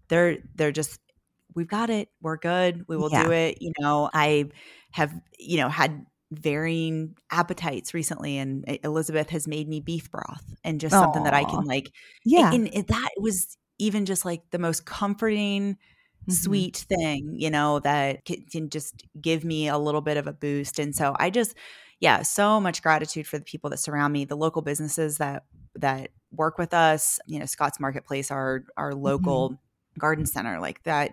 they're 0.08 0.38
they're 0.54 0.72
just 0.72 1.00
we've 1.56 1.68
got 1.68 1.90
it. 1.90 2.10
We're 2.22 2.38
good. 2.38 2.86
We 2.88 2.96
will 2.96 3.10
do 3.10 3.32
it. 3.32 3.58
You 3.62 3.74
know, 3.80 4.10
I 4.14 4.50
have, 4.92 5.14
you 5.38 5.58
know, 5.58 5.68
had 5.68 6.06
varying 6.32 7.16
appetites 7.30 7.94
recently 7.94 8.38
and 8.38 8.64
eh, 8.68 8.78
Elizabeth 8.84 9.30
has 9.32 9.48
made 9.48 9.68
me 9.68 9.82
beef 9.82 10.10
broth 10.10 10.46
and 10.64 10.80
just 10.80 10.96
Aww. 10.96 11.04
something 11.04 11.24
that 11.24 11.34
I 11.34 11.44
can 11.44 11.66
like 11.66 11.88
eh, 11.88 11.90
yeah 12.24 12.54
and, 12.54 12.74
and 12.74 12.88
that 12.88 13.10
was 13.18 13.58
even 13.82 14.06
just 14.06 14.26
like 14.26 14.44
the 14.52 14.60
most 14.60 14.86
comforting 14.86 15.74
mm-hmm. 15.74 16.32
sweet 16.32 16.78
thing 16.78 17.36
you 17.36 17.50
know 17.50 17.80
that 17.80 18.24
can 18.26 18.70
just 18.70 19.04
give 19.20 19.44
me 19.44 19.68
a 19.68 19.78
little 19.78 20.02
bit 20.02 20.18
of 20.18 20.28
a 20.28 20.34
boost 20.34 20.80
and 20.80 20.96
so 20.96 21.16
i 21.20 21.30
just 21.30 21.56
yeah 22.00 22.22
so 22.22 22.62
much 22.62 22.82
gratitude 22.82 23.28
for 23.28 23.38
the 23.38 23.44
people 23.44 23.70
that 23.70 23.78
surround 23.78 24.14
me 24.14 24.24
the 24.24 24.38
local 24.38 24.62
businesses 24.62 25.18
that 25.18 25.44
that 25.76 26.12
work 26.32 26.58
with 26.58 26.74
us 26.74 27.20
you 27.26 27.40
know 27.40 27.46
scott's 27.46 27.80
marketplace 27.80 28.30
our 28.30 28.64
our 28.78 28.94
local 28.94 29.50
mm-hmm. 29.50 30.00
garden 30.00 30.26
center 30.26 30.60
like 30.60 30.82
that 30.84 31.12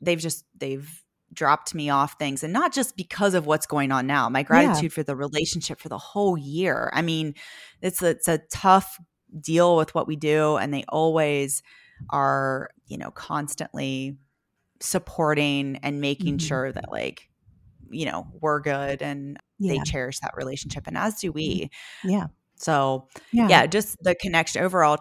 they've 0.00 0.20
just 0.20 0.44
they've 0.58 1.02
dropped 1.32 1.76
me 1.76 1.88
off 1.90 2.16
things 2.18 2.42
and 2.42 2.52
not 2.52 2.72
just 2.72 2.96
because 2.96 3.34
of 3.34 3.46
what's 3.46 3.66
going 3.66 3.92
on 3.92 4.04
now 4.04 4.28
my 4.28 4.42
gratitude 4.42 4.90
yeah. 4.90 4.94
for 4.94 5.04
the 5.04 5.14
relationship 5.14 5.78
for 5.78 5.88
the 5.88 5.96
whole 5.96 6.36
year 6.36 6.90
i 6.92 7.02
mean 7.02 7.34
it's 7.80 8.02
a, 8.02 8.08
it's 8.08 8.26
a 8.26 8.40
tough 8.50 8.98
deal 9.40 9.76
with 9.76 9.94
what 9.94 10.08
we 10.08 10.16
do 10.16 10.56
and 10.56 10.74
they 10.74 10.84
always 10.88 11.62
are 12.08 12.70
you 12.86 12.98
know 12.98 13.10
constantly 13.10 14.16
supporting 14.80 15.78
and 15.82 16.00
making 16.00 16.38
mm-hmm. 16.38 16.46
sure 16.46 16.72
that 16.72 16.90
like 16.90 17.28
you 17.90 18.06
know 18.06 18.26
we're 18.40 18.60
good 18.60 19.02
and 19.02 19.38
yeah. 19.58 19.74
they 19.74 19.80
cherish 19.80 20.18
that 20.20 20.36
relationship 20.36 20.86
and 20.86 20.96
as 20.96 21.20
do 21.20 21.30
we 21.30 21.64
mm-hmm. 21.64 22.10
yeah 22.10 22.26
so 22.56 23.08
yeah, 23.32 23.48
yeah 23.48 23.66
just 23.66 23.96
the 24.02 24.14
connection 24.14 24.62
overall 24.62 24.98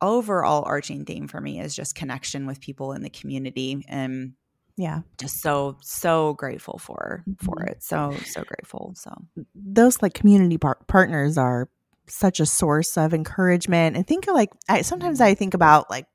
overall 0.00 0.62
arching 0.66 1.04
theme 1.04 1.28
for 1.28 1.40
me 1.40 1.60
is 1.60 1.74
just 1.74 1.94
connection 1.94 2.46
with 2.46 2.60
people 2.60 2.92
in 2.92 3.02
the 3.02 3.10
community 3.10 3.84
and 3.88 4.32
yeah 4.76 5.00
just 5.18 5.40
so 5.42 5.76
so 5.82 6.34
grateful 6.34 6.78
for 6.78 7.24
for 7.38 7.56
mm-hmm. 7.56 7.68
it 7.68 7.82
so 7.82 8.14
so 8.24 8.42
grateful 8.44 8.92
so 8.96 9.12
those 9.54 10.00
like 10.00 10.14
community 10.14 10.56
par- 10.56 10.78
partners 10.86 11.36
are 11.36 11.68
such 12.06 12.40
a 12.40 12.46
source 12.46 12.96
of 12.96 13.12
encouragement 13.12 13.96
and 13.96 14.06
think 14.06 14.26
of 14.28 14.34
like 14.34 14.50
I, 14.68 14.82
sometimes 14.82 15.20
i 15.20 15.34
think 15.34 15.52
about 15.52 15.90
like 15.90 16.06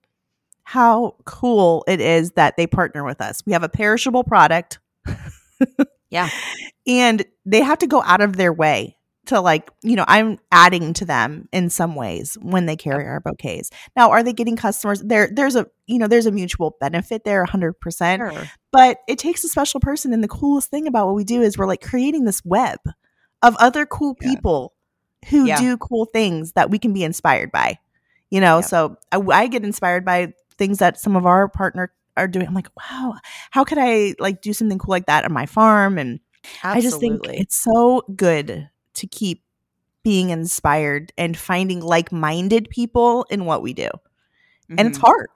how 0.64 1.16
cool 1.26 1.84
it 1.88 2.00
is 2.00 2.32
that 2.32 2.58
they 2.58 2.68
partner 2.68 3.04
with 3.04 3.22
us. 3.22 3.42
We 3.46 3.54
have 3.54 3.64
a 3.64 3.70
perishable 3.70 4.24
product. 4.24 4.80
yeah. 6.10 6.30
And 6.88 7.26
they 7.46 7.62
have 7.62 7.80
to 7.80 7.88
go 7.88 8.02
out 8.04 8.22
of 8.22 8.38
their 8.38 8.54
way 8.54 8.98
to 9.26 9.40
like, 9.40 9.70
you 9.82 9.96
know, 9.96 10.06
I'm 10.08 10.38
adding 10.52 10.94
to 10.96 11.06
them 11.06 11.48
in 11.54 11.70
some 11.70 11.96
ways 11.96 12.38
when 12.42 12.66
they 12.66 12.76
carry 12.76 13.06
our 13.06 13.22
bouquets. 13.22 13.70
Now, 13.96 14.12
are 14.12 14.22
they 14.22 14.34
getting 14.34 14.58
customers? 14.58 15.02
There 15.02 15.30
there's 15.32 15.56
a, 15.56 15.68
you 15.88 15.98
know, 15.98 16.08
there's 16.08 16.26
a 16.26 16.32
mutual 16.32 16.76
benefit 16.80 17.24
there 17.24 17.46
100%. 17.46 18.18
Sure. 18.18 18.50
But 18.72 18.98
it 19.08 19.20
takes 19.20 19.44
a 19.44 19.50
special 19.50 19.80
person 19.80 20.14
and 20.14 20.24
the 20.24 20.28
coolest 20.28 20.70
thing 20.70 20.88
about 20.88 21.08
what 21.08 21.16
we 21.16 21.24
do 21.24 21.42
is 21.42 21.58
we're 21.58 21.68
like 21.68 21.82
creating 21.82 22.26
this 22.26 22.44
web 22.44 22.80
of 23.42 23.56
other 23.58 23.86
cool 23.86 24.16
people 24.16 24.74
yeah. 25.24 25.30
who 25.30 25.46
yeah. 25.46 25.60
do 25.60 25.78
cool 25.78 26.06
things 26.06 26.54
that 26.54 26.70
we 26.70 26.80
can 26.80 26.94
be 26.94 27.04
inspired 27.04 27.52
by. 27.52 27.78
You 28.30 28.42
know, 28.42 28.58
yeah. 28.58 28.62
so 28.62 28.98
I, 29.12 29.20
I 29.20 29.48
get 29.48 29.64
inspired 29.64 30.04
by 30.04 30.34
things 30.58 30.80
that 30.80 31.00
some 31.00 31.16
of 31.16 31.26
our 31.26 31.48
partner 31.48 31.92
are 32.18 32.28
doing. 32.28 32.48
I'm 32.48 32.54
like, 32.54 32.70
wow, 32.78 33.16
how 33.52 33.64
could 33.64 33.78
I 33.80 34.16
like 34.20 34.42
do 34.42 34.54
something 34.54 34.78
cool 34.78 34.92
like 34.92 35.08
that 35.08 35.26
on 35.26 35.34
my 35.34 35.46
farm? 35.46 35.98
And 35.98 36.20
Absolutely. 36.64 36.78
I 36.78 36.82
just 36.82 37.00
think 37.00 37.40
it's 37.40 37.56
so 37.56 38.04
good 38.16 38.70
to 38.96 39.08
keep 39.08 39.44
being 40.04 40.30
inspired 40.30 41.14
and 41.18 41.38
finding 41.38 41.80
like-minded 41.80 42.70
people 42.70 43.26
in 43.30 43.46
what 43.46 43.62
we 43.62 43.74
do. 43.74 43.84
Mm-hmm. 43.84 44.76
And 44.78 44.88
it's 44.88 44.98
mm-hmm. 44.98 45.08
hard. 45.08 45.30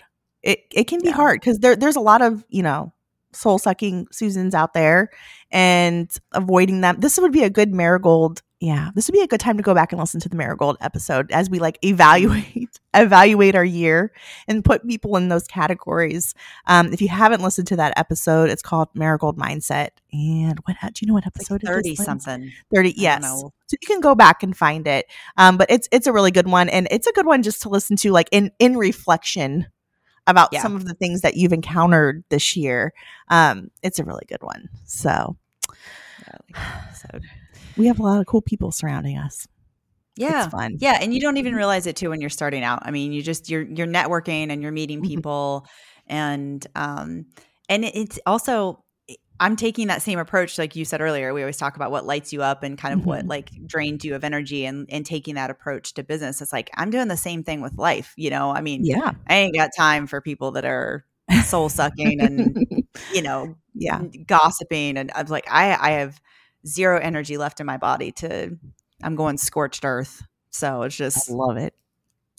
It 0.44 0.60
it 0.72 0.84
can 0.86 1.02
be 1.02 1.08
yeah. 1.08 1.16
hard 1.16 1.40
because 1.40 1.60
there 1.60 1.76
there's 1.76 1.96
a 1.96 2.02
lot 2.02 2.22
of, 2.22 2.46
you 2.50 2.62
know, 2.64 2.94
soul 3.34 3.58
sucking 3.58 4.08
Susans 4.12 4.54
out 4.54 4.74
there 4.74 5.10
and 5.52 6.12
avoiding 6.34 6.82
them. 6.82 7.00
This 7.00 7.18
would 7.18 7.32
be 7.32 7.44
a 7.44 7.50
good 7.50 7.74
marigold 7.74 8.42
yeah, 8.60 8.90
this 8.96 9.08
would 9.08 9.14
be 9.14 9.22
a 9.22 9.28
good 9.28 9.40
time 9.40 9.58
to 9.58 9.64
go 9.64 9.76
back 9.76 9.92
and 9.92 10.00
listen 10.00 10.20
to 10.22 10.30
the 10.30 10.36
Marigold 10.36 10.78
episode 10.82 11.32
as 11.32 11.48
we 11.48 11.60
like 11.60 11.78
evaluate 11.84 12.80
evaluate 12.96 13.54
our 13.54 13.64
year 13.64 14.12
and 14.48 14.66
put 14.66 14.88
people 14.88 15.16
in 15.16 15.30
those 15.30 15.46
categories. 15.46 16.34
Um, 16.66 16.92
if 16.92 17.00
you 17.00 17.08
haven't 17.08 17.44
listened 17.44 17.68
to 17.68 17.76
that 17.76 17.94
episode, 17.98 18.50
it's 18.50 18.64
called 18.64 18.90
Marigold 18.96 19.38
Mindset. 19.38 19.90
And 20.12 20.60
what 20.64 20.76
do 20.82 20.90
you 21.02 21.08
know 21.08 21.14
what 21.14 21.28
episode 21.28 21.62
like 21.64 21.72
Thirty 21.72 21.96
something. 21.96 22.52
Thirty, 22.74 22.96
yes. 22.98 23.24
So 23.24 23.52
you 23.72 23.86
can 23.86 24.00
go 24.00 24.16
back 24.16 24.42
and 24.42 24.58
find 24.58 24.88
it. 24.88 25.06
Um, 25.38 25.58
but 25.58 25.70
it's 25.70 25.88
it's 25.92 26.08
a 26.08 26.14
really 26.14 26.32
good 26.32 26.48
one, 26.48 26.68
and 26.68 26.88
it's 26.90 27.06
a 27.06 27.12
good 27.12 27.28
one 27.28 27.44
just 27.44 27.62
to 27.62 27.70
listen 27.70 27.96
to, 27.98 28.12
like 28.12 28.30
in 28.32 28.52
in 28.58 28.76
reflection 28.76 29.68
about 30.26 30.50
yeah. 30.52 30.64
some 30.64 30.76
of 30.76 30.86
the 30.86 30.96
things 30.96 31.22
that 31.22 31.38
you've 31.38 31.54
encountered 31.54 32.24
this 32.30 32.58
year. 32.58 32.92
Um, 33.28 33.70
it's 33.84 34.00
a 34.00 34.04
really 34.04 34.26
good 34.28 34.42
one. 34.42 34.70
So. 34.86 35.38
Yeah, 36.20 36.56
like 37.14 37.22
we 37.78 37.88
have 37.88 38.00
a 38.00 38.04
lot 38.04 38.20
of 38.20 38.26
cool 38.26 38.42
people 38.42 38.72
surrounding 38.72 39.18
us. 39.18 39.48
Yeah. 40.18 40.46
It's 40.46 40.52
fun. 40.52 40.78
Yeah. 40.80 40.98
And 41.00 41.14
you 41.14 41.22
don't 41.22 41.38
even 41.38 41.56
realize 41.56 41.86
it 41.86 41.96
too 41.96 42.10
when 42.10 42.22
you're 42.22 42.30
starting 42.30 42.64
out. 42.64 42.80
I 42.84 42.92
mean, 42.92 43.14
you 43.14 43.22
just 43.22 43.50
you're 43.50 43.62
you're 43.62 43.88
networking 43.88 44.52
and 44.52 44.62
you're 44.62 44.72
meeting 44.72 45.00
mm-hmm. 45.00 45.08
people 45.08 45.66
mm-hmm. 45.66 46.16
and 46.16 46.68
um 46.76 47.26
and 47.70 47.86
it's 47.86 48.20
also 48.26 48.84
I'm 49.40 49.56
taking 49.56 49.88
that 49.88 50.02
same 50.02 50.18
approach 50.18 50.58
like 50.58 50.76
you 50.76 50.84
said 50.84 51.02
earlier. 51.02 51.34
We 51.34 51.42
always 51.42 51.58
talk 51.58 51.76
about 51.76 51.92
what 51.92 52.06
lights 52.06 52.34
you 52.34 52.42
up 52.42 52.64
and 52.64 52.78
kind 52.78 52.94
of 52.94 53.02
mm-hmm. 53.02 53.10
what 53.10 53.26
like 53.28 53.52
drains 53.68 54.04
you 54.04 54.16
of 54.16 54.24
energy 54.24 54.66
and 54.66 54.88
and 54.92 55.06
taking 55.06 55.36
that 55.36 55.52
approach 55.52 55.94
to 55.96 56.04
business. 56.04 56.42
It's 56.42 56.54
like 56.54 56.72
I'm 56.76 56.90
doing 56.90 57.08
the 57.08 57.18
same 57.18 57.44
thing 57.44 57.62
with 57.62 57.78
life, 57.78 58.14
you 58.18 58.32
know. 58.32 58.50
I 58.50 58.62
mean, 58.62 58.84
yeah. 58.84 59.14
I 59.28 59.36
ain't 59.36 59.56
got 59.56 59.70
time 59.78 60.08
for 60.08 60.22
people 60.22 60.52
that 60.52 60.66
are 60.66 61.06
soul 61.44 61.70
sucking 61.70 62.22
and 62.22 62.88
you 63.14 63.22
know, 63.22 63.56
yeah, 63.76 64.02
gossiping 64.26 64.98
and 64.98 65.12
I'm 65.14 65.28
like 65.28 65.48
I 65.52 65.78
I 65.80 65.92
have 65.92 66.20
zero 66.66 67.00
energy 67.00 67.38
left 67.38 67.60
in 67.60 67.66
my 67.66 67.78
body 67.78 68.12
to 68.14 68.58
I'm 69.04 69.16
going 69.16 69.38
scorched 69.38 69.86
earth. 69.86 70.24
So 70.50 70.84
it's 70.84 70.96
just 70.96 71.30
I 71.30 71.34
love 71.34 71.58
it. 71.58 71.74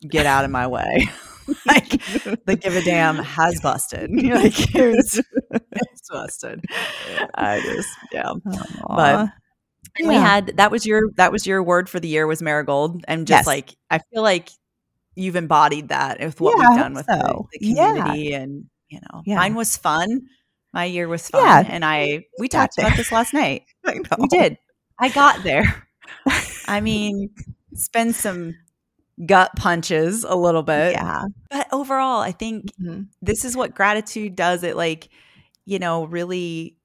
Get 0.09 0.27
out 0.27 0.45
of 0.45 0.51
my 0.51 0.67
way. 0.67 1.09
like 1.67 1.91
the 2.45 2.59
give 2.61 2.77
a 2.77 2.83
damn 2.83 3.17
has 3.17 3.61
busted. 3.61 4.11
like 4.13 4.75
it's, 4.75 5.21
it's 5.51 6.11
busted. 6.11 6.65
I 7.35 7.61
just 7.61 7.89
yeah. 8.13 8.25
Aww. 8.25 8.87
But 8.89 9.31
yeah. 9.99 10.09
we 10.09 10.15
had 10.15 10.57
that 10.57 10.71
was 10.71 10.87
your 10.87 11.11
that 11.17 11.33
was 11.33 11.47
your 11.47 11.63
word 11.63 11.89
for 11.89 12.01
the 12.01 12.09
year 12.09 12.27
was 12.27 12.43
marigold. 12.43 13.05
And 13.09 13.27
just 13.27 13.41
yes. 13.41 13.47
like 13.47 13.77
I 13.91 14.01
feel 14.13 14.23
like 14.23 14.51
you've 15.15 15.37
embodied 15.37 15.89
that 15.89 16.21
with 16.21 16.41
what 16.41 16.57
yeah, 16.59 16.69
we've 16.69 16.79
done 16.79 16.95
with 16.95 17.07
so. 17.07 17.49
the, 17.53 17.59
the, 17.59 17.75
community 17.75 18.23
yeah. 18.31 18.39
and 18.39 18.65
you 18.89 19.01
know 19.01 19.23
mine 19.27 19.55
was 19.55 19.77
fun 19.77 20.23
my 20.73 20.85
year 20.85 21.09
was 21.09 21.29
fun. 21.29 21.43
Yeah. 21.43 21.73
And 21.73 21.85
I 21.85 22.25
we 22.39 22.49
talked 22.49 22.77
there. 22.77 22.87
about 22.87 22.97
this 22.97 23.13
last 23.13 23.35
night. 23.35 23.65
We 24.19 24.29
did. 24.29 24.59
I 24.99 25.09
got 25.09 25.43
there. 25.43 25.89
I 26.67 26.83
mean, 26.83 27.31
spend 27.75 28.15
some 28.15 28.55
gut 29.25 29.51
punches 29.57 30.25
a 30.25 30.35
little 30.35 30.63
bit. 30.63 30.93
Yeah. 30.93 31.25
But 31.51 31.69
overall, 31.73 32.21
I 32.21 32.33
think 32.33 32.67
mm-hmm. 32.81 33.05
this 33.23 33.47
is 33.47 33.57
what 33.57 33.75
gratitude 33.75 34.37
does. 34.37 34.63
It 34.63 34.77
like, 34.77 35.09
you 35.65 35.79
know, 35.79 36.05
really 36.05 36.77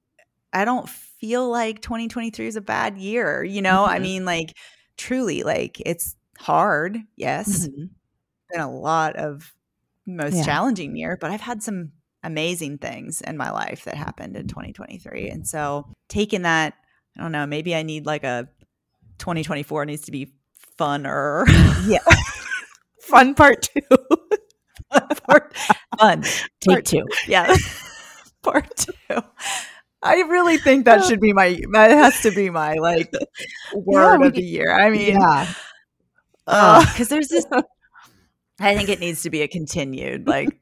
I 0.52 0.64
don't 0.64 0.88
feel 0.88 1.50
like 1.50 1.82
2023 1.82 2.46
is 2.46 2.56
a 2.56 2.60
bad 2.60 2.96
year, 2.96 3.42
you 3.42 3.60
know? 3.60 3.82
Mm-hmm. 3.82 3.94
I 3.94 3.98
mean, 3.98 4.24
like 4.24 4.56
truly 4.96 5.42
like 5.42 5.82
it's 5.84 6.16
hard. 6.38 6.98
Yes. 7.16 7.68
Mm-hmm. 7.68 7.84
Been 8.50 8.60
a 8.60 8.70
lot 8.70 9.16
of 9.16 9.52
most 10.06 10.36
yeah. 10.36 10.44
challenging 10.44 10.96
year, 10.96 11.18
but 11.20 11.30
I've 11.30 11.40
had 11.40 11.62
some 11.62 11.92
amazing 12.24 12.78
things 12.78 13.20
in 13.20 13.36
my 13.36 13.50
life 13.50 13.84
that 13.84 13.94
happened 13.94 14.36
in 14.36 14.48
2023. 14.48 15.28
And 15.28 15.46
so 15.46 15.86
taking 16.08 16.42
that, 16.42 16.74
I 17.16 17.22
don't 17.22 17.32
know, 17.32 17.46
maybe 17.46 17.74
I 17.74 17.82
need 17.82 18.06
like 18.06 18.24
a 18.24 18.48
2024 19.18 19.84
needs 19.84 20.02
to 20.02 20.12
be 20.12 20.34
funner. 20.78 21.44
Yeah. 21.86 21.98
Fun 23.00 23.34
part 23.34 23.62
two. 23.62 23.80
part, 25.26 25.54
fun. 25.98 26.22
Take 26.22 26.68
part 26.68 26.84
two. 26.86 27.04
Yeah. 27.28 27.54
part 28.42 28.74
two. 28.76 29.22
I 30.02 30.20
really 30.22 30.56
think 30.56 30.86
that 30.86 31.04
should 31.04 31.20
be 31.20 31.32
my 31.32 31.60
that 31.72 31.90
has 31.90 32.20
to 32.22 32.30
be 32.30 32.48
my 32.50 32.74
like 32.74 33.12
word 33.74 34.20
yeah, 34.20 34.26
of 34.26 34.34
the 34.34 34.42
year. 34.42 34.74
I 34.74 34.90
mean, 34.90 35.18
yeah. 35.18 35.52
because 36.46 37.00
uh, 37.00 37.04
there's 37.08 37.28
this 37.28 37.46
I 38.60 38.74
think 38.74 38.88
it 38.88 39.00
needs 39.00 39.22
to 39.22 39.30
be 39.30 39.42
a 39.42 39.48
continued 39.48 40.26
like 40.26 40.58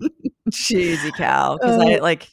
cheesy 0.53 1.11
cow 1.13 1.57
because 1.57 1.79
uh, 1.79 1.85
I 1.85 1.97
like 1.99 2.29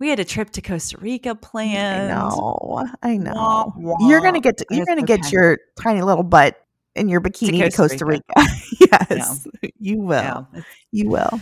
we 0.00 0.08
had 0.08 0.20
a 0.20 0.24
trip 0.24 0.50
to 0.50 0.62
Costa 0.62 0.96
Rica 0.98 1.34
planned. 1.34 2.12
I 2.12 2.14
know, 2.14 2.86
I 3.02 3.16
know. 3.16 3.32
Wah, 3.34 3.72
wah. 3.76 4.08
You're 4.08 4.20
gonna 4.20 4.40
get 4.40 4.58
to, 4.58 4.66
you're 4.70 4.86
gonna 4.86 5.02
get 5.02 5.32
your 5.32 5.58
tiny 5.80 6.02
little 6.02 6.22
butt 6.22 6.56
in 6.94 7.08
your 7.08 7.20
bikini 7.20 7.58
to 7.58 7.70
Costa, 7.70 7.98
to 7.98 8.04
Costa 8.04 8.04
Rica. 8.06 8.24
Rica. 8.36 8.50
yes, 9.10 9.46
yeah. 9.62 9.70
you 9.78 9.98
will. 9.98 10.46
Yeah. 10.54 10.62
You 10.92 11.08
will. 11.08 11.40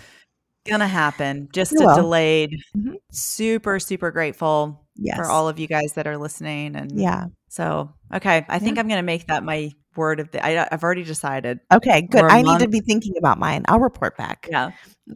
Gonna 0.66 0.88
happen. 0.88 1.48
Just 1.52 1.72
you 1.72 1.80
a 1.80 1.86
will. 1.86 1.96
delayed. 1.96 2.58
Mm-hmm. 2.76 2.94
Super, 3.10 3.78
super 3.78 4.10
grateful 4.10 4.86
yes. 4.96 5.16
for 5.16 5.26
all 5.26 5.48
of 5.48 5.58
you 5.58 5.66
guys 5.66 5.92
that 5.94 6.06
are 6.06 6.16
listening. 6.16 6.76
And 6.76 6.92
yeah. 6.92 7.26
So 7.48 7.92
okay, 8.12 8.44
I 8.48 8.58
think 8.58 8.78
I'm 8.78 8.88
gonna 8.88 9.02
make 9.02 9.26
that 9.26 9.44
my 9.44 9.70
word 9.96 10.20
of 10.20 10.30
the. 10.30 10.44
I, 10.44 10.68
have 10.70 10.82
already 10.82 11.04
decided. 11.04 11.60
Okay, 11.72 12.02
good. 12.02 12.24
I 12.24 12.42
month. 12.42 12.60
need 12.60 12.64
to 12.64 12.70
be 12.70 12.80
thinking 12.80 13.14
about 13.18 13.38
mine. 13.38 13.64
I'll 13.68 13.80
report 13.80 14.16
back. 14.16 14.48
Yeah, 14.50 14.70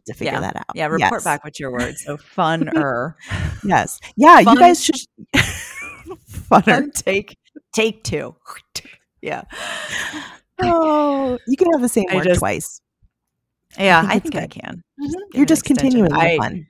to 0.06 0.14
figure 0.14 0.34
yeah. 0.34 0.40
that 0.40 0.56
out. 0.56 0.64
Yeah, 0.74 0.86
report 0.86 1.12
yes. 1.12 1.24
back 1.24 1.44
with 1.44 1.58
your 1.58 1.72
words. 1.72 2.02
So 2.04 2.16
funner. 2.36 3.14
yes. 3.64 3.98
Yeah, 4.16 4.42
Fun. 4.42 4.54
you 4.54 4.60
guys 4.60 4.84
should. 4.84 4.96
funner. 5.34 6.64
Fun 6.64 6.90
take 6.92 7.36
take 7.72 8.04
two. 8.04 8.34
yeah. 9.22 9.42
Oh, 10.62 11.38
you 11.46 11.56
can 11.56 11.72
have 11.72 11.82
the 11.82 11.88
same 11.88 12.06
I 12.10 12.16
word 12.16 12.24
just, 12.24 12.40
twice. 12.40 12.80
Yeah, 13.78 14.02
I 14.06 14.18
think 14.18 14.36
I, 14.36 14.40
think 14.40 14.60
I 14.60 14.60
can. 14.60 14.82
Mm-hmm. 15.00 15.36
You're 15.36 15.46
just 15.46 15.64
continuing 15.64 16.10
the 16.10 16.36
fun. 16.38 16.66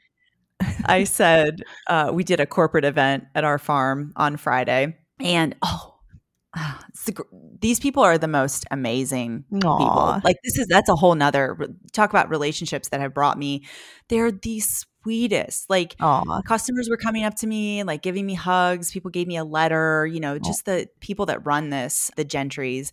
I 0.84 1.04
said 1.04 1.62
uh, 1.86 2.10
we 2.12 2.24
did 2.24 2.40
a 2.40 2.46
corporate 2.46 2.84
event 2.84 3.24
at 3.34 3.44
our 3.44 3.58
farm 3.58 4.12
on 4.16 4.36
Friday, 4.36 4.96
and 5.18 5.56
oh, 5.62 5.89
the, 7.06 7.24
these 7.60 7.80
people 7.80 8.02
are 8.02 8.18
the 8.18 8.28
most 8.28 8.66
amazing 8.70 9.44
Aww. 9.52 9.78
people. 9.78 10.20
Like 10.24 10.36
this 10.44 10.58
is 10.58 10.66
that's 10.66 10.88
a 10.88 10.96
whole 10.96 11.14
nother 11.14 11.56
talk 11.92 12.10
about 12.10 12.28
relationships 12.28 12.88
that 12.88 13.00
have 13.00 13.14
brought 13.14 13.38
me. 13.38 13.64
They're 14.08 14.32
the 14.32 14.60
sweetest. 14.60 15.70
Like 15.70 15.96
Aww. 15.98 16.44
customers 16.44 16.88
were 16.88 16.96
coming 16.96 17.24
up 17.24 17.36
to 17.36 17.46
me 17.46 17.82
like 17.84 18.02
giving 18.02 18.26
me 18.26 18.34
hugs. 18.34 18.90
People 18.90 19.10
gave 19.10 19.28
me 19.28 19.36
a 19.36 19.44
letter. 19.44 20.06
You 20.06 20.20
know, 20.20 20.38
just 20.38 20.64
the 20.64 20.88
people 21.00 21.26
that 21.26 21.46
run 21.46 21.70
this, 21.70 22.10
the 22.16 22.24
Gentries 22.24 22.92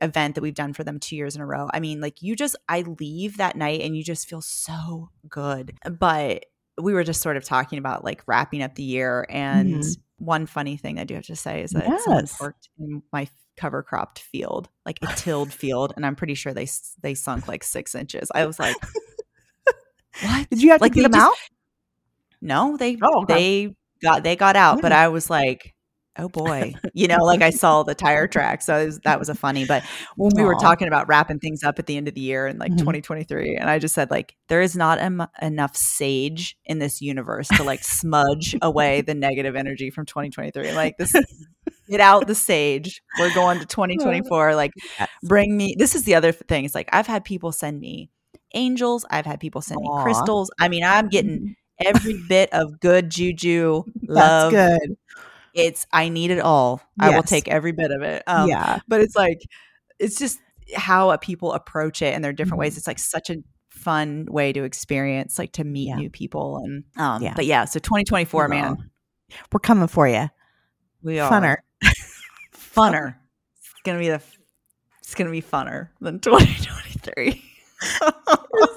event 0.00 0.34
that 0.34 0.42
we've 0.42 0.54
done 0.54 0.72
for 0.74 0.84
them 0.84 0.98
two 0.98 1.16
years 1.16 1.34
in 1.34 1.40
a 1.40 1.46
row. 1.46 1.68
I 1.72 1.80
mean, 1.80 2.00
like 2.00 2.22
you 2.22 2.36
just 2.36 2.56
I 2.68 2.82
leave 2.82 3.38
that 3.38 3.56
night 3.56 3.80
and 3.80 3.96
you 3.96 4.04
just 4.04 4.28
feel 4.28 4.42
so 4.42 5.10
good. 5.28 5.78
But 5.98 6.46
we 6.80 6.94
were 6.94 7.04
just 7.04 7.22
sort 7.22 7.36
of 7.36 7.44
talking 7.44 7.78
about 7.78 8.04
like 8.04 8.22
wrapping 8.26 8.62
up 8.62 8.74
the 8.74 8.82
year 8.82 9.26
and. 9.28 9.74
Mm-hmm 9.76 10.02
one 10.22 10.46
funny 10.46 10.76
thing 10.76 10.98
I 10.98 11.04
do 11.04 11.14
have 11.14 11.26
to 11.26 11.36
say 11.36 11.62
is 11.62 11.72
that 11.72 11.84
yes. 11.86 12.04
someone 12.04 12.26
worked 12.40 12.68
in 12.78 13.02
my 13.12 13.28
cover 13.56 13.82
cropped 13.82 14.20
field, 14.20 14.68
like 14.86 14.98
a 15.02 15.06
tilled 15.16 15.52
field, 15.52 15.92
and 15.96 16.06
I'm 16.06 16.14
pretty 16.14 16.34
sure 16.34 16.54
they 16.54 16.68
they 17.02 17.14
sunk 17.14 17.48
like 17.48 17.64
six 17.64 17.94
inches. 17.94 18.30
I 18.34 18.46
was 18.46 18.58
like, 18.58 18.76
"What? 20.22 20.48
Did 20.50 20.62
you 20.62 20.70
have 20.70 20.80
like, 20.80 20.92
to 20.92 21.00
get 21.00 21.10
them 21.10 21.20
just, 21.20 21.26
out?" 21.26 21.36
No, 22.40 22.76
they 22.76 22.96
oh, 23.02 23.22
okay. 23.22 23.34
they 23.34 23.74
got 24.02 24.22
they 24.22 24.36
got 24.36 24.56
out, 24.56 24.78
mm. 24.78 24.82
but 24.82 24.92
I 24.92 25.08
was 25.08 25.28
like, 25.28 25.74
oh 26.18 26.28
boy 26.28 26.74
you 26.92 27.08
know 27.08 27.24
like 27.24 27.40
i 27.42 27.50
saw 27.50 27.82
the 27.82 27.94
tire 27.94 28.26
track 28.26 28.60
so 28.62 28.84
was, 28.84 29.00
that 29.00 29.18
was 29.18 29.28
a 29.28 29.34
funny 29.34 29.64
but 29.64 29.82
when 30.16 30.32
we 30.36 30.42
were 30.42 30.54
talking 30.56 30.86
about 30.86 31.08
wrapping 31.08 31.38
things 31.38 31.62
up 31.62 31.78
at 31.78 31.86
the 31.86 31.96
end 31.96 32.06
of 32.06 32.14
the 32.14 32.20
year 32.20 32.46
in 32.46 32.58
like 32.58 32.70
mm-hmm. 32.70 32.78
2023 32.78 33.56
and 33.56 33.70
i 33.70 33.78
just 33.78 33.94
said 33.94 34.10
like 34.10 34.36
there 34.48 34.60
is 34.60 34.76
not 34.76 34.98
em- 34.98 35.26
enough 35.40 35.74
sage 35.76 36.56
in 36.66 36.78
this 36.78 37.00
universe 37.00 37.48
to 37.48 37.62
like 37.62 37.82
smudge 37.82 38.54
away 38.62 39.00
the 39.00 39.14
negative 39.14 39.56
energy 39.56 39.90
from 39.90 40.04
2023 40.04 40.72
like 40.72 40.96
this 40.98 41.14
get 41.88 42.00
out 42.00 42.26
the 42.26 42.34
sage 42.34 43.02
we're 43.18 43.32
going 43.34 43.58
to 43.58 43.66
2024 43.66 44.54
like 44.54 44.72
yes. 44.98 45.08
bring 45.22 45.56
me 45.56 45.74
this 45.78 45.94
is 45.94 46.04
the 46.04 46.14
other 46.14 46.32
thing 46.32 46.64
it's 46.64 46.74
like 46.74 46.88
i've 46.92 47.06
had 47.06 47.24
people 47.24 47.52
send 47.52 47.80
me 47.80 48.10
angels 48.54 49.04
i've 49.10 49.26
had 49.26 49.40
people 49.40 49.60
send 49.60 49.80
Aww. 49.80 49.98
me 49.98 50.02
crystals 50.02 50.50
i 50.60 50.68
mean 50.68 50.84
i'm 50.84 51.08
getting 51.08 51.54
every 51.84 52.22
bit 52.28 52.52
of 52.52 52.78
good 52.80 53.10
juju 53.10 53.82
love 54.06 54.52
That's 54.52 54.70
good 54.70 54.96
it's 55.54 55.86
I 55.92 56.08
need 56.08 56.30
it 56.30 56.40
all. 56.40 56.80
Yes. 57.00 57.12
I 57.12 57.16
will 57.16 57.22
take 57.22 57.48
every 57.48 57.72
bit 57.72 57.90
of 57.90 58.02
it. 58.02 58.22
Um, 58.26 58.48
yeah, 58.48 58.80
but 58.88 59.00
it's 59.00 59.16
like 59.16 59.40
it's 59.98 60.18
just 60.18 60.38
how 60.74 61.14
people 61.18 61.52
approach 61.52 62.02
it 62.02 62.14
and 62.14 62.24
their 62.24 62.32
different 62.32 62.54
mm-hmm. 62.54 62.60
ways. 62.60 62.78
It's 62.78 62.86
like 62.86 62.98
such 62.98 63.30
a 63.30 63.36
fun 63.68 64.26
way 64.30 64.52
to 64.52 64.64
experience, 64.64 65.38
like 65.38 65.52
to 65.52 65.64
meet 65.64 65.88
yeah. 65.88 65.96
new 65.96 66.10
people 66.10 66.58
and 66.64 66.84
um. 66.96 67.22
Yeah. 67.22 67.34
But 67.34 67.46
yeah, 67.46 67.64
so 67.64 67.78
2024, 67.78 68.48
man, 68.48 68.90
we're 69.52 69.60
coming 69.60 69.88
for 69.88 70.08
you. 70.08 70.28
We 71.02 71.18
are 71.18 71.30
funner, 71.30 71.56
funner. 72.54 73.16
It's 73.56 73.74
gonna 73.84 73.98
be 73.98 74.08
the. 74.08 74.22
It's 75.00 75.14
gonna 75.14 75.30
be 75.30 75.42
funner 75.42 75.88
than 76.00 76.20
2023. 76.20 77.28
Is 77.28 77.40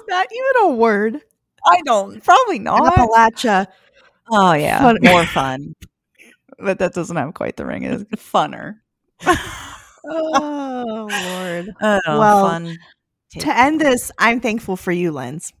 that 0.08 0.26
even 0.32 0.70
a 0.70 0.74
word? 0.74 1.20
I 1.64 1.80
don't. 1.84 2.22
Probably 2.22 2.58
not. 2.58 2.94
Appalachia. 2.94 3.66
Oh 4.30 4.52
yeah, 4.52 4.80
fun. 4.80 4.98
more 5.02 5.24
fun 5.26 5.74
but 6.58 6.78
that 6.78 6.94
doesn't 6.94 7.16
have 7.16 7.34
quite 7.34 7.56
the 7.56 7.66
ring. 7.66 7.82
It's 7.82 8.04
funner. 8.22 8.76
oh 10.04 11.08
Lord. 11.10 11.74
Oh, 11.82 12.00
well, 12.06 12.48
fun. 12.48 12.78
To 13.40 13.58
end 13.58 13.80
this, 13.80 14.10
I'm 14.18 14.40
thankful 14.40 14.76
for 14.76 14.92
you, 14.92 15.12
Linz. 15.12 15.52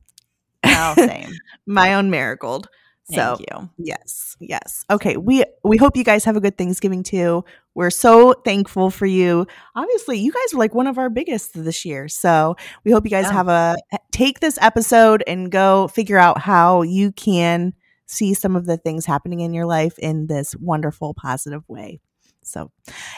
Oh, 0.64 0.94
same. 0.96 1.32
My 1.66 1.94
own 1.94 2.10
marigold. 2.10 2.68
So 3.10 3.36
Thank 3.36 3.40
you. 3.40 3.70
Yes, 3.78 4.36
yes. 4.40 4.84
Okay, 4.90 5.16
we 5.16 5.44
we 5.62 5.76
hope 5.76 5.96
you 5.96 6.02
guys 6.02 6.24
have 6.24 6.34
a 6.34 6.40
good 6.40 6.58
Thanksgiving 6.58 7.04
too. 7.04 7.44
We're 7.74 7.90
so 7.90 8.32
thankful 8.32 8.90
for 8.90 9.06
you. 9.06 9.46
Obviously, 9.76 10.18
you 10.18 10.32
guys 10.32 10.52
were 10.52 10.58
like 10.58 10.74
one 10.74 10.88
of 10.88 10.98
our 10.98 11.08
biggest 11.08 11.52
this 11.54 11.84
year. 11.84 12.08
So 12.08 12.56
we 12.84 12.90
hope 12.90 13.04
you 13.04 13.10
guys 13.10 13.26
yeah. 13.26 13.32
have 13.32 13.48
a 13.48 13.76
take 14.10 14.40
this 14.40 14.58
episode 14.60 15.22
and 15.28 15.52
go 15.52 15.86
figure 15.86 16.18
out 16.18 16.38
how 16.38 16.82
you 16.82 17.12
can 17.12 17.74
see 18.06 18.34
some 18.34 18.56
of 18.56 18.66
the 18.66 18.76
things 18.76 19.06
happening 19.06 19.40
in 19.40 19.52
your 19.52 19.66
life 19.66 19.98
in 19.98 20.26
this 20.26 20.54
wonderful, 20.56 21.14
positive 21.14 21.62
way. 21.68 22.00
So, 22.42 22.70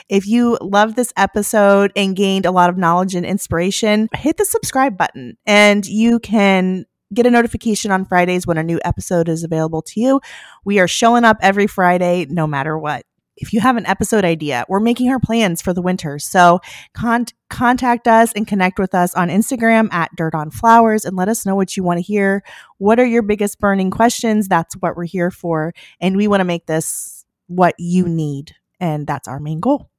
if 0.08 0.26
you 0.26 0.56
love 0.62 0.94
this 0.94 1.12
episode 1.16 1.92
and 1.94 2.16
gained 2.16 2.46
a 2.46 2.50
lot 2.50 2.70
of 2.70 2.78
knowledge 2.78 3.14
and 3.14 3.26
inspiration, 3.26 4.08
hit 4.14 4.38
the 4.38 4.44
subscribe 4.44 4.96
button 4.96 5.36
and 5.44 5.86
you 5.86 6.18
can 6.18 6.86
get 7.12 7.26
a 7.26 7.30
notification 7.30 7.90
on 7.90 8.04
Fridays 8.04 8.46
when 8.46 8.58
a 8.58 8.62
new 8.62 8.80
episode 8.84 9.28
is 9.28 9.44
available 9.44 9.82
to 9.82 10.00
you. 10.00 10.20
We 10.64 10.78
are 10.78 10.88
showing 10.88 11.24
up 11.24 11.38
every 11.40 11.66
Friday, 11.66 12.26
no 12.28 12.46
matter 12.46 12.78
what 12.78 13.04
if 13.40 13.52
you 13.52 13.60
have 13.60 13.76
an 13.76 13.86
episode 13.86 14.24
idea, 14.24 14.64
we're 14.68 14.80
making 14.80 15.10
our 15.10 15.20
plans 15.20 15.62
for 15.62 15.72
the 15.72 15.82
winter. 15.82 16.18
So 16.18 16.60
con- 16.92 17.26
contact 17.48 18.06
us 18.06 18.32
and 18.32 18.46
connect 18.46 18.78
with 18.78 18.94
us 18.94 19.14
on 19.14 19.28
Instagram 19.28 19.92
at 19.92 20.14
Dirt 20.16 20.34
on 20.34 20.50
Flowers 20.50 21.04
and 21.04 21.16
let 21.16 21.28
us 21.28 21.46
know 21.46 21.54
what 21.54 21.76
you 21.76 21.82
want 21.82 21.98
to 21.98 22.02
hear. 22.02 22.42
What 22.78 22.98
are 22.98 23.06
your 23.06 23.22
biggest 23.22 23.58
burning 23.58 23.90
questions? 23.90 24.48
That's 24.48 24.74
what 24.76 24.96
we're 24.96 25.04
here 25.04 25.30
for. 25.30 25.72
And 26.00 26.16
we 26.16 26.28
want 26.28 26.40
to 26.40 26.44
make 26.44 26.66
this 26.66 27.24
what 27.46 27.74
you 27.78 28.08
need. 28.08 28.54
And 28.80 29.06
that's 29.06 29.28
our 29.28 29.40
main 29.40 29.60
goal. 29.60 29.90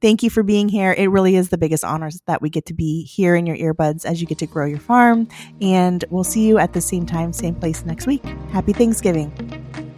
Thank 0.00 0.22
you 0.22 0.30
for 0.30 0.42
being 0.42 0.68
here. 0.68 0.92
It 0.96 1.08
really 1.08 1.36
is 1.36 1.50
the 1.50 1.58
biggest 1.58 1.84
honor 1.84 2.10
that 2.26 2.40
we 2.40 2.48
get 2.48 2.66
to 2.66 2.74
be 2.74 3.04
here 3.04 3.36
in 3.36 3.46
your 3.46 3.56
earbuds 3.56 4.04
as 4.04 4.20
you 4.20 4.26
get 4.26 4.38
to 4.38 4.46
grow 4.46 4.64
your 4.64 4.78
farm. 4.78 5.28
And 5.60 6.04
we'll 6.10 6.24
see 6.24 6.46
you 6.46 6.58
at 6.58 6.72
the 6.72 6.80
same 6.80 7.06
time, 7.06 7.32
same 7.32 7.54
place 7.54 7.84
next 7.84 8.06
week. 8.06 8.24
Happy 8.52 8.72
Thanksgiving. 8.72 9.89